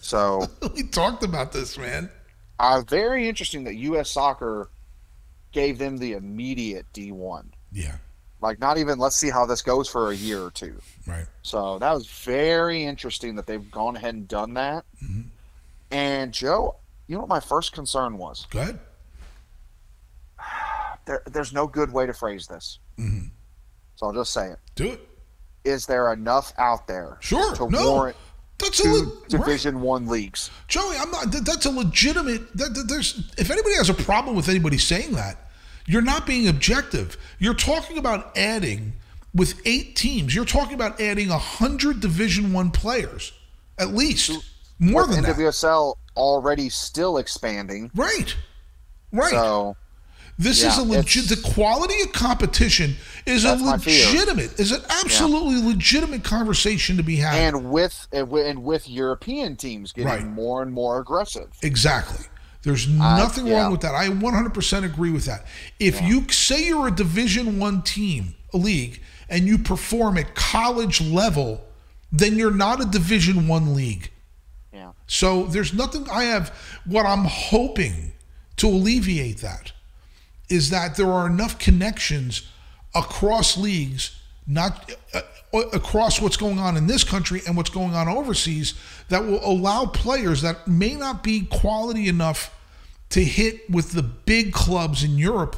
So, 0.00 0.46
we 0.74 0.82
talked 0.84 1.22
about 1.22 1.52
this, 1.52 1.76
man. 1.78 2.10
uh, 2.58 2.82
very 2.88 3.28
interesting 3.28 3.64
that 3.64 3.74
U.S. 3.76 4.10
Soccer 4.10 4.68
gave 5.52 5.78
them 5.78 5.96
the 5.98 6.12
immediate 6.12 6.86
D1. 6.92 7.44
Yeah. 7.72 7.96
Like, 8.40 8.58
not 8.58 8.78
even 8.78 8.98
let's 8.98 9.16
see 9.16 9.30
how 9.30 9.44
this 9.46 9.62
goes 9.62 9.88
for 9.88 10.10
a 10.10 10.14
year 10.14 10.40
or 10.42 10.50
two. 10.50 10.80
Right. 11.06 11.26
So 11.42 11.78
that 11.78 11.92
was 11.92 12.06
very 12.06 12.84
interesting 12.84 13.34
that 13.36 13.46
they've 13.46 13.70
gone 13.70 13.96
ahead 13.96 14.14
and 14.14 14.26
done 14.26 14.54
that. 14.54 14.84
Mm-hmm. 15.04 15.22
And 15.90 16.32
Joe, 16.32 16.76
you 17.06 17.14
know 17.16 17.20
what 17.20 17.28
my 17.28 17.40
first 17.40 17.72
concern 17.72 18.16
was? 18.16 18.46
Go 18.50 18.60
ahead. 18.60 18.78
There, 21.06 21.22
there's 21.26 21.52
no 21.52 21.66
good 21.66 21.92
way 21.92 22.06
to 22.06 22.12
phrase 22.12 22.46
this. 22.46 22.78
Mm-hmm. 22.98 23.28
So 23.96 24.06
I'll 24.06 24.12
just 24.12 24.32
say 24.32 24.48
it. 24.50 24.58
Do 24.76 24.92
it. 24.92 25.08
Is 25.64 25.86
there 25.86 26.12
enough 26.12 26.52
out 26.58 26.86
there 26.86 27.18
Sure. 27.20 27.54
to 27.56 27.68
No. 27.70 27.90
warrant 27.92 28.16
That's 28.58 28.80
a 28.80 28.82
two 28.82 28.92
le- 28.92 29.04
right. 29.04 29.28
Division 29.28 29.80
One 29.80 30.06
leagues. 30.06 30.50
Joey, 30.68 30.96
I'm 30.98 31.10
not. 31.10 31.30
That, 31.32 31.44
that's 31.44 31.66
a 31.66 31.70
legitimate. 31.70 32.56
That, 32.56 32.74
that- 32.74 32.88
there's 32.88 33.30
if 33.38 33.50
anybody 33.50 33.74
has 33.76 33.88
a 33.88 33.94
problem 33.94 34.36
with 34.36 34.48
anybody 34.48 34.78
saying 34.78 35.12
that, 35.12 35.50
you're 35.86 36.02
not 36.02 36.26
being 36.26 36.46
objective. 36.48 37.16
You're 37.38 37.54
talking 37.54 37.96
about 37.98 38.36
adding 38.36 38.92
with 39.34 39.60
eight 39.64 39.96
teams. 39.96 40.34
You're 40.34 40.44
talking 40.44 40.74
about 40.74 41.00
adding 41.00 41.28
hundred 41.28 42.00
Division 42.00 42.52
One 42.52 42.70
players, 42.70 43.32
at 43.78 43.88
least 43.94 44.30
more 44.78 45.06
With 45.06 45.14
than 45.16 45.24
that. 45.24 45.36
NWSL 45.36 45.94
already 46.16 46.68
still 46.68 47.16
expanding. 47.18 47.90
Right, 47.94 48.34
right. 49.12 49.30
So 49.30 49.76
This 50.40 50.62
Yeah, 50.62 50.70
is 50.72 50.78
a 50.78 50.82
legit. 50.84 51.28
The 51.28 51.36
quality 51.36 52.00
of 52.00 52.12
competition 52.12 52.96
is 53.26 53.44
a 53.44 53.48
That's 53.48 53.62
my 53.62 53.76
fear. 53.76 54.06
legitimate. 54.06 54.58
Is 54.58 54.72
an 54.72 54.80
absolutely 54.88 55.60
legitimate 55.62 56.24
conversation 56.24 56.96
to 56.96 57.02
be 57.02 57.16
had. 57.16 57.34
and 57.34 57.70
with 57.70 58.08
and 58.10 58.30
with- 58.30 58.46
and 58.46 58.64
with 58.64 58.88
European 58.88 59.56
teams 59.56 59.92
getting 59.92 60.08
Right. 60.08 60.26
more 60.26 60.62
and 60.62 60.72
more 60.72 60.98
aggressive. 60.98 61.48
Exactly. 61.60 62.24
There's 62.62 62.88
nothing 62.88 63.48
yeah. 63.48 63.60
wrong 63.60 63.72
with 63.72 63.82
that. 63.82 63.94
I 63.94 64.08
100% 64.08 64.82
agree 64.86 65.10
with 65.10 65.26
that. 65.26 65.44
If 65.78 66.00
you 66.00 66.26
say 66.30 66.68
you're 66.68 66.88
a 66.88 66.90
Division 66.90 67.58
One 67.58 67.82
team, 67.82 68.34
a 68.54 68.56
league, 68.56 69.02
and 69.28 69.46
you 69.46 69.58
perform 69.58 70.16
at 70.16 70.34
college 70.34 71.02
level, 71.02 71.60
then 72.10 72.36
you're 72.36 72.50
not 72.50 72.80
a 72.80 72.86
Division 72.86 73.46
One 73.46 73.74
league. 73.74 74.10
Yeah. 74.72 74.92
So 75.06 75.44
there's 75.44 75.74
nothing. 75.74 76.08
I 76.10 76.24
have 76.24 76.50
what 76.86 77.04
I'm 77.04 77.26
hoping 77.26 78.12
to 78.56 78.66
alleviate 78.68 79.42
that 79.42 79.72
is 80.50 80.70
that 80.70 80.96
there 80.96 81.10
are 81.10 81.26
enough 81.26 81.58
connections 81.58 82.42
across 82.94 83.56
leagues, 83.56 84.20
not 84.46 84.92
uh, 85.14 85.20
across 85.72 86.20
what's 86.20 86.36
going 86.36 86.58
on 86.58 86.76
in 86.76 86.86
this 86.86 87.04
country 87.04 87.40
and 87.46 87.56
what's 87.56 87.70
going 87.70 87.94
on 87.94 88.08
overseas, 88.08 88.74
that 89.08 89.24
will 89.24 89.44
allow 89.44 89.86
players 89.86 90.42
that 90.42 90.66
may 90.68 90.94
not 90.94 91.22
be 91.22 91.46
quality 91.46 92.08
enough 92.08 92.54
to 93.10 93.24
hit 93.24 93.68
with 93.70 93.92
the 93.92 94.02
big 94.02 94.52
clubs 94.52 95.02
in 95.02 95.18
Europe 95.18 95.56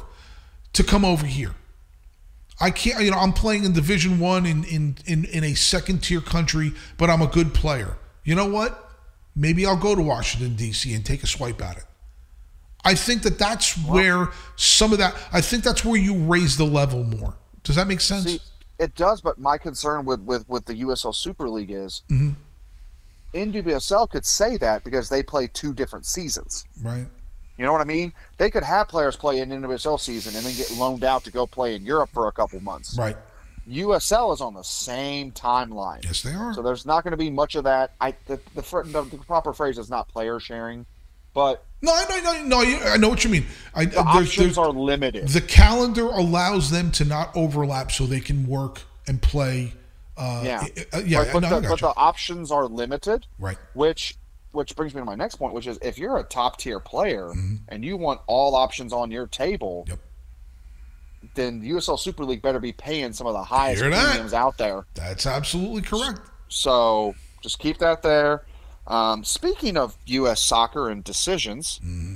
to 0.73 0.83
come 0.83 1.05
over 1.05 1.25
here. 1.25 1.55
I 2.59 2.71
can't, 2.71 3.03
you 3.03 3.11
know, 3.11 3.17
I'm 3.17 3.33
playing 3.33 3.63
in 3.63 3.73
Division 3.73 4.19
One 4.19 4.45
in, 4.45 4.63
in 4.65 4.95
in 5.05 5.25
in 5.25 5.43
a 5.43 5.53
second 5.53 6.03
tier 6.03 6.21
country, 6.21 6.71
but 6.97 7.09
I'm 7.09 7.21
a 7.21 7.27
good 7.27 7.53
player. 7.53 7.97
You 8.23 8.35
know 8.35 8.45
what? 8.45 8.91
Maybe 9.35 9.65
I'll 9.65 9.77
go 9.77 9.95
to 9.95 10.01
Washington 10.01 10.55
D.C. 10.55 10.93
and 10.93 11.05
take 11.05 11.23
a 11.23 11.27
swipe 11.27 11.61
at 11.61 11.77
it. 11.77 11.85
I 12.85 12.95
think 12.95 13.23
that 13.23 13.39
that's 13.39 13.77
where 13.85 14.29
some 14.55 14.91
of 14.91 14.99
that. 14.99 15.15
I 15.31 15.41
think 15.41 15.63
that's 15.63 15.85
where 15.85 15.99
you 15.99 16.15
raise 16.15 16.57
the 16.57 16.65
level 16.65 17.03
more. 17.03 17.35
Does 17.63 17.75
that 17.77 17.87
make 17.87 18.01
sense? 18.01 18.25
See, 18.25 18.39
it 18.79 18.93
does, 18.95 19.21
but 19.21 19.37
my 19.39 19.57
concern 19.57 20.05
with 20.05 20.19
with 20.21 20.47
with 20.49 20.65
the 20.65 20.75
USL 20.75 21.13
Super 21.13 21.49
League 21.49 21.71
is 21.71 22.01
Mhm. 22.09 22.35
NWSL 23.33 24.07
could 24.09 24.25
say 24.25 24.57
that 24.57 24.83
because 24.83 25.09
they 25.09 25.23
play 25.23 25.47
two 25.47 25.73
different 25.73 26.05
seasons. 26.05 26.65
right. 26.81 27.07
You 27.55 27.63
know 27.65 27.71
what 27.71 27.81
I 27.81 27.85
mean? 27.85 28.11
They 28.39 28.49
could 28.49 28.63
have 28.63 28.87
players 28.87 29.15
play 29.15 29.39
an 29.39 29.51
NWSL 29.51 29.99
season 29.99 30.35
and 30.35 30.43
then 30.43 30.55
get 30.55 30.71
loaned 30.71 31.03
out 31.03 31.23
to 31.25 31.31
go 31.31 31.45
play 31.45 31.75
in 31.75 31.85
Europe 31.85 32.09
for 32.11 32.27
a 32.27 32.31
couple 32.31 32.59
months. 32.61 32.97
Right. 32.97 33.15
USL 33.69 34.33
is 34.33 34.41
on 34.41 34.55
the 34.55 34.63
same 34.63 35.31
timeline. 35.31 36.03
Yes, 36.03 36.23
they 36.23 36.33
are. 36.33 36.51
So 36.55 36.63
there's 36.63 36.83
not 36.85 37.03
going 37.03 37.11
to 37.11 37.17
be 37.17 37.29
much 37.29 37.53
of 37.53 37.63
that. 37.65 37.91
I 38.01 38.15
the 38.25 38.39
the, 38.55 38.61
the, 38.61 39.01
the 39.03 39.17
proper 39.25 39.53
phrase 39.53 39.77
is 39.77 39.87
not 39.89 40.07
player 40.09 40.39
sharing, 40.39 40.85
but 41.35 41.63
no, 41.83 41.91
I 41.93 42.05
know, 42.21 42.43
no, 42.47 42.63
no, 42.63 42.79
I 42.87 42.97
know 42.97 43.09
what 43.09 43.23
you 43.23 43.29
mean. 43.29 43.45
I, 43.75 43.85
the 43.85 43.91
there's, 43.91 44.05
options 44.05 44.35
there's, 44.37 44.57
are 44.57 44.69
limited. 44.71 45.27
the 45.27 45.41
calendar 45.41 46.05
allows 46.07 46.71
them 46.71 46.89
to 46.93 47.05
not 47.05 47.35
overlap, 47.35 47.91
so 47.91 48.05
they 48.07 48.19
can 48.21 48.47
work 48.47 48.81
and 49.07 49.21
play. 49.21 49.73
Uh, 50.17 50.41
Yeah. 50.45 50.63
uh, 50.93 50.99
yeah. 51.05 51.23
but, 51.25 51.33
but, 51.33 51.39
no, 51.49 51.59
the, 51.59 51.67
but 51.69 51.79
the 51.79 51.93
options 51.95 52.51
are 52.51 52.65
limited. 52.65 53.27
right. 53.39 53.57
Which 53.75 54.15
which 54.51 54.75
brings 54.75 54.93
me 54.93 55.01
to 55.01 55.05
my 55.05 55.15
next 55.15 55.35
point, 55.37 55.51
which 55.55 55.65
is 55.65 55.79
if 55.81 55.97
you're 55.97 56.17
a 56.19 56.23
top 56.23 56.57
tier 56.57 56.79
player 56.79 57.29
Mm-hmm. 57.29 57.55
and 57.69 57.83
you 57.83 57.97
want 57.97 58.21
all 58.27 58.53
options 58.55 58.93
on 58.93 59.09
your 59.09 59.25
table, 59.25 59.83
Yep. 59.89 59.99
then 61.35 61.59
the 61.59 61.71
USL 61.71 61.97
Super 61.99 62.23
League 62.23 62.41
better 62.43 62.59
be 62.59 62.71
paying 62.71 63.13
some 63.13 63.25
of 63.27 63.33
the 63.33 63.43
highest 63.43 63.81
premiums 63.81 64.33
out 64.33 64.57
there. 64.59 64.85
That's 64.93 65.25
absolutely 65.25 65.81
correct. 65.81 66.21
So 66.49 67.15
just 67.41 67.57
keep 67.59 67.79
that 67.79 68.03
there. 68.03 68.43
Um, 68.85 69.23
speaking 69.23 69.77
of 69.77 69.97
U.S. 70.05 70.41
soccer 70.41 70.89
and 70.89 71.03
decisions, 71.03 71.79
Mm-hmm. 71.83 72.15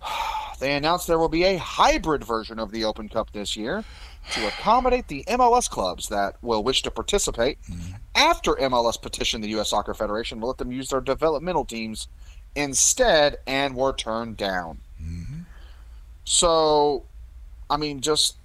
they 0.60 0.74
announced 0.74 1.06
there 1.06 1.18
will 1.18 1.28
be 1.28 1.44
a 1.44 1.56
hybrid 1.56 2.24
version 2.24 2.58
of 2.58 2.70
the 2.70 2.84
Open 2.84 3.08
Cup 3.08 3.32
this 3.32 3.56
year 3.56 3.84
to 4.32 4.46
accommodate 4.46 5.08
the 5.08 5.24
MLS 5.28 5.68
clubs 5.68 6.08
that 6.08 6.36
will 6.42 6.62
wish 6.62 6.82
to 6.82 6.90
participate. 6.90 7.58
Mm-hmm. 7.62 7.94
After 8.14 8.54
MLS 8.54 9.00
petitioned 9.00 9.42
the 9.42 9.48
U.S. 9.50 9.70
Soccer 9.70 9.94
Federation 9.94 10.40
to 10.40 10.46
let 10.46 10.58
them 10.58 10.72
use 10.72 10.88
their 10.88 11.00
developmental 11.00 11.64
teams 11.64 12.08
instead 12.54 13.38
and 13.46 13.74
were 13.74 13.92
turned 13.92 14.36
down. 14.36 14.80
Mm-hmm. 15.02 15.40
So, 16.24 17.04
I 17.70 17.76
mean, 17.76 18.00
just 18.00 18.36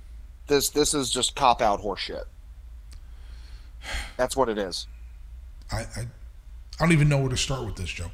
this 0.47 0.69
this 0.69 0.93
is 0.93 1.09
just 1.09 1.35
cop 1.35 1.61
out 1.61 1.81
horseshit. 1.81 2.23
That's 4.15 4.37
what 4.37 4.47
it 4.47 4.57
is. 4.57 4.87
I, 5.71 5.79
I, 5.79 6.07
I 6.79 6.83
don't 6.83 6.91
even 6.91 7.09
know 7.09 7.19
where 7.19 7.29
to 7.29 7.37
start 7.37 7.65
with 7.65 7.75
this, 7.75 7.89
Joe. 7.89 8.11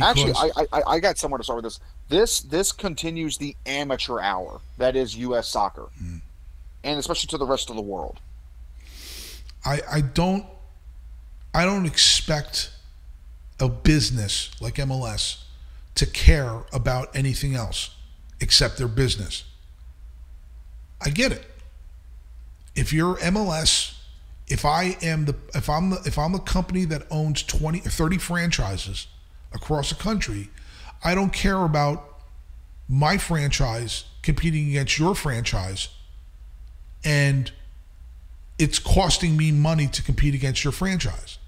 Actually, 0.00 0.32
I, 0.34 0.66
I 0.72 0.82
I 0.86 1.00
got 1.00 1.18
somewhere 1.18 1.38
to 1.38 1.44
start 1.44 1.56
with 1.56 1.64
this. 1.64 1.80
This 2.08 2.40
this 2.40 2.72
continues 2.72 3.38
the 3.38 3.56
amateur 3.66 4.20
hour 4.20 4.60
that 4.76 4.94
is 4.96 5.16
U.S. 5.16 5.48
soccer, 5.48 5.88
hmm. 5.98 6.16
and 6.84 6.98
especially 6.98 7.28
to 7.28 7.38
the 7.38 7.46
rest 7.46 7.70
of 7.70 7.76
the 7.76 7.82
world. 7.82 8.20
I, 9.64 9.80
I 9.90 10.00
don't 10.00 10.46
I 11.54 11.64
don't 11.64 11.86
expect 11.86 12.70
a 13.58 13.68
business 13.68 14.50
like 14.60 14.74
MLS 14.74 15.42
to 15.96 16.06
care 16.06 16.62
about 16.72 17.14
anything 17.16 17.54
else 17.54 17.90
except 18.40 18.78
their 18.78 18.88
business. 18.88 19.44
I 21.00 21.10
get 21.10 21.32
it. 21.32 21.44
If 22.76 22.92
you're 22.92 23.16
MLS, 23.16 23.97
if 24.50 24.64
I 24.64 24.96
am 25.02 25.26
the 25.26 25.34
if 25.54 25.68
I'm 25.68 25.90
the 25.90 26.00
if 26.04 26.18
I'm 26.18 26.32
the 26.32 26.38
company 26.38 26.84
that 26.86 27.02
owns 27.10 27.42
20 27.42 27.80
or 27.80 27.90
30 27.90 28.18
franchises 28.18 29.06
across 29.52 29.90
the 29.90 29.94
country, 29.94 30.50
I 31.04 31.14
don't 31.14 31.32
care 31.32 31.64
about 31.64 32.04
my 32.88 33.18
franchise 33.18 34.04
competing 34.22 34.68
against 34.70 34.98
your 34.98 35.14
franchise 35.14 35.88
and 37.04 37.52
it's 38.58 38.78
costing 38.78 39.36
me 39.36 39.52
money 39.52 39.86
to 39.86 40.02
compete 40.02 40.34
against 40.34 40.64
your 40.64 40.72
franchise. 40.72 41.38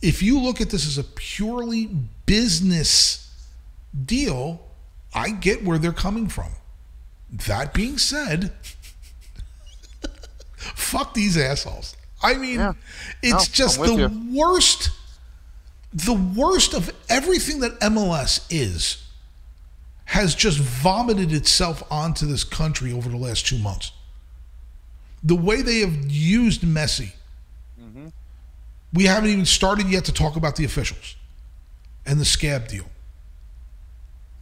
If 0.00 0.22
you 0.22 0.40
look 0.40 0.60
at 0.60 0.70
this 0.70 0.86
as 0.86 0.98
a 0.98 1.04
purely 1.04 1.90
business 2.26 3.30
deal, 4.04 4.66
I 5.14 5.30
get 5.30 5.64
where 5.64 5.78
they're 5.78 5.92
coming 5.92 6.28
from. 6.28 6.52
That 7.30 7.74
being 7.74 7.98
said, 7.98 8.52
fuck 10.56 11.14
these 11.14 11.36
assholes. 11.36 11.95
I 12.22 12.34
mean, 12.34 12.58
Yeah. 12.58 12.72
it's 13.22 13.48
No, 13.48 13.54
just 13.54 13.78
the 13.78 14.08
worst 14.32 14.90
the 15.92 16.12
worst 16.12 16.74
of 16.74 16.92
everything 17.08 17.60
that 17.60 17.78
MLS 17.80 18.44
is 18.50 18.98
has 20.06 20.34
just 20.34 20.58
vomited 20.58 21.32
itself 21.32 21.82
onto 21.90 22.26
this 22.26 22.44
country 22.44 22.92
over 22.92 23.08
the 23.08 23.16
last 23.16 23.46
two 23.46 23.58
months. 23.58 23.92
The 25.22 25.34
way 25.34 25.62
they 25.62 25.80
have 25.80 26.10
used 26.10 26.60
Messi, 26.62 27.12
we 28.92 29.04
haven't 29.04 29.30
even 29.30 29.46
started 29.46 29.88
yet 29.88 30.04
to 30.04 30.12
talk 30.12 30.36
about 30.36 30.56
the 30.56 30.64
officials 30.64 31.16
and 32.04 32.20
the 32.20 32.24
scab 32.24 32.68
deal. 32.68 32.84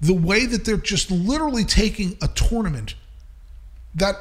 The 0.01 0.13
way 0.15 0.45
that 0.47 0.65
they're 0.65 0.77
just 0.77 1.11
literally 1.11 1.65
taking 1.65 2.19
a 2.21 2.29
tournament 2.29 2.95
that 3.95 4.17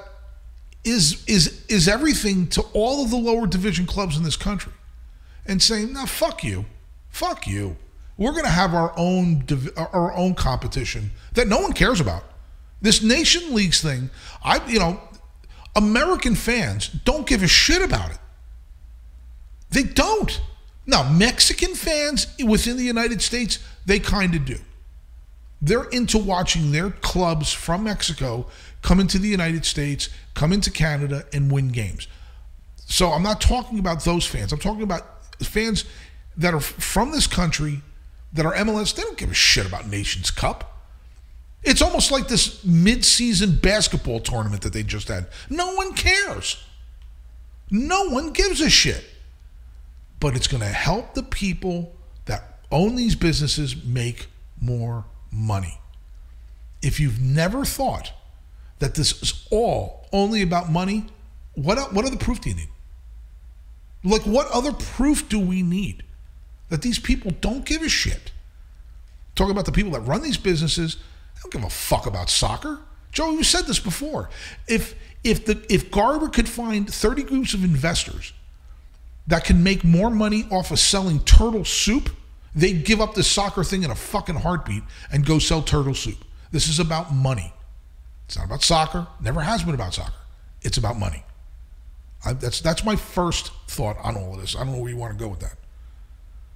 is 0.83 1.23
is 1.27 1.63
is 1.69 1.87
everything 1.87 2.47
to 2.47 2.61
all 2.73 3.03
of 3.03 3.09
the 3.09 3.17
lower 3.17 3.47
division 3.47 3.85
clubs 3.85 4.17
in 4.17 4.23
this 4.23 4.35
country 4.35 4.73
and 5.45 5.61
saying, 5.61 5.93
"No, 5.93 6.05
fuck 6.05 6.43
you, 6.43 6.65
fuck 7.09 7.47
you. 7.47 7.77
We're 8.17 8.31
going 8.31 8.43
to 8.43 8.49
have 8.49 8.73
our 8.73 8.93
own 8.95 9.43
div- 9.45 9.73
our 9.77 10.13
own 10.13 10.35
competition 10.35 11.11
that 11.33 11.47
no 11.47 11.59
one 11.59 11.73
cares 11.73 11.99
about. 11.99 12.23
This 12.81 13.01
nation 13.01 13.55
leagues 13.55 13.81
thing, 13.81 14.09
I 14.43 14.65
you 14.67 14.79
know, 14.79 14.99
American 15.75 16.35
fans 16.35 16.89
don't 16.89 17.25
give 17.25 17.41
a 17.41 17.47
shit 17.47 17.81
about 17.81 18.11
it. 18.11 18.17
They 19.71 19.83
don't. 19.83 20.41
Now, 20.85 21.09
Mexican 21.09 21.75
fans 21.75 22.27
within 22.45 22.77
the 22.77 22.83
United 22.83 23.21
States, 23.21 23.59
they 23.85 23.99
kind 23.99 24.35
of 24.35 24.45
do. 24.45 24.57
They're 25.61 25.85
into 25.85 26.17
watching 26.17 26.71
their 26.71 26.91
clubs 26.91 27.53
from 27.53 27.85
Mexico 27.85 28.47
come 28.83 28.99
into 28.99 29.17
the 29.17 29.27
United 29.27 29.65
States, 29.65 30.09
come 30.35 30.53
into 30.53 30.69
Canada, 30.69 31.25
and 31.33 31.51
win 31.51 31.69
games. 31.69 32.07
So 32.85 33.09
I'm 33.11 33.23
not 33.23 33.41
talking 33.41 33.79
about 33.79 34.03
those 34.05 34.27
fans. 34.27 34.53
I'm 34.53 34.59
talking 34.59 34.83
about 34.83 35.01
fans 35.41 35.85
that 36.37 36.53
are 36.53 36.59
from 36.59 37.11
this 37.11 37.25
country 37.25 37.81
that 38.33 38.45
are 38.45 38.53
MLS. 38.53 38.93
They 38.93 39.01
don't 39.01 39.17
give 39.17 39.31
a 39.31 39.33
shit 39.33 39.65
about 39.65 39.87
Nations 39.87 40.29
Cup. 40.29 40.69
It's 41.63 41.81
almost 41.81 42.11
like 42.11 42.27
this 42.27 42.63
mid-season 42.65 43.55
basketball 43.55 44.19
tournament 44.19 44.61
that 44.63 44.73
they 44.73 44.83
just 44.83 45.07
had. 45.07 45.27
No 45.49 45.73
one 45.75 45.93
cares. 45.93 46.61
No 47.71 48.09
one 48.09 48.31
gives 48.33 48.61
a 48.61 48.69
shit. 48.69 49.03
but 50.23 50.37
it's 50.37 50.47
going 50.47 50.61
to 50.61 50.67
help 50.69 51.15
the 51.15 51.21
people 51.21 51.91
that 52.27 52.59
own 52.71 52.95
these 52.95 53.13
businesses 53.13 53.83
make 53.83 54.27
more 54.61 55.03
money. 55.29 55.77
If 56.81 56.97
you've 56.97 57.19
never 57.19 57.65
thought 57.65 58.13
that 58.83 58.95
this 58.95 59.23
is 59.23 59.47
all 59.49 60.05
only 60.11 60.41
about 60.41 60.69
money, 60.69 61.05
what 61.53 61.93
what 61.93 62.03
other 62.03 62.17
proof 62.17 62.41
do 62.41 62.49
you 62.49 62.55
need? 62.55 62.67
Like 64.03 64.23
what 64.23 64.51
other 64.51 64.73
proof 64.73 65.29
do 65.29 65.39
we 65.39 65.61
need 65.61 66.03
that 66.67 66.81
these 66.81 66.99
people 66.99 67.31
don't 67.39 67.65
give 67.65 67.81
a 67.81 67.87
shit? 67.87 68.33
Talking 69.35 69.51
about 69.51 69.63
the 69.63 69.71
people 69.71 69.93
that 69.93 70.01
run 70.01 70.21
these 70.21 70.35
businesses, 70.35 70.95
they 70.95 71.41
don't 71.43 71.53
give 71.53 71.63
a 71.63 71.69
fuck 71.69 72.07
about 72.07 72.29
soccer. 72.29 72.81
Joe, 73.13 73.31
you 73.31 73.43
said 73.45 73.67
this 73.67 73.79
before. 73.79 74.29
If 74.67 74.95
if 75.23 75.45
the 75.45 75.63
if 75.69 75.89
Garber 75.89 76.27
could 76.27 76.49
find 76.49 76.93
30 76.93 77.23
groups 77.23 77.53
of 77.53 77.63
investors 77.63 78.33
that 79.27 79.45
can 79.45 79.63
make 79.63 79.85
more 79.85 80.09
money 80.09 80.45
off 80.51 80.71
of 80.71 80.79
selling 80.79 81.21
turtle 81.21 81.63
soup, 81.63 82.09
they'd 82.53 82.83
give 82.83 82.99
up 82.99 83.13
the 83.13 83.23
soccer 83.23 83.63
thing 83.63 83.83
in 83.83 83.91
a 83.91 83.95
fucking 83.95 84.35
heartbeat 84.35 84.83
and 85.09 85.25
go 85.25 85.39
sell 85.39 85.61
turtle 85.61 85.95
soup. 85.95 86.17
This 86.51 86.67
is 86.67 86.81
about 86.81 87.13
money. 87.13 87.53
It's 88.33 88.39
not 88.39 88.47
about 88.47 88.63
soccer. 88.63 89.05
Never 89.21 89.41
has 89.41 89.61
been 89.61 89.75
about 89.75 89.93
soccer. 89.93 90.11
It's 90.63 90.79
about 90.79 90.97
money. 90.97 91.23
I, 92.25 92.33
that's 92.33 92.61
that's 92.61 92.83
my 92.83 92.95
first 92.95 93.51
thought 93.67 93.95
on 94.01 94.17
all 94.17 94.33
of 94.33 94.41
this. 94.41 94.55
I 94.55 94.63
don't 94.63 94.71
know 94.73 94.79
where 94.79 94.89
you 94.89 94.97
want 94.97 95.13
to 95.15 95.23
go 95.23 95.27
with 95.29 95.41
that. 95.41 95.53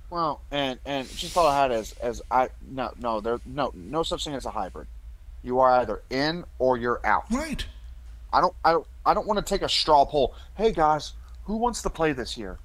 Well, 0.09 0.41
and 0.49 0.79
and 0.87 1.07
just 1.07 1.33
thought 1.33 1.45
I 1.45 1.61
had 1.61 1.71
as 1.71 1.91
as 2.01 2.19
I 2.31 2.49
no 2.67 2.91
no 2.99 3.21
there 3.21 3.39
no 3.45 3.71
no 3.75 4.01
such 4.01 4.23
thing 4.23 4.33
as 4.33 4.47
a 4.47 4.49
hybrid. 4.49 4.87
You 5.43 5.59
are 5.59 5.69
either 5.69 6.01
in 6.09 6.45
or 6.57 6.77
you're 6.79 6.99
out. 7.05 7.25
Right. 7.31 7.63
I 8.33 8.41
don't 8.41 8.55
I 8.65 8.71
don't 8.71 8.87
I 9.05 9.13
don't 9.13 9.27
want 9.27 9.37
to 9.37 9.45
take 9.45 9.61
a 9.61 9.69
straw 9.69 10.03
poll. 10.03 10.33
Hey 10.55 10.71
guys, 10.71 11.13
who 11.43 11.57
wants 11.57 11.83
to 11.83 11.91
play 11.91 12.11
this 12.11 12.39
year? 12.39 12.57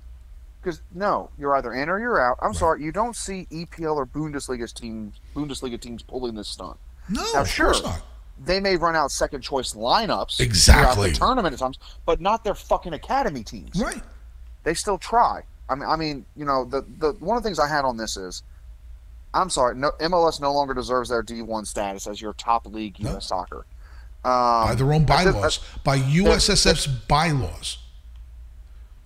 Because 0.62 0.80
no, 0.94 1.28
you're 1.38 1.54
either 1.56 1.74
in 1.74 1.90
or 1.90 1.98
you're 2.00 2.18
out. 2.18 2.38
I'm 2.40 2.54
sorry, 2.54 2.82
you 2.82 2.92
don't 2.92 3.14
see 3.14 3.46
EPL 3.50 3.94
or 3.96 4.06
Bundesliga 4.06 4.72
teams 4.72 5.20
Bundesliga 5.36 5.78
teams 5.78 6.02
pulling 6.02 6.34
this 6.34 6.48
stunt. 6.48 6.78
No, 7.10 7.22
Now, 7.34 7.42
of 7.42 7.48
sure. 7.48 7.66
course 7.66 7.82
not. 7.82 8.00
They 8.44 8.58
may 8.60 8.76
run 8.76 8.96
out 8.96 9.10
second 9.12 9.42
choice 9.42 9.74
lineups 9.74 10.40
Exactly. 10.40 10.84
throughout 10.84 11.12
the 11.12 11.18
tournament 11.18 11.52
at 11.54 11.58
times, 11.60 11.78
but 12.06 12.20
not 12.20 12.42
their 12.44 12.54
fucking 12.54 12.92
academy 12.92 13.44
teams. 13.44 13.80
Right. 13.80 14.02
They 14.64 14.74
still 14.74 14.98
try. 14.98 15.42
I 15.68 15.74
mean, 15.74 15.88
I 15.88 15.96
mean, 15.96 16.26
you 16.36 16.44
know, 16.44 16.64
the 16.64 16.82
the 16.98 17.12
one 17.20 17.36
of 17.36 17.42
the 17.42 17.46
things 17.48 17.58
I 17.58 17.68
had 17.68 17.84
on 17.84 17.96
this 17.96 18.16
is, 18.16 18.42
I'm 19.32 19.48
sorry, 19.50 19.76
no 19.76 19.92
MLS 20.00 20.40
no 20.40 20.52
longer 20.52 20.74
deserves 20.74 21.08
their 21.08 21.22
D1 21.22 21.66
status 21.66 22.06
as 22.06 22.20
your 22.20 22.32
top 22.34 22.66
league 22.66 22.98
No. 23.00 23.12
U.S. 23.12 23.26
soccer. 23.28 23.64
Um, 24.24 24.68
by 24.68 24.74
their 24.76 24.92
own 24.92 25.04
that's 25.04 25.22
it- 25.26 25.32
bylaws, 25.32 25.60
by 25.84 25.98
USSF's 25.98 26.86
bylaws. 26.86 27.78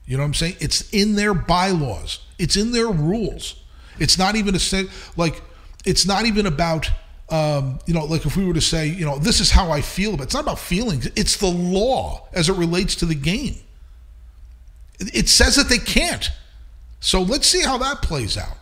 You 0.07 0.16
know 0.16 0.22
what 0.22 0.29
I'm 0.29 0.35
saying? 0.35 0.57
It's 0.61 0.89
in 0.93 1.14
their 1.16 1.35
bylaws. 1.35 2.20
It's 2.39 2.57
in 2.57 2.72
their 2.72 2.89
rules. 2.89 3.62
It's 3.99 4.18
not 4.18 4.37
even 4.37 4.55
a 4.55 4.61
like 5.16 5.43
it's 5.85 6.07
not 6.07 6.27
even 6.27 6.47
about 6.47 6.91
um, 7.29 7.79
you 7.87 7.95
know 7.95 8.05
like 8.05 8.24
if 8.27 8.37
we 8.37 8.45
were 8.45 8.55
to 8.55 8.61
say 8.61 8.87
you 8.87 9.05
know 9.05 9.18
this 9.18 9.41
is 9.41 9.51
how 9.51 9.70
I 9.70 9.81
feel 9.81 10.14
about. 10.14 10.24
It's 10.24 10.35
not 10.35 10.43
about 10.45 10.59
feelings. 10.59 11.07
It's 11.16 11.37
the 11.37 11.47
law 11.49 12.29
as 12.33 12.49
it 12.49 12.57
relates 12.57 12.95
to 12.97 13.07
the 13.07 13.14
game. 13.14 13.57
It 14.99 15.29
says 15.29 15.57
that 15.57 15.68
they 15.68 15.79
can't. 15.79 16.31
So 17.01 17.20
let's 17.20 17.47
see 17.47 17.62
how 17.62 17.77
that 17.79 18.01
plays 18.03 18.39
out. 18.39 18.57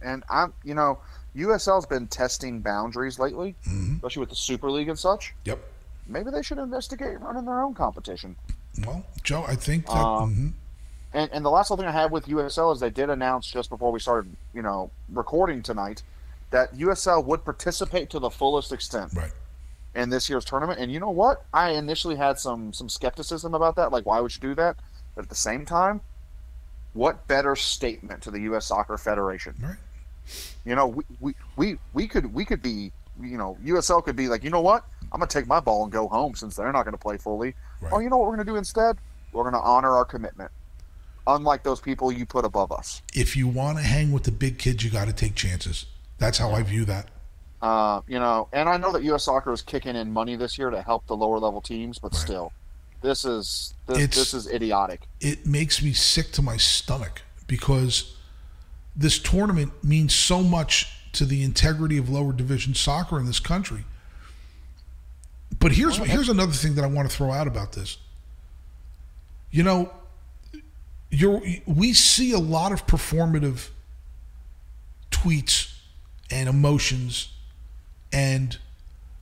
And 0.00 0.24
I'm, 0.30 0.54
you 0.64 0.74
know, 0.74 0.98
USL's 1.36 1.84
been 1.86 2.06
testing 2.06 2.60
boundaries 2.60 3.18
lately, 3.18 3.54
Mm-hmm. 3.68 3.96
especially 3.96 4.20
with 4.20 4.30
the 4.30 4.36
Super 4.36 4.70
League 4.70 4.88
and 4.88 4.98
such. 4.98 5.34
Yep. 5.44 5.58
Maybe 6.06 6.30
they 6.30 6.42
should 6.42 6.58
investigate 6.58 7.20
running 7.20 7.44
their 7.44 7.60
own 7.60 7.74
competition. 7.74 8.36
Well, 8.86 9.04
Joe, 9.22 9.44
I 9.46 9.56
think 9.56 9.86
that 9.86 9.92
Um, 9.92 10.34
mhm. 10.34 10.52
And, 11.12 11.30
and 11.32 11.44
the 11.44 11.50
last 11.50 11.70
little 11.70 11.82
thing 11.82 11.88
I 11.88 11.92
have 12.00 12.12
with 12.12 12.26
USL 12.26 12.72
is 12.74 12.80
they 12.80 12.90
did 12.90 13.10
announce 13.10 13.50
just 13.50 13.68
before 13.70 13.92
we 13.92 13.98
started, 14.00 14.34
you 14.54 14.62
know, 14.62 14.90
recording 15.12 15.62
tonight, 15.62 16.02
that 16.50 16.74
USL 16.74 17.24
would 17.24 17.44
participate 17.44 18.10
to 18.10 18.18
the 18.18 18.30
fullest 18.30 18.72
extent 18.72 19.12
right. 19.14 19.32
in 19.94 20.10
this 20.10 20.28
year's 20.28 20.44
tournament. 20.44 20.80
And 20.80 20.90
you 20.90 21.00
know 21.00 21.10
what? 21.10 21.44
I 21.52 21.70
initially 21.70 22.16
had 22.16 22.38
some 22.38 22.72
some 22.72 22.88
skepticism 22.88 23.54
about 23.54 23.76
that. 23.76 23.92
Like, 23.92 24.06
why 24.06 24.20
would 24.20 24.34
you 24.34 24.40
do 24.40 24.54
that? 24.54 24.76
But 25.14 25.24
at 25.24 25.28
the 25.28 25.34
same 25.34 25.66
time, 25.66 26.00
what 26.94 27.26
better 27.28 27.54
statement 27.56 28.22
to 28.22 28.30
the 28.30 28.40
U.S. 28.42 28.66
Soccer 28.66 28.96
Federation? 28.96 29.54
Right. 29.60 29.76
You 30.64 30.74
know, 30.74 30.88
we, 30.88 31.04
we, 31.20 31.34
we, 31.56 31.78
we 31.94 32.06
could 32.06 32.32
we 32.34 32.44
could 32.44 32.62
be, 32.62 32.92
you 33.20 33.38
know, 33.38 33.56
USL 33.64 34.04
could 34.04 34.16
be 34.16 34.28
like, 34.28 34.44
you 34.44 34.50
know 34.50 34.60
what? 34.60 34.84
I'm 35.12 35.20
gonna 35.20 35.26
take 35.26 35.46
my 35.46 35.60
ball 35.60 35.84
and 35.84 35.92
go 35.92 36.08
home 36.08 36.34
since 36.34 36.56
they're 36.56 36.72
not 36.72 36.84
gonna 36.84 36.98
play 36.98 37.16
fully. 37.16 37.54
Right. 37.80 37.92
Oh, 37.92 37.98
you 37.98 38.10
know 38.10 38.18
what 38.18 38.26
we're 38.26 38.36
gonna 38.36 38.44
do 38.44 38.56
instead? 38.56 38.98
We're 39.32 39.44
gonna 39.44 39.60
honor 39.60 39.90
our 39.90 40.04
commitment, 40.04 40.50
unlike 41.26 41.62
those 41.62 41.80
people 41.80 42.12
you 42.12 42.26
put 42.26 42.44
above 42.44 42.72
us. 42.72 43.02
If 43.14 43.36
you 43.36 43.48
want 43.48 43.78
to 43.78 43.84
hang 43.84 44.12
with 44.12 44.24
the 44.24 44.32
big 44.32 44.58
kids, 44.58 44.84
you 44.84 44.90
got 44.90 45.06
to 45.06 45.12
take 45.12 45.34
chances. 45.34 45.86
That's 46.18 46.38
how 46.38 46.50
I 46.50 46.62
view 46.62 46.84
that. 46.86 47.06
Uh, 47.60 48.02
you 48.06 48.18
know, 48.18 48.48
and 48.52 48.68
I 48.68 48.76
know 48.76 48.92
that 48.92 49.02
U.S. 49.04 49.24
Soccer 49.24 49.52
is 49.52 49.62
kicking 49.62 49.96
in 49.96 50.12
money 50.12 50.36
this 50.36 50.58
year 50.58 50.70
to 50.70 50.80
help 50.82 51.06
the 51.06 51.16
lower 51.16 51.38
level 51.38 51.60
teams, 51.60 51.98
but 51.98 52.12
Right. 52.12 52.20
still, 52.20 52.52
this 53.02 53.24
is 53.24 53.74
this, 53.86 54.14
this 54.14 54.34
is 54.34 54.46
idiotic. 54.48 55.02
it 55.20 55.46
makes 55.46 55.82
me 55.82 55.92
sick 55.92 56.30
to 56.32 56.42
my 56.42 56.56
stomach 56.56 57.22
because 57.46 58.16
this 58.94 59.18
tournament 59.18 59.72
means 59.82 60.14
so 60.14 60.42
much 60.42 60.92
to 61.12 61.24
the 61.24 61.42
integrity 61.42 61.96
of 61.98 62.08
lower 62.08 62.32
division 62.32 62.74
soccer 62.74 63.18
in 63.18 63.26
this 63.26 63.40
country. 63.40 63.84
But 65.58 65.72
here's 65.72 65.96
here's 65.96 66.28
another 66.28 66.52
thing 66.52 66.74
that 66.76 66.84
I 66.84 66.88
want 66.88 67.10
to 67.10 67.16
throw 67.16 67.32
out 67.32 67.46
about 67.48 67.72
this. 67.72 67.98
You 69.50 69.62
know, 69.64 69.92
you're 71.10 71.40
we 71.66 71.92
see 71.92 72.32
a 72.32 72.38
lot 72.38 72.70
of 72.70 72.86
performative 72.86 73.70
tweets 75.10 75.67
and 76.30 76.48
emotions, 76.48 77.32
and 78.12 78.58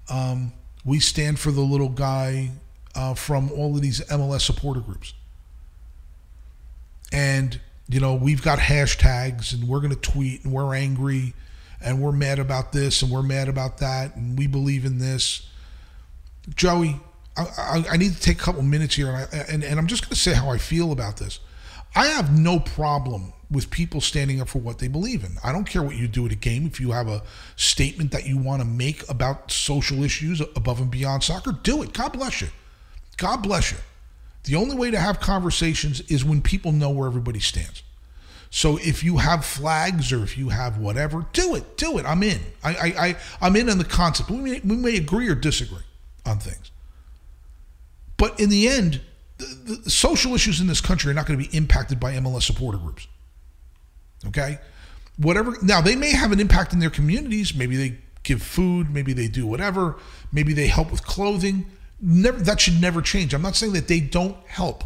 um, 0.08 0.52
we 0.84 1.00
stand 1.00 1.38
for 1.38 1.50
the 1.50 1.60
little 1.60 1.88
guy 1.88 2.50
uh, 2.94 3.14
from 3.14 3.50
all 3.52 3.74
of 3.74 3.82
these 3.82 4.00
MLS 4.02 4.42
supporter 4.42 4.80
groups. 4.80 5.14
And 7.12 7.60
you 7.88 8.00
know 8.00 8.14
we've 8.14 8.42
got 8.42 8.58
hashtags 8.58 9.54
and 9.54 9.68
we're 9.68 9.80
going 9.80 9.94
to 9.94 10.00
tweet 10.00 10.44
and 10.44 10.52
we're 10.52 10.74
angry 10.74 11.34
and 11.80 12.00
we're 12.00 12.12
mad 12.12 12.38
about 12.38 12.72
this 12.72 13.02
and 13.02 13.12
we're 13.12 13.22
mad 13.22 13.48
about 13.48 13.78
that 13.78 14.16
and 14.16 14.36
we 14.38 14.46
believe 14.46 14.84
in 14.84 14.98
this. 14.98 15.48
Joey 16.54 17.00
i, 17.36 17.42
I, 17.58 17.84
I 17.92 17.96
need 17.96 18.14
to 18.14 18.20
take 18.20 18.40
a 18.40 18.42
couple 18.42 18.62
minutes 18.62 18.94
here 18.94 19.08
and, 19.08 19.16
I, 19.16 19.36
and, 19.48 19.64
and 19.64 19.78
i'm 19.78 19.86
just 19.86 20.02
going 20.02 20.10
to 20.10 20.20
say 20.20 20.32
how 20.32 20.50
i 20.50 20.58
feel 20.58 20.92
about 20.92 21.16
this 21.16 21.40
i 21.96 22.06
have 22.06 22.38
no 22.38 22.60
problem 22.60 23.32
with 23.50 23.70
people 23.70 24.00
standing 24.00 24.40
up 24.40 24.48
for 24.48 24.58
what 24.58 24.78
they 24.78 24.88
believe 24.88 25.24
in 25.24 25.36
i 25.42 25.50
don't 25.50 25.66
care 25.66 25.82
what 25.82 25.96
you 25.96 26.06
do 26.06 26.24
at 26.26 26.32
a 26.32 26.36
game 26.36 26.66
if 26.66 26.80
you 26.80 26.92
have 26.92 27.08
a 27.08 27.22
statement 27.56 28.12
that 28.12 28.26
you 28.26 28.38
want 28.38 28.62
to 28.62 28.66
make 28.66 29.08
about 29.08 29.50
social 29.50 30.04
issues 30.04 30.40
above 30.40 30.80
and 30.80 30.90
beyond 30.90 31.22
soccer 31.22 31.52
do 31.62 31.82
it 31.82 31.92
god 31.92 32.12
bless 32.12 32.40
you 32.40 32.48
god 33.16 33.42
bless 33.42 33.72
you 33.72 33.78
the 34.46 34.54
only 34.54 34.76
way 34.76 34.92
to 34.92 34.98
have 34.98 35.20
conversations 35.20 36.00
is 36.02 36.24
when 36.24 36.40
people 36.40 36.70
know 36.70 36.90
where 36.90 37.08
everybody 37.08 37.40
stands. 37.40 37.82
So 38.48 38.78
if 38.78 39.02
you 39.02 39.16
have 39.16 39.44
flags 39.44 40.12
or 40.12 40.22
if 40.22 40.38
you 40.38 40.50
have 40.50 40.78
whatever, 40.78 41.26
do 41.32 41.56
it. 41.56 41.76
Do 41.76 41.98
it. 41.98 42.06
I'm 42.06 42.22
in. 42.22 42.40
I, 42.62 42.70
I, 42.70 43.06
I 43.08 43.16
I'm 43.40 43.56
in 43.56 43.68
on 43.68 43.78
the 43.78 43.84
concept. 43.84 44.30
We 44.30 44.36
may, 44.38 44.60
we 44.60 44.76
may 44.76 44.96
agree 44.96 45.28
or 45.28 45.34
disagree 45.34 45.82
on 46.24 46.38
things, 46.38 46.70
but 48.16 48.38
in 48.38 48.48
the 48.48 48.68
end, 48.68 49.00
the, 49.38 49.80
the 49.84 49.90
social 49.90 50.34
issues 50.34 50.60
in 50.60 50.66
this 50.66 50.80
country 50.80 51.10
are 51.10 51.14
not 51.14 51.26
going 51.26 51.38
to 51.38 51.48
be 51.48 51.56
impacted 51.56 52.00
by 52.00 52.14
MLS 52.14 52.42
supporter 52.42 52.78
groups. 52.78 53.06
Okay, 54.26 54.58
whatever. 55.18 55.56
Now 55.62 55.80
they 55.80 55.96
may 55.96 56.12
have 56.12 56.32
an 56.32 56.40
impact 56.40 56.72
in 56.72 56.78
their 56.78 56.90
communities. 56.90 57.54
Maybe 57.54 57.76
they 57.76 57.98
give 58.22 58.42
food. 58.42 58.90
Maybe 58.90 59.12
they 59.12 59.28
do 59.28 59.46
whatever. 59.46 59.96
Maybe 60.32 60.52
they 60.52 60.66
help 60.66 60.90
with 60.90 61.04
clothing. 61.04 61.66
Never. 62.00 62.38
That 62.38 62.60
should 62.60 62.80
never 62.80 63.02
change. 63.02 63.34
I'm 63.34 63.42
not 63.42 63.56
saying 63.56 63.74
that 63.74 63.88
they 63.88 64.00
don't 64.00 64.36
help 64.46 64.84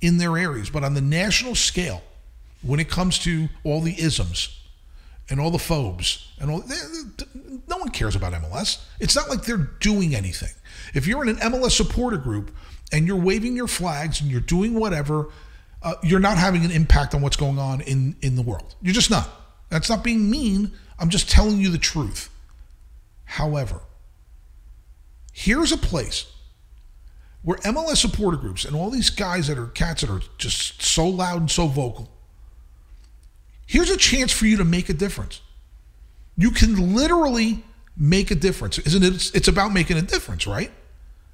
in 0.00 0.18
their 0.18 0.36
areas, 0.36 0.70
but 0.70 0.84
on 0.84 0.94
the 0.94 1.00
national 1.00 1.54
scale, 1.54 2.02
when 2.62 2.80
it 2.80 2.88
comes 2.88 3.18
to 3.20 3.48
all 3.64 3.80
the 3.80 4.00
isms 4.00 4.56
and 5.28 5.40
all 5.40 5.50
the 5.50 5.58
phobes 5.58 6.32
and 6.40 6.50
all, 6.50 6.64
no 7.68 7.76
one 7.76 7.90
cares 7.90 8.16
about 8.16 8.32
MLS. 8.34 8.82
It's 8.98 9.16
not 9.16 9.28
like 9.28 9.44
they're 9.44 9.70
doing 9.80 10.14
anything. 10.14 10.50
If 10.94 11.06
you're 11.06 11.22
in 11.22 11.28
an 11.28 11.36
MLS 11.36 11.72
supporter 11.72 12.16
group 12.16 12.50
and 12.92 13.06
you're 13.06 13.16
waving 13.16 13.56
your 13.56 13.66
flags 13.66 14.20
and 14.20 14.30
you're 14.30 14.40
doing 14.40 14.74
whatever, 14.74 15.28
uh, 15.82 15.94
you're 16.02 16.20
not 16.20 16.36
having 16.36 16.64
an 16.64 16.70
impact 16.70 17.14
on 17.14 17.22
what's 17.22 17.36
going 17.36 17.58
on 17.58 17.80
in 17.82 18.16
in 18.22 18.36
the 18.36 18.42
world. 18.42 18.74
You're 18.82 18.94
just 18.94 19.10
not. 19.10 19.28
That's 19.68 19.88
not 19.88 20.04
being 20.04 20.30
mean. 20.30 20.72
I'm 20.98 21.08
just 21.08 21.30
telling 21.30 21.58
you 21.58 21.70
the 21.70 21.78
truth. 21.78 22.28
However, 23.24 23.80
here's 25.32 25.72
a 25.72 25.76
place 25.76 26.26
where 27.42 27.56
MLS 27.58 27.96
supporter 27.98 28.36
groups 28.36 28.64
and 28.64 28.76
all 28.76 28.90
these 28.90 29.08
guys 29.08 29.46
that 29.46 29.56
are 29.56 29.68
cats 29.68 30.02
that 30.02 30.10
are 30.10 30.20
just 30.36 30.82
so 30.82 31.06
loud 31.06 31.40
and 31.40 31.50
so 31.50 31.66
vocal. 31.66 32.10
Here's 33.66 33.90
a 33.90 33.96
chance 33.96 34.32
for 34.32 34.46
you 34.46 34.56
to 34.56 34.64
make 34.64 34.88
a 34.88 34.92
difference. 34.92 35.40
You 36.36 36.50
can 36.50 36.94
literally 36.94 37.64
make 37.96 38.30
a 38.30 38.34
difference, 38.34 38.78
isn't 38.78 39.02
it? 39.02 39.14
It's, 39.14 39.30
it's 39.30 39.48
about 39.48 39.72
making 39.72 39.96
a 39.96 40.02
difference, 40.02 40.46
right? 40.46 40.70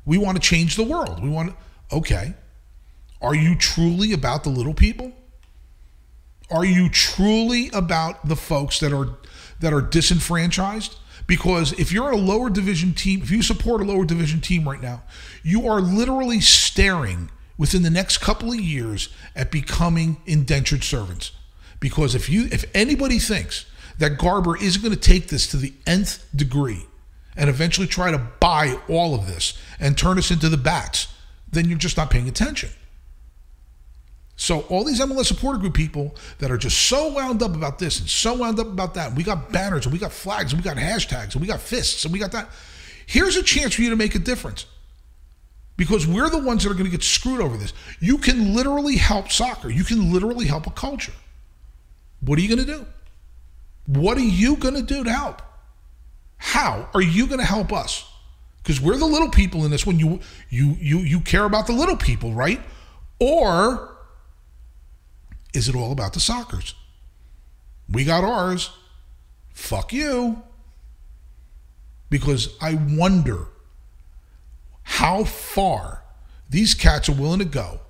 We 0.07 0.17
want 0.17 0.41
to 0.41 0.49
change 0.49 0.77
the 0.77 0.85
world. 0.85 1.23
We 1.23 1.29
want, 1.29 1.55
okay. 1.93 2.35
Are 3.21 3.35
you 3.35 3.57
truly 3.57 4.13
about 4.13 4.45
the 4.45 4.51
little 4.51 4.73
people? 4.73 5.13
Are 6.51 6.65
you 6.65 6.89
truly 6.89 7.71
about 7.73 8.29
the 8.29 8.37
folks 8.37 8.79
that 8.81 8.93
are 8.93 9.19
that 9.59 9.73
are 9.73 9.81
disenfranchised? 9.81 10.95
Because 11.27 11.73
if 11.73 11.91
you're 11.91 12.11
a 12.11 12.17
lower 12.17 12.51
division 12.51 12.95
team, 12.95 13.21
if 13.21 13.31
you 13.33 13.43
support 13.43 13.81
a 13.81 13.85
lower 13.85 14.05
division 14.05 14.41
team 14.41 14.69
right 14.69 14.81
now, 14.81 15.03
you 15.43 15.67
are 15.67 15.81
literally 15.81 16.41
staring 16.41 17.31
within 17.59 17.83
the 17.83 17.91
next 17.91 18.19
couple 18.19 18.53
of 18.53 18.61
years 18.61 19.09
at 19.35 19.51
becoming 19.51 20.19
indentured 20.27 20.85
servants. 20.85 21.33
Because 21.81 22.15
if 22.15 22.29
you 22.29 22.49
if 22.53 22.65
anybody 22.75 23.19
thinks 23.19 23.67
that 23.99 24.19
Garber 24.19 24.57
isn't 24.57 24.83
going 24.83 24.95
to 24.95 25.01
take 25.01 25.29
this 25.29 25.49
to 25.49 25.57
the 25.57 25.73
nth 25.85 26.25
degree 26.35 26.87
and 27.37 27.51
eventually 27.51 27.87
try 27.87 28.11
to 28.11 28.19
buy 28.19 28.79
all 28.89 29.15
of 29.15 29.27
this 29.27 29.59
and 29.79 29.97
turn 29.97 30.19
us 30.19 30.31
into 30.31 30.49
the 30.49 30.57
bats, 30.57 31.09
then 31.51 31.69
you're 31.69 31.79
just 31.79 31.97
not 31.97 32.11
paying 32.11 32.29
attention. 32.29 32.71
So 34.37 34.61
all 34.69 34.85
these 34.85 35.01
MLS 35.01 35.27
supporter 35.27 35.59
group 35.59 35.75
people 35.75 36.15
that 36.39 36.51
are 36.51 36.59
just 36.59 36.79
so 36.79 37.13
wound 37.13 37.43
up 37.43 37.55
about 37.55 37.79
this 37.79 38.01
and 38.01 38.09
so 38.09 38.35
wound 38.35 38.61
up 38.61 38.67
about 38.67 38.95
that, 38.95 39.15
we 39.15 39.23
got 39.23 39.51
banners 39.51 39.87
and 39.87 39.93
we 39.93 39.99
got 39.99 40.13
flags 40.13 40.53
and 40.53 40.63
we 40.63 40.65
got 40.65 40.77
hashtags 40.77 41.33
and 41.33 41.41
we 41.41 41.47
got 41.47 41.61
fists 41.61 42.05
and 42.05 42.13
we 42.13 42.19
got 42.19 42.33
that. 42.33 42.51
Here's 43.07 43.37
a 43.37 43.43
chance 43.43 43.75
for 43.75 43.83
you 43.83 43.91
to 43.91 43.97
make 43.97 44.15
a 44.15 44.19
difference. 44.19 44.67
Because 45.79 46.07
we're 46.07 46.31
the 46.31 46.39
ones 46.39 46.63
that 46.63 46.71
are 46.71 46.75
going 46.75 46.87
to 46.87 46.91
get 46.91 47.03
screwed 47.03 47.41
over 47.41 47.57
this. 47.57 47.75
You 48.01 48.19
can 48.19 48.55
literally 48.55 48.97
help 48.97 49.31
soccer. 49.31 49.69
You 49.69 49.85
can 49.85 50.13
literally 50.13 50.47
help 50.47 50.67
a 50.67 50.71
culture. 50.71 51.13
What 52.21 52.39
are 52.39 52.43
you 52.43 52.49
going 52.49 52.67
to 52.67 52.73
do? 52.73 52.87
What 53.87 54.17
are 54.17 54.23
you 54.23 54.57
going 54.57 54.75
to 54.75 54.83
do 54.83 55.05
to 55.05 55.13
help? 55.13 55.43
How 56.37 56.89
are 56.95 57.03
you 57.03 57.27
going 57.27 57.41
to 57.41 57.47
help 57.47 57.73
us? 57.73 58.11
Because 58.59 58.81
we're 58.81 58.99
the 58.99 59.07
little 59.07 59.31
people 59.31 59.65
in 59.65 59.71
this 59.71 59.87
one. 59.87 59.99
You 59.99 60.21
you 60.51 60.77
you 60.81 60.99
you 60.99 61.21
care 61.21 61.45
about 61.45 61.67
the 61.67 61.73
little 61.73 61.97
people, 61.97 62.33
right? 62.33 62.61
Or 63.21 63.97
is 65.55 65.69
it 65.69 65.75
all 65.75 65.93
about 65.93 66.13
the 66.13 66.21
Sockers? 66.21 66.75
We 67.89 68.05
got 68.05 68.25
ours. 68.25 68.71
Fuck 69.51 69.93
you. 69.93 70.43
Because 72.11 72.57
I 72.61 72.75
wonder 72.75 73.47
how 74.83 75.25
far 75.25 76.03
these 76.51 76.75
cats 76.75 77.09
are 77.09 77.15
willing 77.15 77.39
to 77.41 77.45
go 77.45 77.81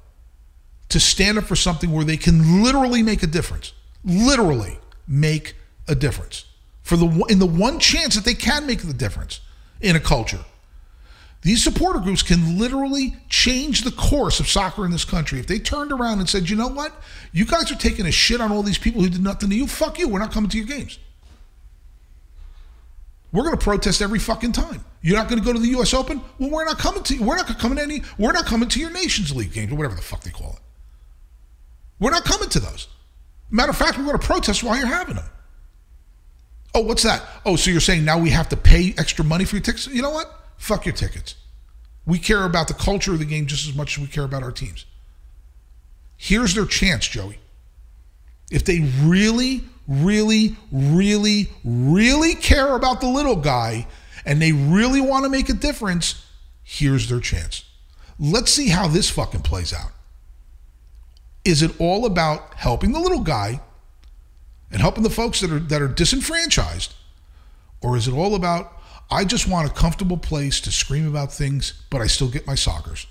to 0.88 1.00
stand 1.00 1.38
up 1.38 1.44
for 1.44 1.56
something 1.56 1.90
where 1.90 2.04
they 2.04 2.16
can 2.16 2.62
literally 2.62 3.02
make 3.02 3.22
a 3.22 3.26
difference. 3.26 3.72
Literally 4.04 4.78
make 5.06 5.56
a 5.88 5.94
difference. 5.94 6.46
For 6.86 6.96
the 6.96 7.08
in 7.28 7.40
the 7.40 7.46
one 7.46 7.80
chance 7.80 8.14
that 8.14 8.24
they 8.24 8.34
can 8.34 8.64
make 8.64 8.78
the 8.78 8.92
difference 8.92 9.40
in 9.80 9.96
a 9.96 10.00
culture. 10.00 10.44
These 11.42 11.64
supporter 11.64 11.98
groups 11.98 12.22
can 12.22 12.60
literally 12.60 13.16
change 13.28 13.82
the 13.82 13.90
course 13.90 14.38
of 14.38 14.46
soccer 14.46 14.84
in 14.84 14.92
this 14.92 15.04
country. 15.04 15.40
If 15.40 15.48
they 15.48 15.58
turned 15.58 15.90
around 15.90 16.20
and 16.20 16.28
said, 16.28 16.48
you 16.48 16.54
know 16.54 16.68
what? 16.68 16.92
You 17.32 17.44
guys 17.44 17.72
are 17.72 17.76
taking 17.76 18.06
a 18.06 18.12
shit 18.12 18.40
on 18.40 18.52
all 18.52 18.62
these 18.62 18.78
people 18.78 19.02
who 19.02 19.08
did 19.08 19.20
nothing 19.20 19.50
to 19.50 19.56
you. 19.56 19.66
Fuck 19.66 19.98
you. 19.98 20.06
We're 20.06 20.20
not 20.20 20.30
coming 20.30 20.48
to 20.48 20.56
your 20.56 20.66
games. 20.68 21.00
We're 23.32 23.42
going 23.42 23.58
to 23.58 23.64
protest 23.64 24.00
every 24.00 24.20
fucking 24.20 24.52
time. 24.52 24.84
You're 25.02 25.16
not 25.16 25.28
going 25.28 25.40
to 25.40 25.44
go 25.44 25.52
to 25.52 25.58
the 25.58 25.70
U.S. 25.70 25.92
Open? 25.92 26.20
Well, 26.38 26.50
we're 26.50 26.66
not 26.66 26.78
coming 26.78 27.02
to. 27.02 27.18
We're 27.18 27.34
not 27.34 27.58
coming 27.58 27.78
to 27.78 27.82
any. 27.82 28.02
We're 28.16 28.32
not 28.32 28.46
coming 28.46 28.68
to 28.68 28.78
your 28.78 28.90
Nations 28.90 29.34
League 29.34 29.52
games 29.52 29.72
or 29.72 29.74
whatever 29.74 29.96
the 29.96 30.02
fuck 30.02 30.22
they 30.22 30.30
call 30.30 30.52
it. 30.52 30.62
We're 31.98 32.12
not 32.12 32.24
coming 32.24 32.48
to 32.48 32.60
those. 32.60 32.86
Matter 33.50 33.70
of 33.70 33.76
fact, 33.76 33.98
we're 33.98 34.04
going 34.04 34.18
to 34.20 34.24
protest 34.24 34.62
while 34.62 34.76
you're 34.76 34.86
having 34.86 35.16
them. 35.16 35.28
Oh, 36.74 36.80
what's 36.80 37.02
that? 37.04 37.22
Oh, 37.44 37.56
so 37.56 37.70
you're 37.70 37.80
saying 37.80 38.04
now 38.04 38.18
we 38.18 38.30
have 38.30 38.48
to 38.50 38.56
pay 38.56 38.94
extra 38.98 39.24
money 39.24 39.44
for 39.44 39.56
your 39.56 39.62
tickets? 39.62 39.86
You 39.86 40.02
know 40.02 40.10
what? 40.10 40.30
Fuck 40.58 40.84
your 40.84 40.94
tickets. 40.94 41.34
We 42.04 42.18
care 42.18 42.44
about 42.44 42.68
the 42.68 42.74
culture 42.74 43.12
of 43.12 43.18
the 43.18 43.24
game 43.24 43.46
just 43.46 43.68
as 43.68 43.74
much 43.74 43.96
as 43.96 44.02
we 44.02 44.08
care 44.08 44.24
about 44.24 44.42
our 44.42 44.52
teams. 44.52 44.84
Here's 46.16 46.54
their 46.54 46.66
chance, 46.66 47.06
Joey. 47.06 47.38
If 48.50 48.64
they 48.64 48.80
really, 49.02 49.64
really, 49.88 50.56
really, 50.70 51.50
really 51.64 52.34
care 52.34 52.74
about 52.74 53.00
the 53.00 53.08
little 53.08 53.36
guy 53.36 53.86
and 54.24 54.40
they 54.40 54.52
really 54.52 55.00
want 55.00 55.24
to 55.24 55.28
make 55.28 55.48
a 55.48 55.54
difference, 55.54 56.24
here's 56.62 57.08
their 57.08 57.20
chance. 57.20 57.64
Let's 58.18 58.50
see 58.50 58.68
how 58.68 58.86
this 58.86 59.10
fucking 59.10 59.42
plays 59.42 59.72
out. 59.72 59.90
Is 61.44 61.62
it 61.62 61.78
all 61.80 62.06
about 62.06 62.54
helping 62.54 62.92
the 62.92 63.00
little 63.00 63.20
guy 63.20 63.60
and 64.70 64.80
helping 64.80 65.02
the 65.02 65.10
folks 65.10 65.40
that 65.40 65.50
are 65.50 65.58
that 65.58 65.82
are 65.82 65.88
disenfranchised? 65.88 66.94
Or 67.80 67.96
is 67.96 68.08
it 68.08 68.12
all 68.12 68.34
about 68.34 68.76
I 69.10 69.24
just 69.24 69.48
want 69.48 69.70
a 69.70 69.72
comfortable 69.72 70.16
place 70.16 70.60
to 70.60 70.72
scream 70.72 71.06
about 71.06 71.32
things, 71.32 71.80
but 71.90 72.00
I 72.00 72.06
still 72.06 72.28
get 72.28 72.46
my 72.46 72.54
sockers. 72.54 73.06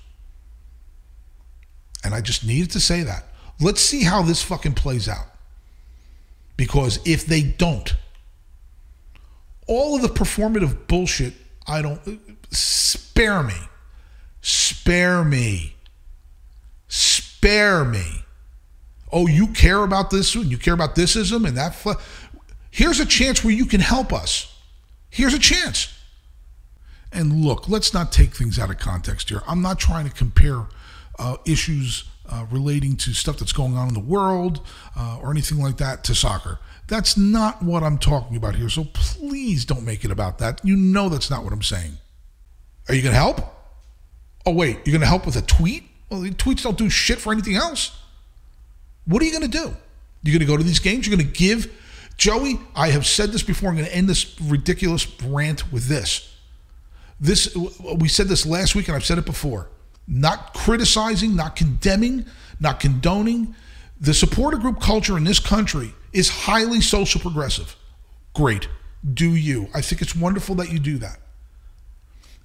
And 2.04 2.14
I 2.14 2.22
just 2.22 2.46
needed 2.46 2.72
to 2.72 2.80
say 2.80 3.04
that. 3.04 3.26
Let's 3.60 3.82
see 3.82 4.04
how 4.04 4.22
this 4.22 4.42
fucking 4.44 4.74
plays 4.74 5.08
out. 5.08 5.28
Because 6.58 7.00
if 7.06 7.26
they 7.26 7.42
don't, 7.42 7.96
all 9.68 9.96
of 9.96 10.02
the 10.02 10.10
performative 10.10 10.88
bullshit, 10.88 11.34
I 11.66 11.82
don't 11.82 12.20
spare 12.52 13.42
me. 13.42 13.56
Spare 14.42 15.24
me. 15.24 15.76
Spare 16.88 17.86
me. 17.86 18.25
Oh, 19.16 19.28
you 19.28 19.48
care 19.48 19.82
about 19.82 20.10
this 20.10 20.36
and 20.36 20.52
you 20.52 20.58
care 20.58 20.74
about 20.74 20.96
thisism 20.96 21.48
and 21.48 21.56
that. 21.56 21.74
Here's 22.70 23.00
a 23.00 23.06
chance 23.06 23.46
where 23.46 23.54
you 23.54 23.66
can 23.66 23.80
help 23.80 24.12
us. 24.12 24.54
Here's 25.10 25.34
a 25.34 25.40
chance. 25.40 25.98
And 27.14 27.46
look, 27.46 27.70
let's 27.70 27.94
not 27.94 28.12
take 28.12 28.36
things 28.36 28.60
out 28.60 28.70
of 28.70 28.78
context 28.78 29.30
here. 29.30 29.42
I'm 29.48 29.62
not 29.62 29.80
trying 29.80 30.06
to 30.06 30.14
compare 30.14 30.66
uh, 31.18 31.38
issues 31.46 32.04
uh, 32.30 32.46
relating 32.52 32.98
to 32.98 33.14
stuff 33.14 33.38
that's 33.38 33.54
going 33.54 33.78
on 33.78 33.88
in 33.88 33.94
the 33.94 34.02
world 34.02 34.60
uh, 34.98 35.20
or 35.22 35.32
anything 35.32 35.60
like 35.60 35.78
that 35.78 36.04
to 36.04 36.14
soccer. 36.14 36.60
That's 36.90 37.16
not 37.16 37.64
what 37.64 37.84
I'm 37.84 37.98
talking 37.98 38.36
about 38.36 38.56
here. 38.56 38.68
So 38.68 38.84
please 38.84 39.64
don't 39.64 39.86
make 39.86 40.04
it 40.04 40.12
about 40.12 40.40
that. 40.40 40.60
You 40.66 40.76
know 40.76 41.08
that's 41.08 41.30
not 41.30 41.46
what 41.46 41.54
I'm 41.54 41.64
saying. 41.64 42.00
Are 42.90 42.94
you 42.94 43.02
going 43.02 43.14
to 43.14 43.18
help? 43.18 43.40
Oh, 44.46 44.52
wait, 44.52 44.80
you're 44.84 44.92
going 44.92 45.00
to 45.00 45.08
help 45.08 45.26
with 45.26 45.38
a 45.38 45.42
tweet? 45.42 45.86
Well, 46.10 46.20
tweets 46.20 46.64
don't 46.64 46.78
do 46.78 46.90
shit 46.90 47.20
for 47.20 47.32
anything 47.32 47.56
else. 47.56 47.98
What 49.06 49.22
are 49.22 49.26
you 49.26 49.32
going 49.32 49.50
to 49.50 49.58
do? 49.58 49.76
You're 50.24 50.34
going 50.34 50.40
to 50.40 50.46
go 50.46 50.58
to 50.58 50.64
these 50.64 50.80
games? 50.80 51.08
You're 51.08 51.16
going 51.16 51.32
to 51.32 51.38
give 51.38 51.72
Joey, 52.18 52.60
I 52.76 52.92
have 52.92 53.06
said 53.06 53.32
this 53.32 53.44
before. 53.44 53.70
I'm 53.70 53.76
going 53.76 53.88
to 53.88 53.96
end 53.96 54.08
this 54.08 54.40
ridiculous 54.42 55.08
rant 55.24 55.72
with 55.72 55.88
this. 55.88 56.32
This 57.20 57.56
we 57.56 58.08
said 58.08 58.28
this 58.28 58.46
last 58.46 58.76
week, 58.76 58.88
and 58.88 58.96
I've 58.96 59.06
said 59.06 59.18
it 59.18 59.26
before. 59.26 59.70
Not 60.08 60.54
criticizing, 60.54 61.36
not 61.36 61.56
condemning, 61.56 62.26
not 62.60 62.80
condoning. 62.80 63.56
The 64.00 64.14
supporter 64.14 64.58
group 64.58 64.80
culture 64.82 65.18
in 65.18 65.24
this 65.24 65.40
country 65.40 65.94
is 66.14 66.30
highly 66.30 66.82
social 66.82 67.22
progressive. 67.22 67.76
Great. 68.34 68.68
Do 69.14 69.36
you? 69.36 69.70
I 69.74 69.82
think 69.82 70.02
it's 70.02 70.16
wonderful 70.16 70.56
that 70.56 70.72
you 70.72 70.80
do 70.80 70.98
that. 70.98 71.20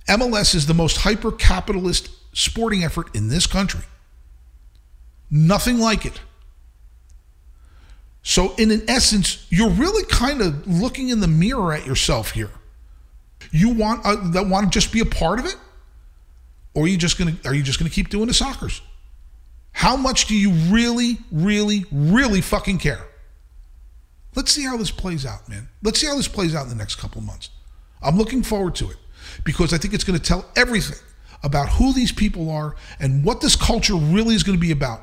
MLS 0.09 0.55
is 0.55 0.67
the 0.67 0.75
most 0.75 0.99
hyper 0.99 1.33
capitalist 1.33 2.11
sporting 2.33 2.85
effort 2.85 3.15
in 3.15 3.29
this 3.29 3.47
country. 3.47 3.85
Nothing 5.31 5.79
like 5.79 6.05
it. 6.05 6.21
So, 8.23 8.55
in 8.57 8.71
an 8.71 8.83
essence, 8.89 9.47
you're 9.49 9.71
really 9.71 10.05
kind 10.05 10.43
of 10.43 10.67
looking 10.67 11.09
in 11.09 11.21
the 11.21 11.29
mirror 11.29 11.73
at 11.73 11.87
yourself 11.87 12.33
here. 12.33 12.51
You 13.51 13.71
want 13.71 14.05
uh, 14.05 14.31
that 14.33 14.47
want 14.47 14.71
to 14.71 14.79
just 14.79 14.93
be 14.93 15.01
a 15.01 15.07
part 15.07 15.39
of 15.39 15.47
it, 15.47 15.57
or 16.75 16.85
are 16.85 16.89
you 16.89 16.99
just 16.99 17.19
gonna 17.19 17.35
are 17.45 17.55
you 17.55 17.63
just 17.63 17.79
gonna 17.79 17.91
keep 17.91 18.11
doing 18.11 18.27
the 18.27 18.35
soccer's? 18.35 18.83
How 19.73 19.97
much 19.97 20.27
do 20.27 20.37
you 20.37 20.51
really, 20.51 21.19
really, 21.33 21.87
really 21.91 22.41
fucking 22.41 22.79
care? 22.79 23.07
Let's 24.35 24.53
see 24.53 24.65
how 24.65 24.77
this 24.77 24.91
plays 24.91 25.27
out, 25.27 25.49
man. 25.49 25.69
Let's 25.83 26.01
see 26.01 26.07
how 26.07 26.17
this 26.17 26.29
plays 26.29 26.55
out 26.55 26.65
in 26.65 26.69
the 26.69 26.75
next 26.77 26.97
couple 26.97 27.21
months. 27.23 27.51
I'm 28.03 28.17
looking 28.17 28.43
forward 28.43 28.75
to 28.77 28.91
it 28.91 28.97
because 29.45 29.73
I 29.73 29.79
think 29.79 29.95
it's 29.95 30.05
going 30.05 30.19
to 30.19 30.25
tell 30.25 30.45
everything 30.57 30.99
about 31.43 31.69
who 31.71 31.93
these 31.93 32.13
people 32.13 32.51
are 32.51 32.77
and 32.99 33.25
what 33.25 33.41
this 33.41 33.57
culture 33.57 33.95
really 33.95 34.35
is 34.35 34.43
going 34.43 34.57
to 34.57 34.61
be 34.61 34.73
about. 34.73 35.01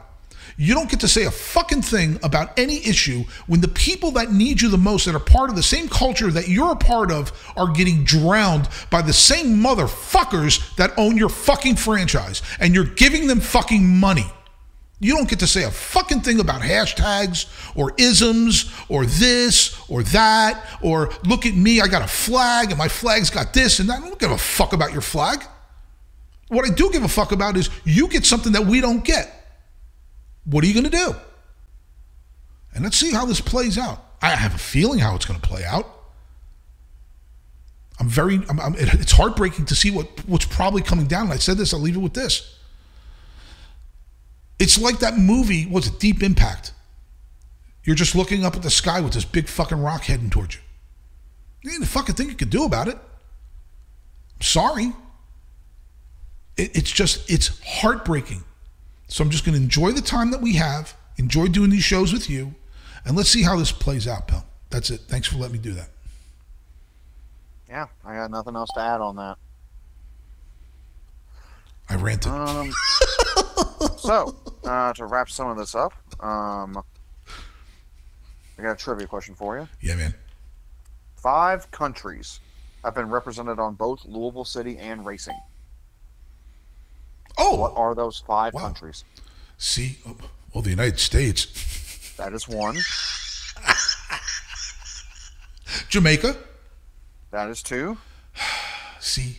You 0.55 0.73
don't 0.73 0.89
get 0.89 0.99
to 1.01 1.07
say 1.07 1.25
a 1.25 1.31
fucking 1.31 1.81
thing 1.81 2.19
about 2.23 2.57
any 2.57 2.77
issue 2.85 3.23
when 3.47 3.61
the 3.61 3.67
people 3.67 4.11
that 4.11 4.31
need 4.31 4.61
you 4.61 4.69
the 4.69 4.77
most, 4.77 5.05
that 5.05 5.15
are 5.15 5.19
part 5.19 5.49
of 5.49 5.55
the 5.55 5.63
same 5.63 5.89
culture 5.89 6.31
that 6.31 6.47
you're 6.47 6.71
a 6.71 6.77
part 6.77 7.11
of, 7.11 7.31
are 7.57 7.71
getting 7.71 8.03
drowned 8.03 8.69
by 8.89 9.01
the 9.01 9.13
same 9.13 9.57
motherfuckers 9.57 10.75
that 10.75 10.91
own 10.97 11.17
your 11.17 11.29
fucking 11.29 11.75
franchise 11.75 12.41
and 12.59 12.73
you're 12.73 12.85
giving 12.85 13.27
them 13.27 13.39
fucking 13.39 13.85
money. 13.87 14.25
You 14.99 15.15
don't 15.15 15.29
get 15.29 15.39
to 15.39 15.47
say 15.47 15.63
a 15.63 15.69
fucking 15.69 16.21
thing 16.21 16.39
about 16.39 16.61
hashtags 16.61 17.45
or 17.75 17.93
isms 17.97 18.73
or 18.89 19.05
this 19.05 19.79
or 19.89 20.01
that 20.03 20.65
or 20.81 21.11
look 21.23 21.45
at 21.45 21.53
me, 21.53 21.81
I 21.81 21.87
got 21.87 22.01
a 22.01 22.07
flag 22.07 22.69
and 22.69 22.77
my 22.79 22.87
flag's 22.87 23.29
got 23.29 23.53
this 23.53 23.79
and 23.79 23.89
that. 23.89 24.01
I 24.01 24.07
don't 24.07 24.19
give 24.19 24.31
a 24.31 24.37
fuck 24.37 24.73
about 24.73 24.93
your 24.93 25.01
flag. 25.01 25.43
What 26.47 26.65
I 26.65 26.73
do 26.73 26.89
give 26.91 27.03
a 27.03 27.07
fuck 27.07 27.31
about 27.31 27.57
is 27.57 27.69
you 27.83 28.07
get 28.07 28.25
something 28.25 28.53
that 28.53 28.65
we 28.65 28.81
don't 28.81 29.03
get. 29.03 29.33
What 30.49 30.63
are 30.63 30.67
you 30.67 30.73
going 30.73 30.85
to 30.85 30.89
do? 30.89 31.15
And 32.73 32.83
let's 32.83 32.97
see 32.97 33.11
how 33.11 33.25
this 33.25 33.41
plays 33.41 33.77
out. 33.77 34.03
I 34.21 34.29
have 34.29 34.55
a 34.55 34.57
feeling 34.57 34.99
how 34.99 35.15
it's 35.15 35.25
going 35.25 35.39
to 35.39 35.47
play 35.47 35.63
out. 35.63 35.87
I'm 37.99 38.07
very, 38.07 38.35
I'm, 38.49 38.59
I'm, 38.59 38.75
it's 38.77 39.11
heartbreaking 39.11 39.65
to 39.65 39.75
see 39.75 39.91
what, 39.91 40.07
what's 40.27 40.45
probably 40.45 40.81
coming 40.81 41.07
down. 41.07 41.31
I 41.31 41.37
said 41.37 41.57
this, 41.57 41.73
I'll 41.73 41.79
leave 41.79 41.95
it 41.95 41.99
with 41.99 42.13
this. 42.13 42.57
It's 44.59 44.79
like 44.79 44.99
that 44.99 45.17
movie, 45.17 45.65
was 45.65 45.87
it 45.87 45.99
Deep 45.99 46.23
Impact? 46.23 46.73
You're 47.83 47.95
just 47.95 48.15
looking 48.15 48.45
up 48.45 48.55
at 48.55 48.63
the 48.63 48.69
sky 48.69 49.01
with 49.01 49.13
this 49.13 49.25
big 49.25 49.47
fucking 49.47 49.81
rock 49.81 50.03
heading 50.03 50.29
towards 50.29 50.55
you. 50.55 50.61
Ain't 51.71 51.83
a 51.83 51.87
fucking 51.87 52.15
thing 52.15 52.29
you 52.29 52.35
could 52.35 52.49
do 52.49 52.63
about 52.63 52.87
it. 52.87 52.95
I'm 52.95 54.41
Sorry. 54.41 54.93
It, 56.55 56.75
it's 56.77 56.91
just, 56.91 57.29
it's 57.29 57.59
heartbreaking. 57.65 58.43
So 59.07 59.23
I'm 59.23 59.29
just 59.29 59.45
going 59.45 59.55
to 59.55 59.61
enjoy 59.61 59.91
the 59.91 60.01
time 60.01 60.31
that 60.31 60.41
we 60.41 60.53
have, 60.53 60.95
enjoy 61.17 61.47
doing 61.47 61.69
these 61.69 61.83
shows 61.83 62.11
with 62.11 62.29
you, 62.29 62.53
and 63.05 63.15
let's 63.15 63.29
see 63.29 63.43
how 63.43 63.57
this 63.57 63.71
plays 63.71 64.07
out, 64.07 64.27
pal. 64.27 64.45
That's 64.69 64.89
it. 64.89 65.01
Thanks 65.07 65.27
for 65.27 65.37
letting 65.37 65.53
me 65.53 65.59
do 65.59 65.73
that. 65.73 65.89
Yeah, 67.69 67.87
I 68.05 68.15
got 68.15 68.31
nothing 68.31 68.55
else 68.55 68.69
to 68.75 68.81
add 68.81 69.01
on 69.01 69.15
that. 69.15 69.37
I 71.89 71.95
ranted. 71.95 72.31
Um, 72.31 72.73
so, 73.97 74.35
uh, 74.65 74.93
to 74.93 75.05
wrap 75.05 75.29
some 75.29 75.47
of 75.47 75.57
this 75.57 75.73
up, 75.73 75.93
um, 76.21 76.83
I 78.57 78.61
got 78.61 78.71
a 78.71 78.75
trivia 78.75 79.07
question 79.07 79.35
for 79.35 79.57
you. 79.57 79.67
yeah, 79.81 79.95
man. 79.95 80.13
Five 81.15 81.71
countries 81.71 82.39
have 82.83 82.95
been 82.95 83.09
represented 83.09 83.59
on 83.59 83.75
both 83.75 84.05
Louisville 84.05 84.45
City 84.45 84.77
and 84.77 85.05
racing. 85.05 85.39
Oh, 87.37 87.55
What 87.55 87.73
are 87.75 87.93
those 87.95 88.19
five 88.25 88.53
Wow. 88.53 88.61
countries? 88.61 89.03
see, 89.57 89.97
oh, 90.07 90.15
well, 90.53 90.61
the 90.61 90.69
United 90.69 90.99
States, 90.99 91.45
That 92.17 92.33
is 92.33 92.47
one. 92.47 92.77
Jamaica. 95.89 96.35
That 97.31 97.49
is 97.49 97.61
two. 97.61 97.97
See, 98.99 99.37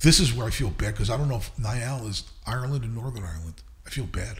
this 0.00 0.20
is 0.20 0.32
where 0.32 0.46
I 0.46 0.50
feel 0.50 0.70
bad 0.70 0.94
because 0.94 1.10
I 1.10 1.16
don't 1.16 1.28
know 1.28 1.36
if 1.36 1.56
Niall 1.58 2.06
is 2.06 2.24
Ireland 2.46 2.84
or 2.84 2.88
Northern 2.88 3.24
Ireland. 3.24 3.54
I 3.86 3.90
feel 3.90 4.04
bad. 4.06 4.38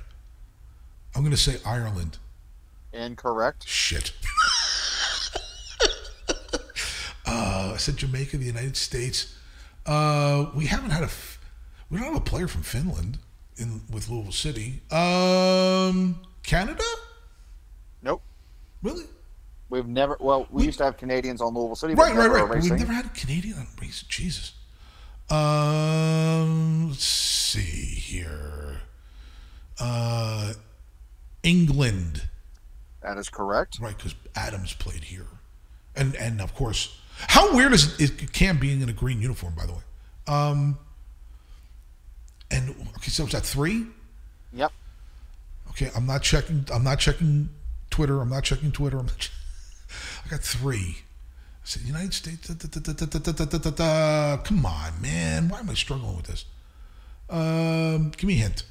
I'm 1.14 1.22
going 1.22 1.30
to 1.32 1.36
say 1.36 1.56
Ireland. 1.66 2.18
Incorrect. 2.92 3.66
Shit. 3.68 4.12
uh, 7.26 7.72
I 7.74 7.76
said 7.78 7.96
Jamaica, 7.96 8.36
the 8.38 8.46
United 8.46 8.76
States. 8.76 9.34
Uh, 9.86 10.46
we 10.54 10.66
haven't 10.66 10.90
had 10.90 11.02
a. 11.02 11.06
F- 11.06 11.37
we 11.90 11.98
don't 11.98 12.06
have 12.12 12.16
a 12.16 12.20
player 12.24 12.48
from 12.48 12.62
Finland 12.62 13.18
in 13.56 13.80
with 13.90 14.08
Louisville 14.08 14.32
City. 14.32 14.82
Um, 14.90 16.20
Canada? 16.42 16.84
Nope. 18.02 18.22
Really? 18.82 19.04
We've 19.70 19.86
never. 19.86 20.16
Well, 20.20 20.46
we, 20.50 20.60
We- 20.60 20.64
used 20.66 20.78
to 20.78 20.84
have 20.84 20.96
Canadians 20.96 21.40
on 21.40 21.54
Louisville 21.54 21.76
City, 21.76 21.94
Right, 21.94 22.14
right, 22.14 22.28
right. 22.30 22.62
We've 22.62 22.70
never 22.72 22.92
had 22.92 23.06
a 23.06 23.10
Canadian 23.10 23.58
on 23.58 23.66
race. 23.80 24.02
Jesus. 24.08 24.52
Um, 25.30 26.88
let's 26.88 27.04
see 27.04 27.60
here. 27.60 28.80
Uh, 29.80 30.54
England, 31.42 32.28
That 33.02 33.16
is 33.18 33.28
correct. 33.28 33.78
right? 33.80 33.96
Because 33.96 34.14
Adams 34.34 34.72
played 34.72 35.04
here, 35.04 35.26
and 35.94 36.14
and 36.16 36.40
of 36.40 36.54
course, 36.54 36.98
how 37.28 37.54
weird 37.54 37.72
is 37.74 37.98
it? 38.00 38.32
Cam 38.32 38.58
being 38.58 38.80
in 38.80 38.88
a 38.88 38.92
green 38.92 39.20
uniform, 39.20 39.54
by 39.56 39.66
the 39.66 39.72
way. 39.72 39.80
Um, 40.26 40.78
and 42.50 42.70
okay, 42.96 43.10
so 43.10 43.24
was 43.24 43.32
that 43.32 43.44
three? 43.44 43.86
Yep. 44.52 44.72
Okay, 45.70 45.90
I'm 45.94 46.06
not 46.06 46.22
checking. 46.22 46.66
I'm 46.72 46.84
not 46.84 46.98
checking 46.98 47.50
Twitter. 47.90 48.20
I'm 48.20 48.30
not 48.30 48.44
checking 48.44 48.72
Twitter. 48.72 48.98
I'm 48.98 49.06
not 49.06 49.18
che- 49.18 49.32
I 50.24 50.28
got 50.28 50.40
three. 50.40 50.98
I 50.98 51.64
said 51.64 51.82
United 51.82 52.14
States. 52.14 52.48
Da, 52.48 52.54
da, 52.54 53.70
da, 53.70 54.36
Come 54.42 54.66
on, 54.66 55.00
man. 55.00 55.48
Why 55.48 55.60
am 55.60 55.70
I 55.70 55.74
struggling 55.74 56.16
with 56.16 56.26
this? 56.26 56.44
Um, 57.28 58.10
give 58.10 58.24
me 58.24 58.34
a 58.34 58.42
hint. 58.42 58.62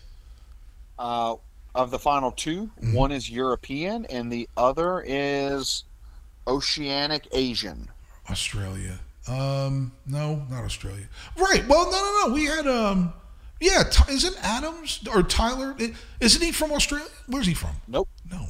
Uh, 0.97 1.35
of 1.75 1.91
the 1.91 1.99
final 1.99 2.31
2 2.31 2.63
mm-hmm. 2.63 2.93
one 2.93 3.11
is 3.11 3.29
European 3.29 4.05
and 4.05 4.31
the 4.31 4.49
other 4.57 5.03
is 5.05 5.83
Oceanic 6.47 7.27
Asian. 7.31 7.87
Australia. 8.29 8.99
Um, 9.27 9.91
no, 10.05 10.43
not 10.49 10.63
Australia. 10.63 11.07
Right. 11.37 11.67
Well, 11.67 11.91
no, 11.91 11.97
no, 11.97 12.27
no. 12.27 12.33
We 12.33 12.45
had 12.45 12.67
um 12.67 13.13
yeah. 13.59 13.83
Isn't 14.09 14.37
Adams 14.43 15.01
or 15.13 15.23
Tyler? 15.23 15.75
Isn't 16.19 16.41
he 16.43 16.51
from 16.51 16.71
Australia? 16.71 17.07
Where's 17.27 17.47
he 17.47 17.53
from? 17.53 17.75
Nope. 17.87 18.09
No. 18.31 18.45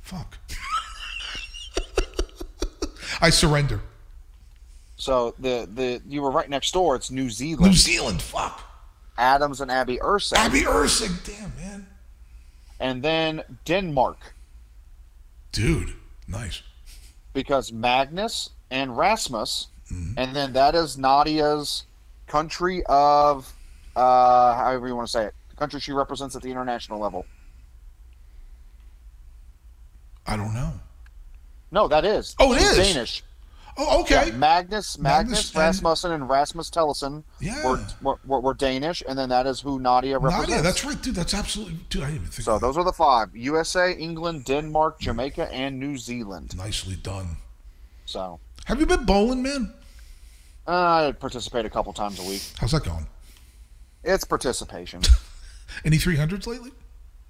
Fuck. 0.00 0.38
I 3.20 3.30
surrender. 3.30 3.80
So 4.96 5.34
the 5.38 5.68
the 5.72 6.02
you 6.08 6.22
were 6.22 6.30
right 6.30 6.48
next 6.48 6.72
door. 6.72 6.96
It's 6.96 7.10
New 7.10 7.30
Zealand. 7.30 7.72
New 7.72 7.76
Zealand. 7.76 8.22
Fuck. 8.22 8.62
Adams 9.18 9.60
and 9.60 9.70
Abby 9.70 9.98
Ursay, 9.98 10.36
Abby 10.36 10.62
Erceg. 10.62 11.12
Damn, 11.26 11.52
man. 11.56 11.86
and 12.78 13.02
then 13.02 13.42
Denmark 13.66 14.32
Dude, 15.52 15.92
nice. 16.26 16.62
because 17.34 17.70
Magnus 17.72 18.50
and 18.70 18.96
Rasmus, 18.96 19.66
Mm-hmm. 19.92 20.12
and 20.18 20.36
then 20.36 20.52
that 20.52 20.76
is 20.76 20.96
Nadia's 20.96 21.82
country 22.28 22.84
of 22.88 23.52
uh, 23.96 24.54
however 24.54 24.86
you 24.88 24.94
want 24.96 25.06
to 25.08 25.12
say 25.12 25.24
it, 25.26 25.34
the 25.50 25.56
country 25.56 25.80
she 25.80 25.92
represents 25.92 26.34
at 26.36 26.42
the 26.42 26.50
international 26.50 26.98
level. 27.00 27.24
I 30.26 30.36
don't 30.36 30.54
know. 30.54 30.72
No, 31.72 31.88
that 31.88 32.04
is. 32.04 32.34
Oh, 32.38 32.52
it 32.52 32.60
She's 32.60 32.70
is? 32.70 32.76
Danish. 32.94 33.22
Oh, 33.78 34.00
okay. 34.02 34.26
Yeah, 34.28 34.36
Magnus, 34.36 34.98
Magnus 34.98 34.98
Magnus, 34.98 35.48
and- 35.54 35.56
Rasmussen, 35.58 36.12
and 36.12 36.28
Rasmus 36.28 36.70
Tellison 36.70 37.24
Yeah. 37.40 37.64
were, 38.02 38.16
were, 38.24 38.40
were, 38.40 38.54
Danish, 38.54 39.02
and 39.08 39.18
then 39.18 39.28
that 39.30 39.46
is 39.46 39.60
who 39.60 39.78
Nadia 39.78 40.18
represents. 40.18 40.48
Nadia, 40.50 40.62
that's 40.62 40.84
right, 40.84 41.00
dude. 41.00 41.14
That's 41.14 41.32
absolutely, 41.32 41.78
dude. 41.88 42.02
I 42.02 42.06
didn't 42.06 42.16
even 42.16 42.28
think. 42.30 42.44
So 42.44 42.58
those 42.58 42.76
are 42.76 42.84
the 42.84 42.92
five: 42.92 43.34
USA, 43.34 43.92
England, 43.92 44.44
Denmark, 44.44 44.98
Jamaica, 45.00 45.50
and 45.52 45.78
New 45.78 45.96
Zealand. 45.96 46.56
nicely 46.56 46.96
done. 46.96 47.36
So 48.06 48.40
Have 48.66 48.80
you 48.80 48.86
been 48.86 49.04
bowling, 49.04 49.42
man? 49.42 49.72
uh, 50.66 51.08
I 51.08 51.12
participate 51.12 51.64
a 51.64 51.70
couple 51.70 51.92
times 51.92 52.18
a 52.18 52.24
week. 52.28 52.42
How's 52.58 52.72
that 52.72 52.84
going? 52.84 53.06
It's 54.04 54.24
participation. 54.24 55.00
Any 55.84 55.98
three 55.98 56.16
hundreds 56.16 56.46
lately? 56.46 56.72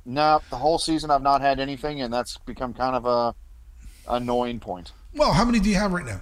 no, 0.07 0.41
the 0.51 0.57
whole 0.57 0.79
season 0.79 1.11
I've 1.11 1.23
not 1.23 1.41
had 1.43 1.61
anything, 1.61 2.01
and 2.01 2.13
that's 2.13 2.39
become 2.39 2.73
kind 2.73 2.97
of 2.97 3.05
a 3.07 3.35
annoying 4.09 4.59
point. 4.59 4.93
Well, 5.15 5.33
how 5.33 5.45
many 5.45 5.61
do 5.61 5.69
you 5.69 5.77
have 5.77 5.93
right 5.93 6.07
now? 6.07 6.21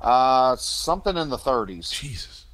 Uh, 0.00 0.56
something 0.56 1.16
in 1.16 1.28
the 1.28 1.36
30s. 1.36 1.90
Jesus. 1.92 2.46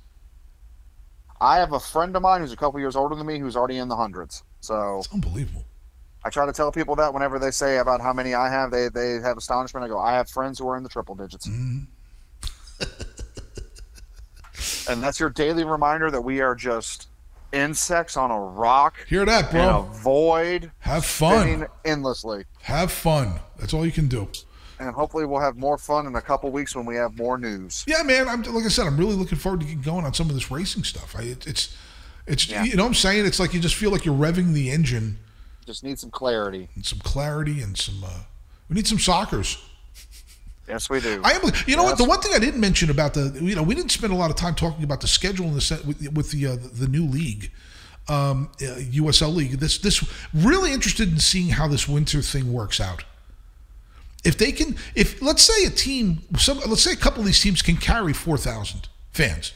I 1.41 1.59
have 1.59 1.73
a 1.73 1.81
friend 1.81 2.15
of 2.17 2.23
mine 2.23 2.41
who's 2.41 2.53
a 2.53 2.57
couple 2.57 2.81
years 2.81 2.97
older 2.97 3.15
than 3.15 3.27
me 3.27 3.39
who's 3.39 3.57
already 3.57 3.79
in 3.79 3.89
the 3.89 3.97
hundreds. 3.97 4.43
So 4.61 4.99
It's 4.99 5.13
unbelievable. 5.13 5.65
I 6.25 6.31
try 6.31 6.45
to 6.47 6.53
tell 6.53 6.71
people 6.73 6.97
that 6.97 7.15
whenever 7.15 7.39
they 7.39 7.51
say 7.51 7.79
about 7.79 8.01
how 8.03 8.13
many 8.13 8.35
I 8.35 8.51
have, 8.51 8.71
they 8.71 8.89
they 8.89 9.15
have 9.21 9.39
astonishment. 9.39 9.85
I 9.85 9.89
go, 9.89 9.99
I 9.99 10.13
have 10.13 10.29
friends 10.29 10.59
who 10.59 10.69
are 10.69 10.77
in 10.77 10.83
the 10.83 10.89
triple 10.91 11.15
digits, 11.15 11.47
Mhm. 11.49 11.87
and 14.91 15.03
that's 15.03 15.19
your 15.21 15.31
daily 15.31 15.65
reminder 15.65 16.11
that 16.11 16.21
we 16.21 16.41
are 16.41 16.55
just 16.55 17.09
insects 17.53 18.17
on 18.17 18.31
a 18.31 18.39
rock 18.41 18.95
Hear 19.09 19.25
that, 19.25 19.51
bro? 19.51 19.61
in 19.63 19.69
a 19.69 19.83
void, 19.95 20.71
Have 20.81 21.05
fun. 21.05 21.67
endlessly. 21.85 22.45
Have 22.63 22.91
fun. 22.93 23.41
That's 23.59 23.75
all 23.75 23.85
you 23.85 23.93
can 23.93 24.09
do. 24.09 24.29
And 24.79 24.95
hopefully, 24.95 25.27
we'll 25.27 25.41
have 25.41 25.57
more 25.59 25.77
fun 25.77 26.07
in 26.07 26.15
a 26.17 26.23
couple 26.23 26.51
weeks 26.51 26.75
when 26.75 26.87
we 26.87 26.95
have 26.97 27.17
more 27.19 27.37
news. 27.37 27.85
Yeah, 27.87 28.03
man. 28.03 28.29
I'm 28.29 28.43
like 28.43 28.65
I 28.65 28.69
said. 28.69 28.87
I'm 28.87 28.97
really 28.97 29.15
looking 29.15 29.37
forward 29.37 29.61
to 29.61 29.67
getting 29.67 29.83
going 29.83 30.07
on 30.07 30.15
some 30.15 30.29
of 30.31 30.35
this 30.35 30.51
racing 30.51 30.85
stuff. 30.85 31.15
I, 31.19 31.23
it, 31.23 31.47
it's, 31.47 31.77
it's 32.27 32.49
Yeah. 32.49 32.65
you 32.65 32.77
know 32.77 32.85
what 32.85 32.89
I'm 32.89 32.95
saying. 32.95 33.27
It's 33.27 33.39
like 33.39 33.53
you 33.53 33.61
just 33.61 33.75
feel 33.75 33.91
like 33.91 34.07
you're 34.07 34.17
revving 34.17 34.55
the 34.55 34.71
engine 34.71 35.19
Just 35.67 35.85
need 35.85 35.99
some 35.99 36.11
clarity. 36.11 36.71
and 36.75 36.87
some 36.87 36.99
clarity 37.01 37.61
and 37.61 37.77
some. 37.77 38.03
Uh, 38.03 38.21
we 38.71 38.75
need 38.77 38.87
some 38.87 38.97
soccers. 38.99 39.59
Yes, 40.71 40.89
we 40.89 41.01
do. 41.01 41.21
I 41.25 41.33
am. 41.33 41.43
You 41.67 41.77
know 41.77 41.83
what? 41.83 41.99
The 41.99 42.05
one 42.05 42.21
thing 42.21 42.31
I 42.33 42.39
didn't 42.39 42.61
mention 42.61 42.91
about 42.91 43.13
the, 43.13 43.37
you 43.43 43.57
know, 43.57 43.63
we 43.65 43.75
didn't 43.75 43.91
spend 43.91 44.13
a 44.13 44.17
lot 44.17 44.31
of 44.31 44.37
time 44.37 44.55
talking 44.55 44.85
about 44.85 45.01
the 45.01 45.09
schedule 45.09 45.47
in 45.47 45.55
the 45.55 45.61
set 45.61 45.85
with, 45.85 46.13
with 46.13 46.31
the 46.31 46.47
uh, 46.47 46.57
the 46.75 46.87
new 46.87 47.05
league, 47.05 47.51
um, 48.09 48.51
uh, 48.63 48.79
USL 48.93 49.35
league. 49.35 49.59
This 49.59 49.79
this 49.79 50.09
really 50.33 50.73
interested 50.73 51.11
in 51.11 51.19
seeing 51.19 51.49
how 51.49 51.67
this 51.67 51.89
winter 51.89 52.23
thing 52.23 52.53
works 52.53 52.81
out. 52.81 53.03
If 54.23 54.39
they 54.39 54.53
can, 54.53 54.77
if 54.95 55.21
let's 55.21 55.43
say 55.43 55.65
a 55.65 55.71
team, 55.71 56.23
some 56.39 56.61
let's 56.61 56.83
say 56.83 56.93
a 56.93 56.97
couple 56.97 57.19
of 57.19 57.27
these 57.27 57.41
teams 57.41 57.63
can 57.63 57.77
carry 57.77 58.13
four 58.13 58.39
thousand 58.39 58.89
fans 59.11 59.53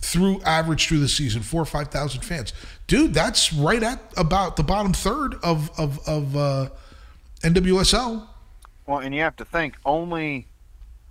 through 0.00 0.40
average 0.42 0.86
through 0.86 1.00
the 1.00 1.08
season, 1.08 1.42
four 1.42 1.62
or 1.62 1.66
five 1.66 1.88
thousand 1.88 2.20
fans, 2.20 2.52
dude, 2.86 3.12
that's 3.12 3.52
right 3.52 3.82
at 3.82 4.00
about 4.16 4.54
the 4.54 4.62
bottom 4.62 4.92
third 4.92 5.34
of 5.42 5.76
of 5.76 5.98
of 6.08 6.36
uh, 6.36 6.68
NWSL. 7.42 8.28
Well, 8.88 8.98
and 9.00 9.14
you 9.14 9.20
have 9.20 9.36
to 9.36 9.44
think 9.44 9.74
only 9.84 10.48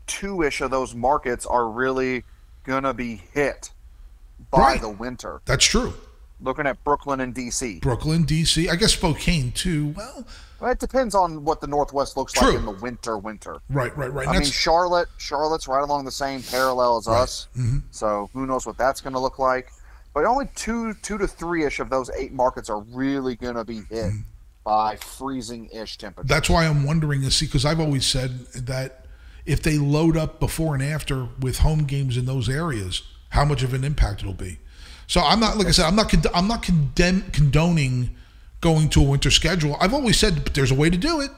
two 0.07 0.41
ish 0.41 0.61
of 0.61 0.71
those 0.71 0.95
markets 0.95 1.45
are 1.45 1.69
really 1.69 2.23
gonna 2.65 2.93
be 2.93 3.21
hit 3.33 3.71
by 4.51 4.57
Right. 4.59 4.81
the 4.81 4.89
winter. 4.89 5.41
That's 5.45 5.63
true. 5.63 5.93
Looking 6.41 6.65
at 6.67 6.83
Brooklyn 6.83 7.19
and 7.21 7.33
DC. 7.35 7.79
Brooklyn, 7.81 8.25
DC. 8.25 8.67
I 8.69 8.75
guess 8.75 8.93
Spokane 8.93 9.51
too. 9.51 9.93
Well, 9.95 10.25
Well, 10.59 10.71
it 10.71 10.79
depends 10.79 11.13
on 11.13 11.43
what 11.43 11.61
the 11.61 11.67
Northwest 11.67 12.17
looks 12.17 12.33
True. 12.33 12.47
like 12.49 12.55
in 12.57 12.65
the 12.65 12.71
winter. 12.71 13.15
Winter. 13.15 13.59
right, 13.69 13.95
right, 13.95 14.11
right. 14.11 14.27
I 14.27 14.33
That's 14.33 14.45
mean, 14.47 14.51
Charlotte. 14.51 15.07
Charlotte's 15.17 15.67
right 15.67 15.83
along 15.83 16.05
the 16.05 16.11
same 16.11 16.41
parallel 16.41 16.97
as 16.97 17.07
us. 17.07 17.47
Mhm. 17.55 17.83
So 17.91 18.31
who 18.33 18.47
knows 18.47 18.65
what 18.65 18.75
that's 18.75 18.99
going 19.01 19.13
to 19.13 19.19
look 19.19 19.37
like? 19.37 19.71
But 20.15 20.25
only 20.25 20.47
two, 20.55 20.95
two 20.95 21.19
to 21.19 21.27
three 21.27 21.63
ish 21.63 21.79
of 21.79 21.91
those 21.91 22.09
eight 22.17 22.33
markets 22.33 22.71
are 22.71 22.79
really 22.79 23.35
going 23.35 23.53
to 23.53 23.63
be 23.63 23.81
hit 23.89 24.05
Mm-hmm. 24.05 24.21
By 24.67 24.97
freezing-ish 24.97 25.97
temperature. 25.97 26.27
That's 26.27 26.49
why 26.49 26.65
I'm 26.65 26.83
wondering 26.83 27.23
is 27.23 27.37
see 27.37 27.45
because 27.45 27.63
I've 27.63 27.79
always 27.79 28.05
said 28.05 28.47
that 28.47 29.05
if 29.45 29.63
they 29.63 29.77
load 29.77 30.17
up 30.17 30.41
before 30.41 30.73
and 30.73 30.83
after 30.83 31.29
with 31.39 31.59
home 31.59 31.85
games 31.85 32.17
in 32.17 32.25
those 32.25 32.49
areas, 32.49 33.01
how 33.29 33.45
much 33.45 33.63
of 33.63 33.73
an 33.73 33.85
impact 33.85 34.23
it'll 34.23 34.33
be. 34.33 34.59
So 35.07 35.21
I'm 35.21 35.39
not 35.39 35.55
like 35.55 35.67
I 35.67 35.71
said 35.71 35.85
I'm 35.85 35.95
not 35.95 36.13
I'm 36.35 36.49
not 36.49 36.63
condemn- 36.63 37.31
condoning 37.31 38.13
going 38.59 38.89
to 38.89 38.99
a 38.99 39.03
winter 39.05 39.31
schedule. 39.31 39.77
I've 39.79 39.93
always 39.93 40.17
said 40.17 40.47
there's 40.47 40.71
a 40.71 40.75
way 40.75 40.89
to 40.89 40.97
do 40.97 41.21
it. 41.21 41.31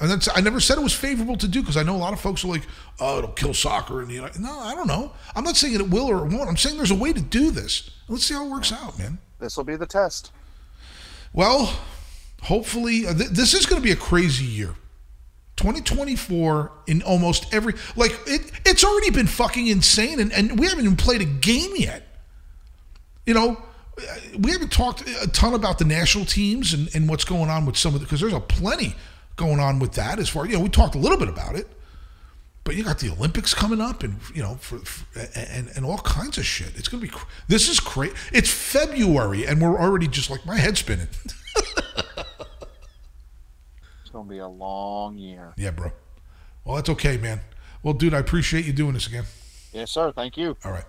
And 0.00 0.10
that's 0.10 0.26
I 0.34 0.40
never 0.40 0.58
said 0.58 0.78
it 0.78 0.82
was 0.82 0.94
favorable 0.94 1.36
to 1.36 1.46
do 1.46 1.60
because 1.60 1.76
I 1.76 1.82
know 1.82 1.96
a 1.96 1.98
lot 1.98 2.14
of 2.14 2.20
folks 2.20 2.44
are 2.44 2.48
like, 2.48 2.62
oh, 2.98 3.18
it'll 3.18 3.32
kill 3.32 3.52
soccer 3.52 4.00
and 4.00 4.10
you 4.10 4.22
know, 4.22 4.30
no, 4.40 4.58
I 4.58 4.74
don't 4.74 4.88
know. 4.88 5.12
I'm 5.36 5.44
not 5.44 5.58
saying 5.58 5.74
it 5.74 5.90
will 5.90 6.06
or 6.06 6.24
it 6.24 6.32
won't. 6.32 6.48
I'm 6.48 6.56
saying 6.56 6.78
there's 6.78 6.90
a 6.90 6.94
way 6.94 7.12
to 7.12 7.20
do 7.20 7.50
this. 7.50 7.90
Let's 8.08 8.24
see 8.24 8.32
how 8.32 8.46
it 8.46 8.50
works 8.50 8.72
out, 8.72 8.98
man. 8.98 9.18
This 9.38 9.54
will 9.58 9.64
be 9.64 9.76
the 9.76 9.84
test. 9.84 10.32
Well, 11.34 11.78
hopefully, 12.42 13.06
uh, 13.06 13.14
th- 13.14 13.30
this 13.30 13.54
is 13.54 13.66
going 13.66 13.80
to 13.80 13.84
be 13.84 13.92
a 13.92 13.96
crazy 13.96 14.44
year. 14.44 14.74
2024 15.56 16.72
in 16.86 17.02
almost 17.02 17.52
every 17.52 17.74
like 17.94 18.18
it. 18.26 18.50
It's 18.64 18.84
already 18.84 19.10
been 19.10 19.26
fucking 19.26 19.66
insane, 19.66 20.18
and, 20.18 20.32
and 20.32 20.58
we 20.58 20.66
haven't 20.66 20.84
even 20.84 20.96
played 20.96 21.20
a 21.20 21.26
game 21.26 21.72
yet. 21.76 22.08
You 23.26 23.34
know, 23.34 23.62
we 24.38 24.50
haven't 24.50 24.72
talked 24.72 25.06
a 25.08 25.28
ton 25.28 25.54
about 25.54 25.78
the 25.78 25.84
national 25.84 26.24
teams 26.24 26.72
and, 26.72 26.94
and 26.94 27.08
what's 27.08 27.24
going 27.24 27.50
on 27.50 27.66
with 27.66 27.76
some 27.76 27.94
of 27.94 28.00
the 28.00 28.06
because 28.06 28.20
there's 28.20 28.32
a 28.32 28.40
plenty 28.40 28.94
going 29.36 29.60
on 29.60 29.78
with 29.78 29.92
that. 29.92 30.18
As 30.18 30.28
far 30.28 30.46
you 30.46 30.54
know, 30.54 30.60
we 30.60 30.68
talked 30.68 30.94
a 30.94 30.98
little 30.98 31.18
bit 31.18 31.28
about 31.28 31.54
it, 31.54 31.68
but 32.64 32.74
you 32.74 32.82
got 32.82 32.98
the 32.98 33.10
Olympics 33.10 33.52
coming 33.52 33.80
up, 33.80 34.02
and 34.02 34.16
you 34.34 34.42
know, 34.42 34.54
for, 34.54 34.78
for 34.78 35.20
and 35.36 35.70
and 35.76 35.84
all 35.84 35.98
kinds 35.98 36.38
of 36.38 36.46
shit. 36.46 36.72
It's 36.76 36.88
gonna 36.88 37.02
be 37.02 37.10
this 37.46 37.68
is 37.68 37.78
crazy 37.78 38.14
It's 38.32 38.50
February, 38.50 39.46
and 39.46 39.60
we're 39.60 39.78
already 39.78 40.08
just 40.08 40.30
like 40.30 40.46
my 40.46 40.56
head 40.56 40.78
spinning. 40.78 41.08
To 44.12 44.22
be 44.22 44.38
a 44.38 44.48
long 44.48 45.16
year. 45.16 45.52
yeah, 45.56 45.70
bro. 45.70 45.90
Well, 46.64 46.76
that's 46.76 46.88
okay, 46.90 47.16
man. 47.16 47.40
Well, 47.82 47.94
dude, 47.94 48.14
I 48.14 48.18
appreciate 48.18 48.64
you 48.66 48.72
doing 48.72 48.92
this 48.94 49.06
again. 49.06 49.24
Yes, 49.72 49.90
sir. 49.90 50.12
Thank 50.12 50.36
you. 50.36 50.56
All 50.64 50.70
right. 50.70 50.84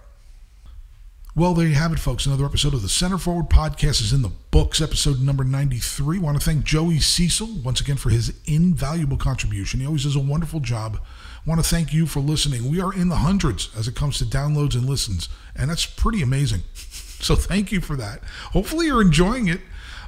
Well, 1.36 1.56
there 1.56 1.68
you 1.68 1.74
have 1.74 1.92
it, 1.92 2.00
folks. 2.00 2.28
Another 2.28 2.46
episode 2.46 2.76
of 2.76 2.84
the 2.84 2.90
Center 2.90 3.18
Forward 3.18 3.50
Podcast 3.50 4.02
is 4.02 4.14
in 4.14 4.22
the 4.22 4.32
books, 4.52 4.82
episode 4.82 5.20
number 5.20 5.44
93. 5.44 6.20
want 6.20 6.38
to 6.40 6.44
thank 6.46 6.64
Joey 6.64 7.00
Cecil 7.00 7.48
once 7.64 7.82
again 7.82 7.96
for 7.98 8.10
his 8.12 8.40
invaluable 8.46 9.18
contribution. 9.18 9.80
He 9.80 9.88
always 9.88 10.04
does 10.04 10.16
a 10.16 10.20
wonderful 10.20 10.60
job. 10.60 11.00
want 11.46 11.64
to 11.64 11.68
thank 11.68 11.92
you 11.92 12.06
for 12.06 12.20
listening. 12.20 12.70
We 12.70 12.80
are 12.82 12.94
in 12.94 13.10
the 13.10 13.16
hundreds 13.16 13.70
as 13.76 13.88
it 13.88 13.96
comes 13.96 14.20
to 14.20 14.26
downloads 14.26 14.76
and 14.76 14.86
listens, 14.86 15.28
and 15.56 15.72
that's 15.72 15.86
pretty 15.86 16.22
amazing. 16.22 16.62
So 17.24 17.38
thank 17.38 17.72
you 17.72 17.80
for 17.80 17.96
that. 17.96 18.22
Hopefully, 18.52 18.88
you're 18.88 19.02
enjoying 19.02 19.48
it. 19.48 19.62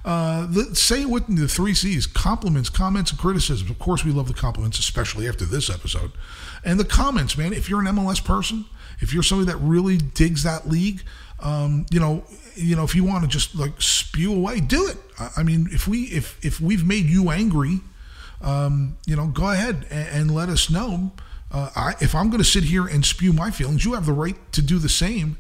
Uh, 0.06 0.46
the, 0.46 0.76
say 0.76 1.02
it 1.02 1.10
with 1.10 1.26
the 1.36 1.48
three 1.48 1.74
C's 1.74 2.06
compliments, 2.06 2.70
comments, 2.70 3.10
and 3.10 3.20
criticisms. 3.20 3.72
Of 3.72 3.80
course, 3.80 4.06
we 4.06 4.12
love 4.12 4.28
the 4.28 4.36
compliments, 4.36 4.78
especially 4.78 5.28
after 5.28 5.46
this 5.46 5.68
episode. 5.68 6.12
And 6.64 6.80
the 6.80 6.86
comments, 6.86 7.36
man, 7.40 7.54
if 7.54 7.70
you're 7.70 7.80
an 7.80 7.88
MLS 7.88 8.24
person, 8.24 8.66
if 9.00 9.14
you're 9.14 9.24
somebody 9.24 9.52
that 9.52 9.58
really 9.58 9.98
digs 9.98 10.44
that 10.44 10.70
league, 10.70 11.02
um, 11.40 11.88
you 11.90 12.00
know, 12.00 12.24
you 12.54 12.76
know, 12.76 12.84
if 12.84 12.94
you 12.94 13.04
want 13.04 13.24
to 13.24 13.28
just 13.28 13.56
like 13.56 13.82
spew 13.82 14.32
away, 14.32 14.60
do 14.60 14.88
it. 14.88 14.98
I, 15.20 15.30
I 15.38 15.44
mean, 15.44 15.68
if 15.72 15.88
we 15.88 16.04
if 16.04 16.44
if 16.46 16.62
we've 16.62 16.86
made 16.86 17.06
you 17.06 17.32
angry, 17.32 17.82
um, 18.42 18.98
you 19.08 19.16
know, 19.16 19.26
go 19.28 19.50
ahead 19.50 19.88
and, 19.90 20.08
and 20.10 20.36
let 20.36 20.50
us 20.50 20.70
know. 20.70 21.14
Uh, 21.52 21.70
I, 21.76 21.94
if 22.00 22.14
I'm 22.14 22.30
going 22.30 22.44
to 22.44 22.50
sit 22.50 22.66
here 22.66 22.86
and 22.86 23.04
spew 23.04 23.34
my 23.34 23.50
feelings, 23.50 23.86
you 23.86 23.94
have 23.94 24.06
the 24.06 24.14
right 24.14 24.36
to 24.54 24.62
do 24.62 24.78
the 24.78 24.90
same. 24.90 25.38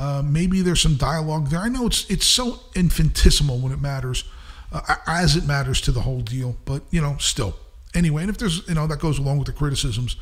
Uh, 0.00 0.22
maybe 0.24 0.62
there's 0.62 0.80
some 0.80 0.94
dialogue 0.94 1.50
there. 1.50 1.60
I 1.60 1.68
know 1.68 1.86
it's 1.86 2.10
it's 2.10 2.24
so 2.24 2.60
infinitesimal 2.74 3.58
when 3.58 3.70
it 3.70 3.82
matters, 3.82 4.24
uh, 4.72 4.96
as 5.06 5.36
it 5.36 5.46
matters 5.46 5.78
to 5.82 5.92
the 5.92 6.00
whole 6.00 6.22
deal. 6.22 6.56
But 6.64 6.82
you 6.90 7.02
know, 7.02 7.16
still. 7.18 7.54
Anyway, 7.94 8.22
and 8.22 8.30
if 8.30 8.38
there's 8.38 8.66
you 8.66 8.74
know 8.74 8.86
that 8.86 8.98
goes 8.98 9.18
along 9.18 9.38
with 9.38 9.46
the 9.46 9.52
criticisms, 9.52 10.16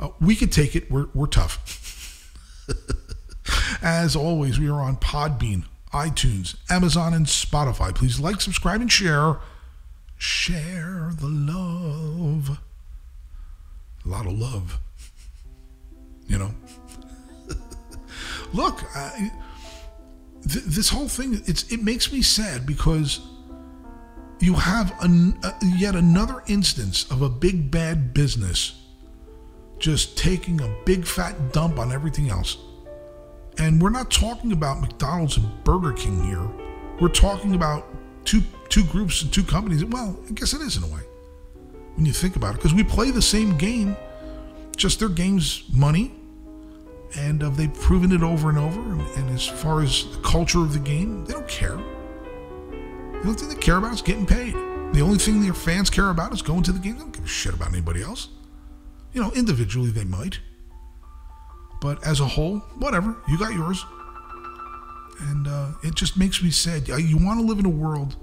uh, 0.00 0.08
we 0.20 0.34
could 0.34 0.50
take 0.50 0.74
it. 0.74 0.90
We're 0.90 1.06
we're 1.14 1.28
tough. 1.28 2.28
As 3.82 4.16
always, 4.16 4.58
we 4.58 4.68
are 4.68 4.80
on 4.80 4.96
Podbean, 4.96 5.62
iTunes, 5.92 6.56
Amazon, 6.68 7.14
and 7.14 7.26
Spotify. 7.26 7.94
Please 7.94 8.18
like, 8.18 8.40
subscribe, 8.40 8.80
and 8.80 8.90
share. 8.90 9.36
Share 10.18 11.12
the 11.14 11.28
love. 11.28 12.58
A 14.04 14.08
lot 14.08 14.26
of 14.26 14.32
love. 14.32 14.80
You 16.26 16.38
know? 16.38 16.54
Look, 18.52 18.84
I, 18.96 19.30
th- 20.48 20.64
this 20.64 20.88
whole 20.88 21.08
thing, 21.08 21.40
it's, 21.46 21.70
it 21.70 21.82
makes 21.82 22.12
me 22.12 22.22
sad 22.22 22.66
because 22.66 23.20
you 24.40 24.54
have 24.54 24.94
an, 25.02 25.38
uh, 25.42 25.52
yet 25.76 25.94
another 25.94 26.42
instance 26.46 27.10
of 27.10 27.22
a 27.22 27.28
big 27.28 27.70
bad 27.70 28.14
business 28.14 28.76
just 29.78 30.16
taking 30.16 30.60
a 30.60 30.68
big 30.84 31.06
fat 31.06 31.52
dump 31.52 31.78
on 31.78 31.92
everything 31.92 32.28
else. 32.28 32.58
And 33.58 33.80
we're 33.80 33.90
not 33.90 34.10
talking 34.10 34.52
about 34.52 34.80
McDonald's 34.80 35.36
and 35.36 35.64
Burger 35.64 35.92
King 35.92 36.24
here. 36.24 36.46
We're 37.00 37.08
talking 37.08 37.54
about 37.54 37.86
two 38.24 38.42
two 38.68 38.84
groups 38.84 39.22
and 39.22 39.32
two 39.32 39.42
companies. 39.42 39.84
Well, 39.84 40.18
I 40.28 40.32
guess 40.32 40.52
it 40.52 40.60
is 40.60 40.76
in 40.76 40.84
a 40.84 40.86
way 40.86 41.00
when 41.96 42.06
you 42.06 42.12
think 42.12 42.36
about 42.36 42.54
it, 42.54 42.58
because 42.58 42.72
we 42.72 42.84
play 42.84 43.10
the 43.10 43.22
same 43.22 43.58
game, 43.58 43.96
just 44.76 45.00
their 45.00 45.08
game's 45.08 45.64
money, 45.72 46.14
and 47.16 47.42
uh, 47.42 47.50
they've 47.50 47.72
proven 47.72 48.12
it 48.12 48.22
over 48.22 48.48
and 48.48 48.58
over. 48.58 48.80
And, 48.80 49.00
and 49.16 49.30
as 49.30 49.46
far 49.46 49.82
as 49.82 50.04
the 50.16 50.22
culture 50.22 50.60
of 50.60 50.72
the 50.72 50.78
game, 50.78 51.24
they 51.24 51.32
don't 51.32 51.48
care. 51.48 51.76
The 51.76 53.20
only 53.26 53.34
thing 53.34 53.48
they 53.48 53.54
care 53.56 53.76
about 53.76 53.92
is 53.92 54.02
getting 54.02 54.26
paid. 54.26 54.54
The 54.94 55.00
only 55.02 55.18
thing 55.18 55.40
their 55.40 55.54
fans 55.54 55.90
care 55.90 56.10
about 56.10 56.32
is 56.32 56.42
going 56.42 56.62
to 56.64 56.72
the 56.72 56.78
game. 56.78 56.94
They 56.94 57.00
don't 57.00 57.12
give 57.12 57.24
a 57.24 57.28
shit 57.28 57.54
about 57.54 57.68
anybody 57.68 58.02
else. 58.02 58.28
You 59.12 59.22
know, 59.22 59.30
individually 59.32 59.90
they 59.90 60.04
might. 60.04 60.40
But 61.80 62.04
as 62.06 62.20
a 62.20 62.26
whole, 62.26 62.58
whatever. 62.78 63.16
You 63.28 63.38
got 63.38 63.52
yours. 63.52 63.84
And 65.20 65.46
uh, 65.46 65.72
it 65.82 65.94
just 65.94 66.16
makes 66.16 66.42
me 66.42 66.50
sad. 66.50 66.88
Uh, 66.90 66.96
You 66.96 67.18
want 67.18 67.40
to 67.40 67.46
live 67.46 67.58
in 67.58 67.66
a 67.66 67.70
world 67.70 68.16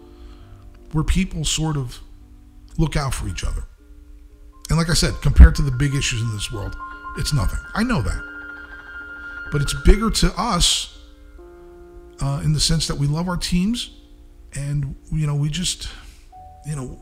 where 0.92 1.04
people 1.04 1.44
sort 1.46 1.78
of 1.78 2.00
look 2.78 2.96
out 2.96 3.14
for 3.14 3.28
each 3.28 3.44
other. 3.44 3.64
And 4.70 4.78
like 4.78 4.90
I 4.90 4.94
said, 4.94 5.14
compared 5.22 5.56
to 5.56 5.62
the 5.62 5.72
big 5.72 5.96
issues 5.96 6.22
in 6.22 6.32
this 6.32 6.52
world, 6.52 6.76
it's 7.18 7.34
nothing. 7.34 7.60
I 7.74 7.84
know 7.84 8.02
that. 8.02 8.37
But 9.52 9.62
it's 9.62 9.74
bigger 9.86 10.10
to 10.10 10.34
us 10.38 10.98
uh, 12.22 12.42
in 12.44 12.54
the 12.54 12.60
sense 12.60 12.88
that 12.88 12.96
we 12.96 13.08
love 13.08 13.28
our 13.28 13.38
teams 13.38 13.92
and, 14.54 14.96
you 15.12 15.28
know, 15.28 15.36
we 15.36 15.50
just, 15.50 15.90
you 16.66 16.76
know, 16.76 17.00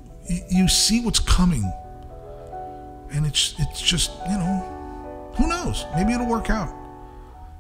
you 0.50 0.68
see 0.68 1.02
what's 1.02 1.20
coming. 1.20 1.72
And 3.12 3.26
it's, 3.26 3.56
it's 3.60 3.82
just, 3.82 4.12
you 4.30 4.38
know, 4.38 5.32
who 5.38 5.48
knows? 5.48 5.86
Maybe 5.96 6.14
it'll 6.14 6.28
work 6.28 6.50
out. 6.50 6.74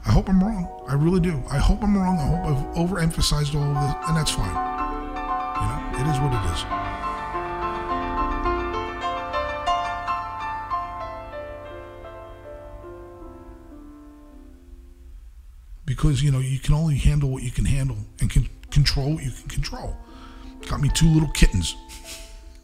I 0.05 0.11
hope 0.11 0.29
I'm 0.29 0.43
wrong. 0.43 0.69
I 0.87 0.93
really 0.93 1.19
do. 1.19 1.41
I 1.49 1.57
hope 1.57 1.81
I'm 1.81 1.97
wrong. 1.97 2.17
I 2.19 2.27
hope 2.27 2.45
I've 2.45 2.75
overemphasized 2.75 3.55
all 3.55 3.63
of 3.63 3.81
this, 3.81 4.07
and 4.07 4.17
that's 4.17 4.31
fine. 4.31 4.53
You 5.55 5.67
know, 5.67 5.99
it 5.99 6.13
is 6.13 6.19
what 6.19 6.33
it 6.33 6.53
is. 6.53 6.84
Because, 15.95 16.21
you 16.21 16.29
know, 16.29 16.39
you 16.39 16.59
can 16.59 16.73
only 16.73 16.97
handle 16.97 17.29
what 17.29 17.41
you 17.41 17.51
can 17.51 17.63
handle 17.63 17.95
and 18.19 18.29
can 18.29 18.49
control 18.69 19.13
what 19.13 19.23
you 19.23 19.31
can 19.31 19.47
control. 19.47 19.95
Got 20.67 20.81
me 20.81 20.89
two 20.93 21.07
little 21.07 21.29
kittens. 21.29 21.73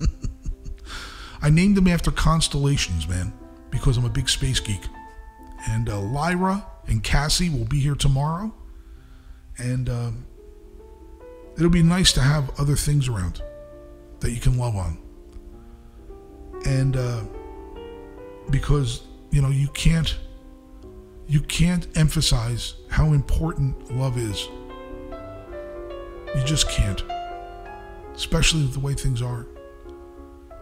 I 1.41 1.49
named 1.49 1.77
them 1.77 1.87
after 1.87 2.11
constellations, 2.11 3.07
man, 3.07 3.31
because 3.69 3.95
I'm 3.95 4.03
a 4.03 4.09
big 4.09 4.27
space 4.27 4.59
geek. 4.59 4.81
And 5.69 5.87
uh, 5.87 6.01
Lyra 6.01 6.65
and 6.87 7.01
Cassie 7.01 7.49
will 7.49 7.63
be 7.63 7.79
here 7.79 7.95
tomorrow. 7.95 8.53
And 9.57 9.87
um, 9.89 10.25
it'll 11.55 11.69
be 11.69 11.83
nice 11.83 12.11
to 12.13 12.21
have 12.21 12.59
other 12.59 12.75
things 12.75 13.07
around 13.07 13.41
that 14.19 14.31
you 14.31 14.41
can 14.41 14.57
love 14.57 14.75
on. 14.75 14.97
And 16.65 16.97
uh, 16.97 17.21
because, 18.49 19.03
you 19.29 19.41
know, 19.41 19.49
you 19.49 19.69
can't 19.69 20.17
you 21.31 21.39
can't 21.39 21.87
emphasize 21.95 22.73
how 22.89 23.13
important 23.13 23.95
love 23.95 24.17
is. 24.17 24.49
You 26.35 26.43
just 26.43 26.69
can't. 26.69 27.01
Especially 28.13 28.63
with 28.63 28.73
the 28.73 28.81
way 28.81 28.95
things 28.95 29.21
are. 29.21 29.47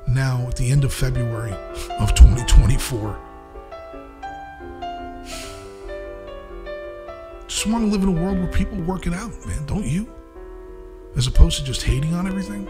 Now 0.07 0.45
at 0.47 0.57
the 0.57 0.69
end 0.69 0.83
of 0.83 0.93
February 0.93 1.53
of 1.99 2.13
2024. 2.13 3.19
Just 7.47 7.65
want 7.65 7.85
to 7.85 7.91
live 7.91 8.03
in 8.03 8.09
a 8.09 8.23
world 8.23 8.37
where 8.37 8.51
people 8.51 8.77
work 8.81 9.07
it 9.07 9.13
out, 9.13 9.31
man, 9.47 9.65
don't 9.65 9.87
you? 9.87 10.07
As 11.15 11.25
opposed 11.25 11.57
to 11.57 11.63
just 11.63 11.81
hating 11.81 12.13
on 12.13 12.27
everything. 12.27 12.65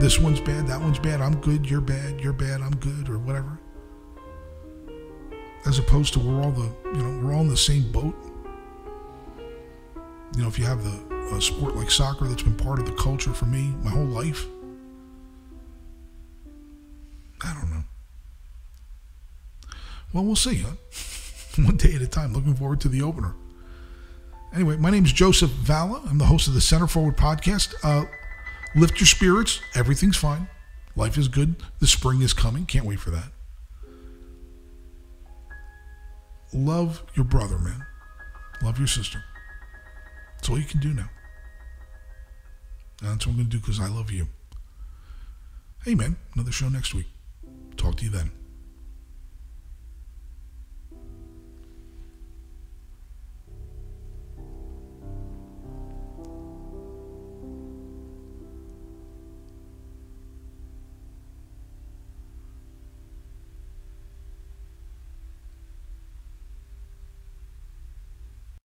This 0.00 0.18
one's 0.18 0.40
bad, 0.40 0.66
that 0.68 0.80
one's 0.80 0.98
bad, 0.98 1.20
I'm 1.20 1.38
good, 1.42 1.68
you're 1.68 1.82
bad, 1.82 2.22
you're 2.22 2.32
bad, 2.32 2.62
I'm 2.62 2.76
good, 2.76 3.10
or 3.10 3.18
whatever 3.18 3.58
as 5.66 5.78
opposed 5.78 6.12
to 6.14 6.18
we're 6.18 6.42
all 6.42 6.52
the 6.52 6.70
you 6.92 7.02
know 7.02 7.26
we're 7.26 7.34
all 7.34 7.40
in 7.40 7.48
the 7.48 7.56
same 7.56 7.90
boat. 7.90 8.14
You 10.36 10.42
know, 10.42 10.48
if 10.48 10.58
you 10.58 10.64
have 10.64 10.82
the 10.82 11.14
a 11.32 11.40
sport 11.40 11.74
like 11.74 11.90
soccer 11.90 12.26
that's 12.26 12.42
been 12.42 12.56
part 12.56 12.78
of 12.78 12.86
the 12.86 12.92
culture 12.92 13.32
for 13.32 13.46
me 13.46 13.74
my 13.82 13.90
whole 13.90 14.04
life. 14.04 14.46
I 17.42 17.52
don't 17.54 17.70
know. 17.70 17.84
Well, 20.12 20.24
we'll 20.24 20.36
see, 20.36 20.56
huh? 20.56 20.70
One 21.64 21.76
day 21.76 21.94
at 21.94 22.02
a 22.02 22.06
time. 22.06 22.32
Looking 22.32 22.54
forward 22.54 22.80
to 22.82 22.88
the 22.88 23.02
opener. 23.02 23.34
Anyway, 24.54 24.76
my 24.76 24.90
name 24.90 25.04
is 25.04 25.12
Joseph 25.12 25.50
Valla. 25.50 26.02
I'm 26.08 26.18
the 26.18 26.26
host 26.26 26.46
of 26.46 26.54
the 26.54 26.60
Center 26.60 26.86
Forward 26.86 27.16
podcast. 27.16 27.74
Uh, 27.82 28.06
lift 28.76 29.00
your 29.00 29.06
spirits. 29.06 29.60
Everything's 29.74 30.16
fine. 30.16 30.48
Life 30.94 31.18
is 31.18 31.26
good. 31.26 31.56
The 31.80 31.88
spring 31.88 32.22
is 32.22 32.32
coming. 32.32 32.64
Can't 32.64 32.84
wait 32.84 33.00
for 33.00 33.10
that. 33.10 33.30
Love 36.54 37.02
your 37.14 37.24
brother, 37.24 37.58
man. 37.58 37.84
Love 38.62 38.78
your 38.78 38.86
sister. 38.86 39.24
That's 40.36 40.48
all 40.48 40.58
you 40.58 40.64
can 40.64 40.80
do 40.80 40.94
now. 40.94 41.10
And 43.00 43.10
that's 43.10 43.26
what 43.26 43.32
I'm 43.32 43.38
going 43.38 43.50
to 43.50 43.56
do 43.56 43.58
because 43.58 43.80
I 43.80 43.88
love 43.88 44.12
you. 44.12 44.28
Hey, 45.84 45.96
man, 45.96 46.16
another 46.34 46.52
show 46.52 46.68
next 46.68 46.94
week. 46.94 47.06
Talk 47.76 47.96
to 47.96 48.04
you 48.04 48.10
then. 48.10 48.30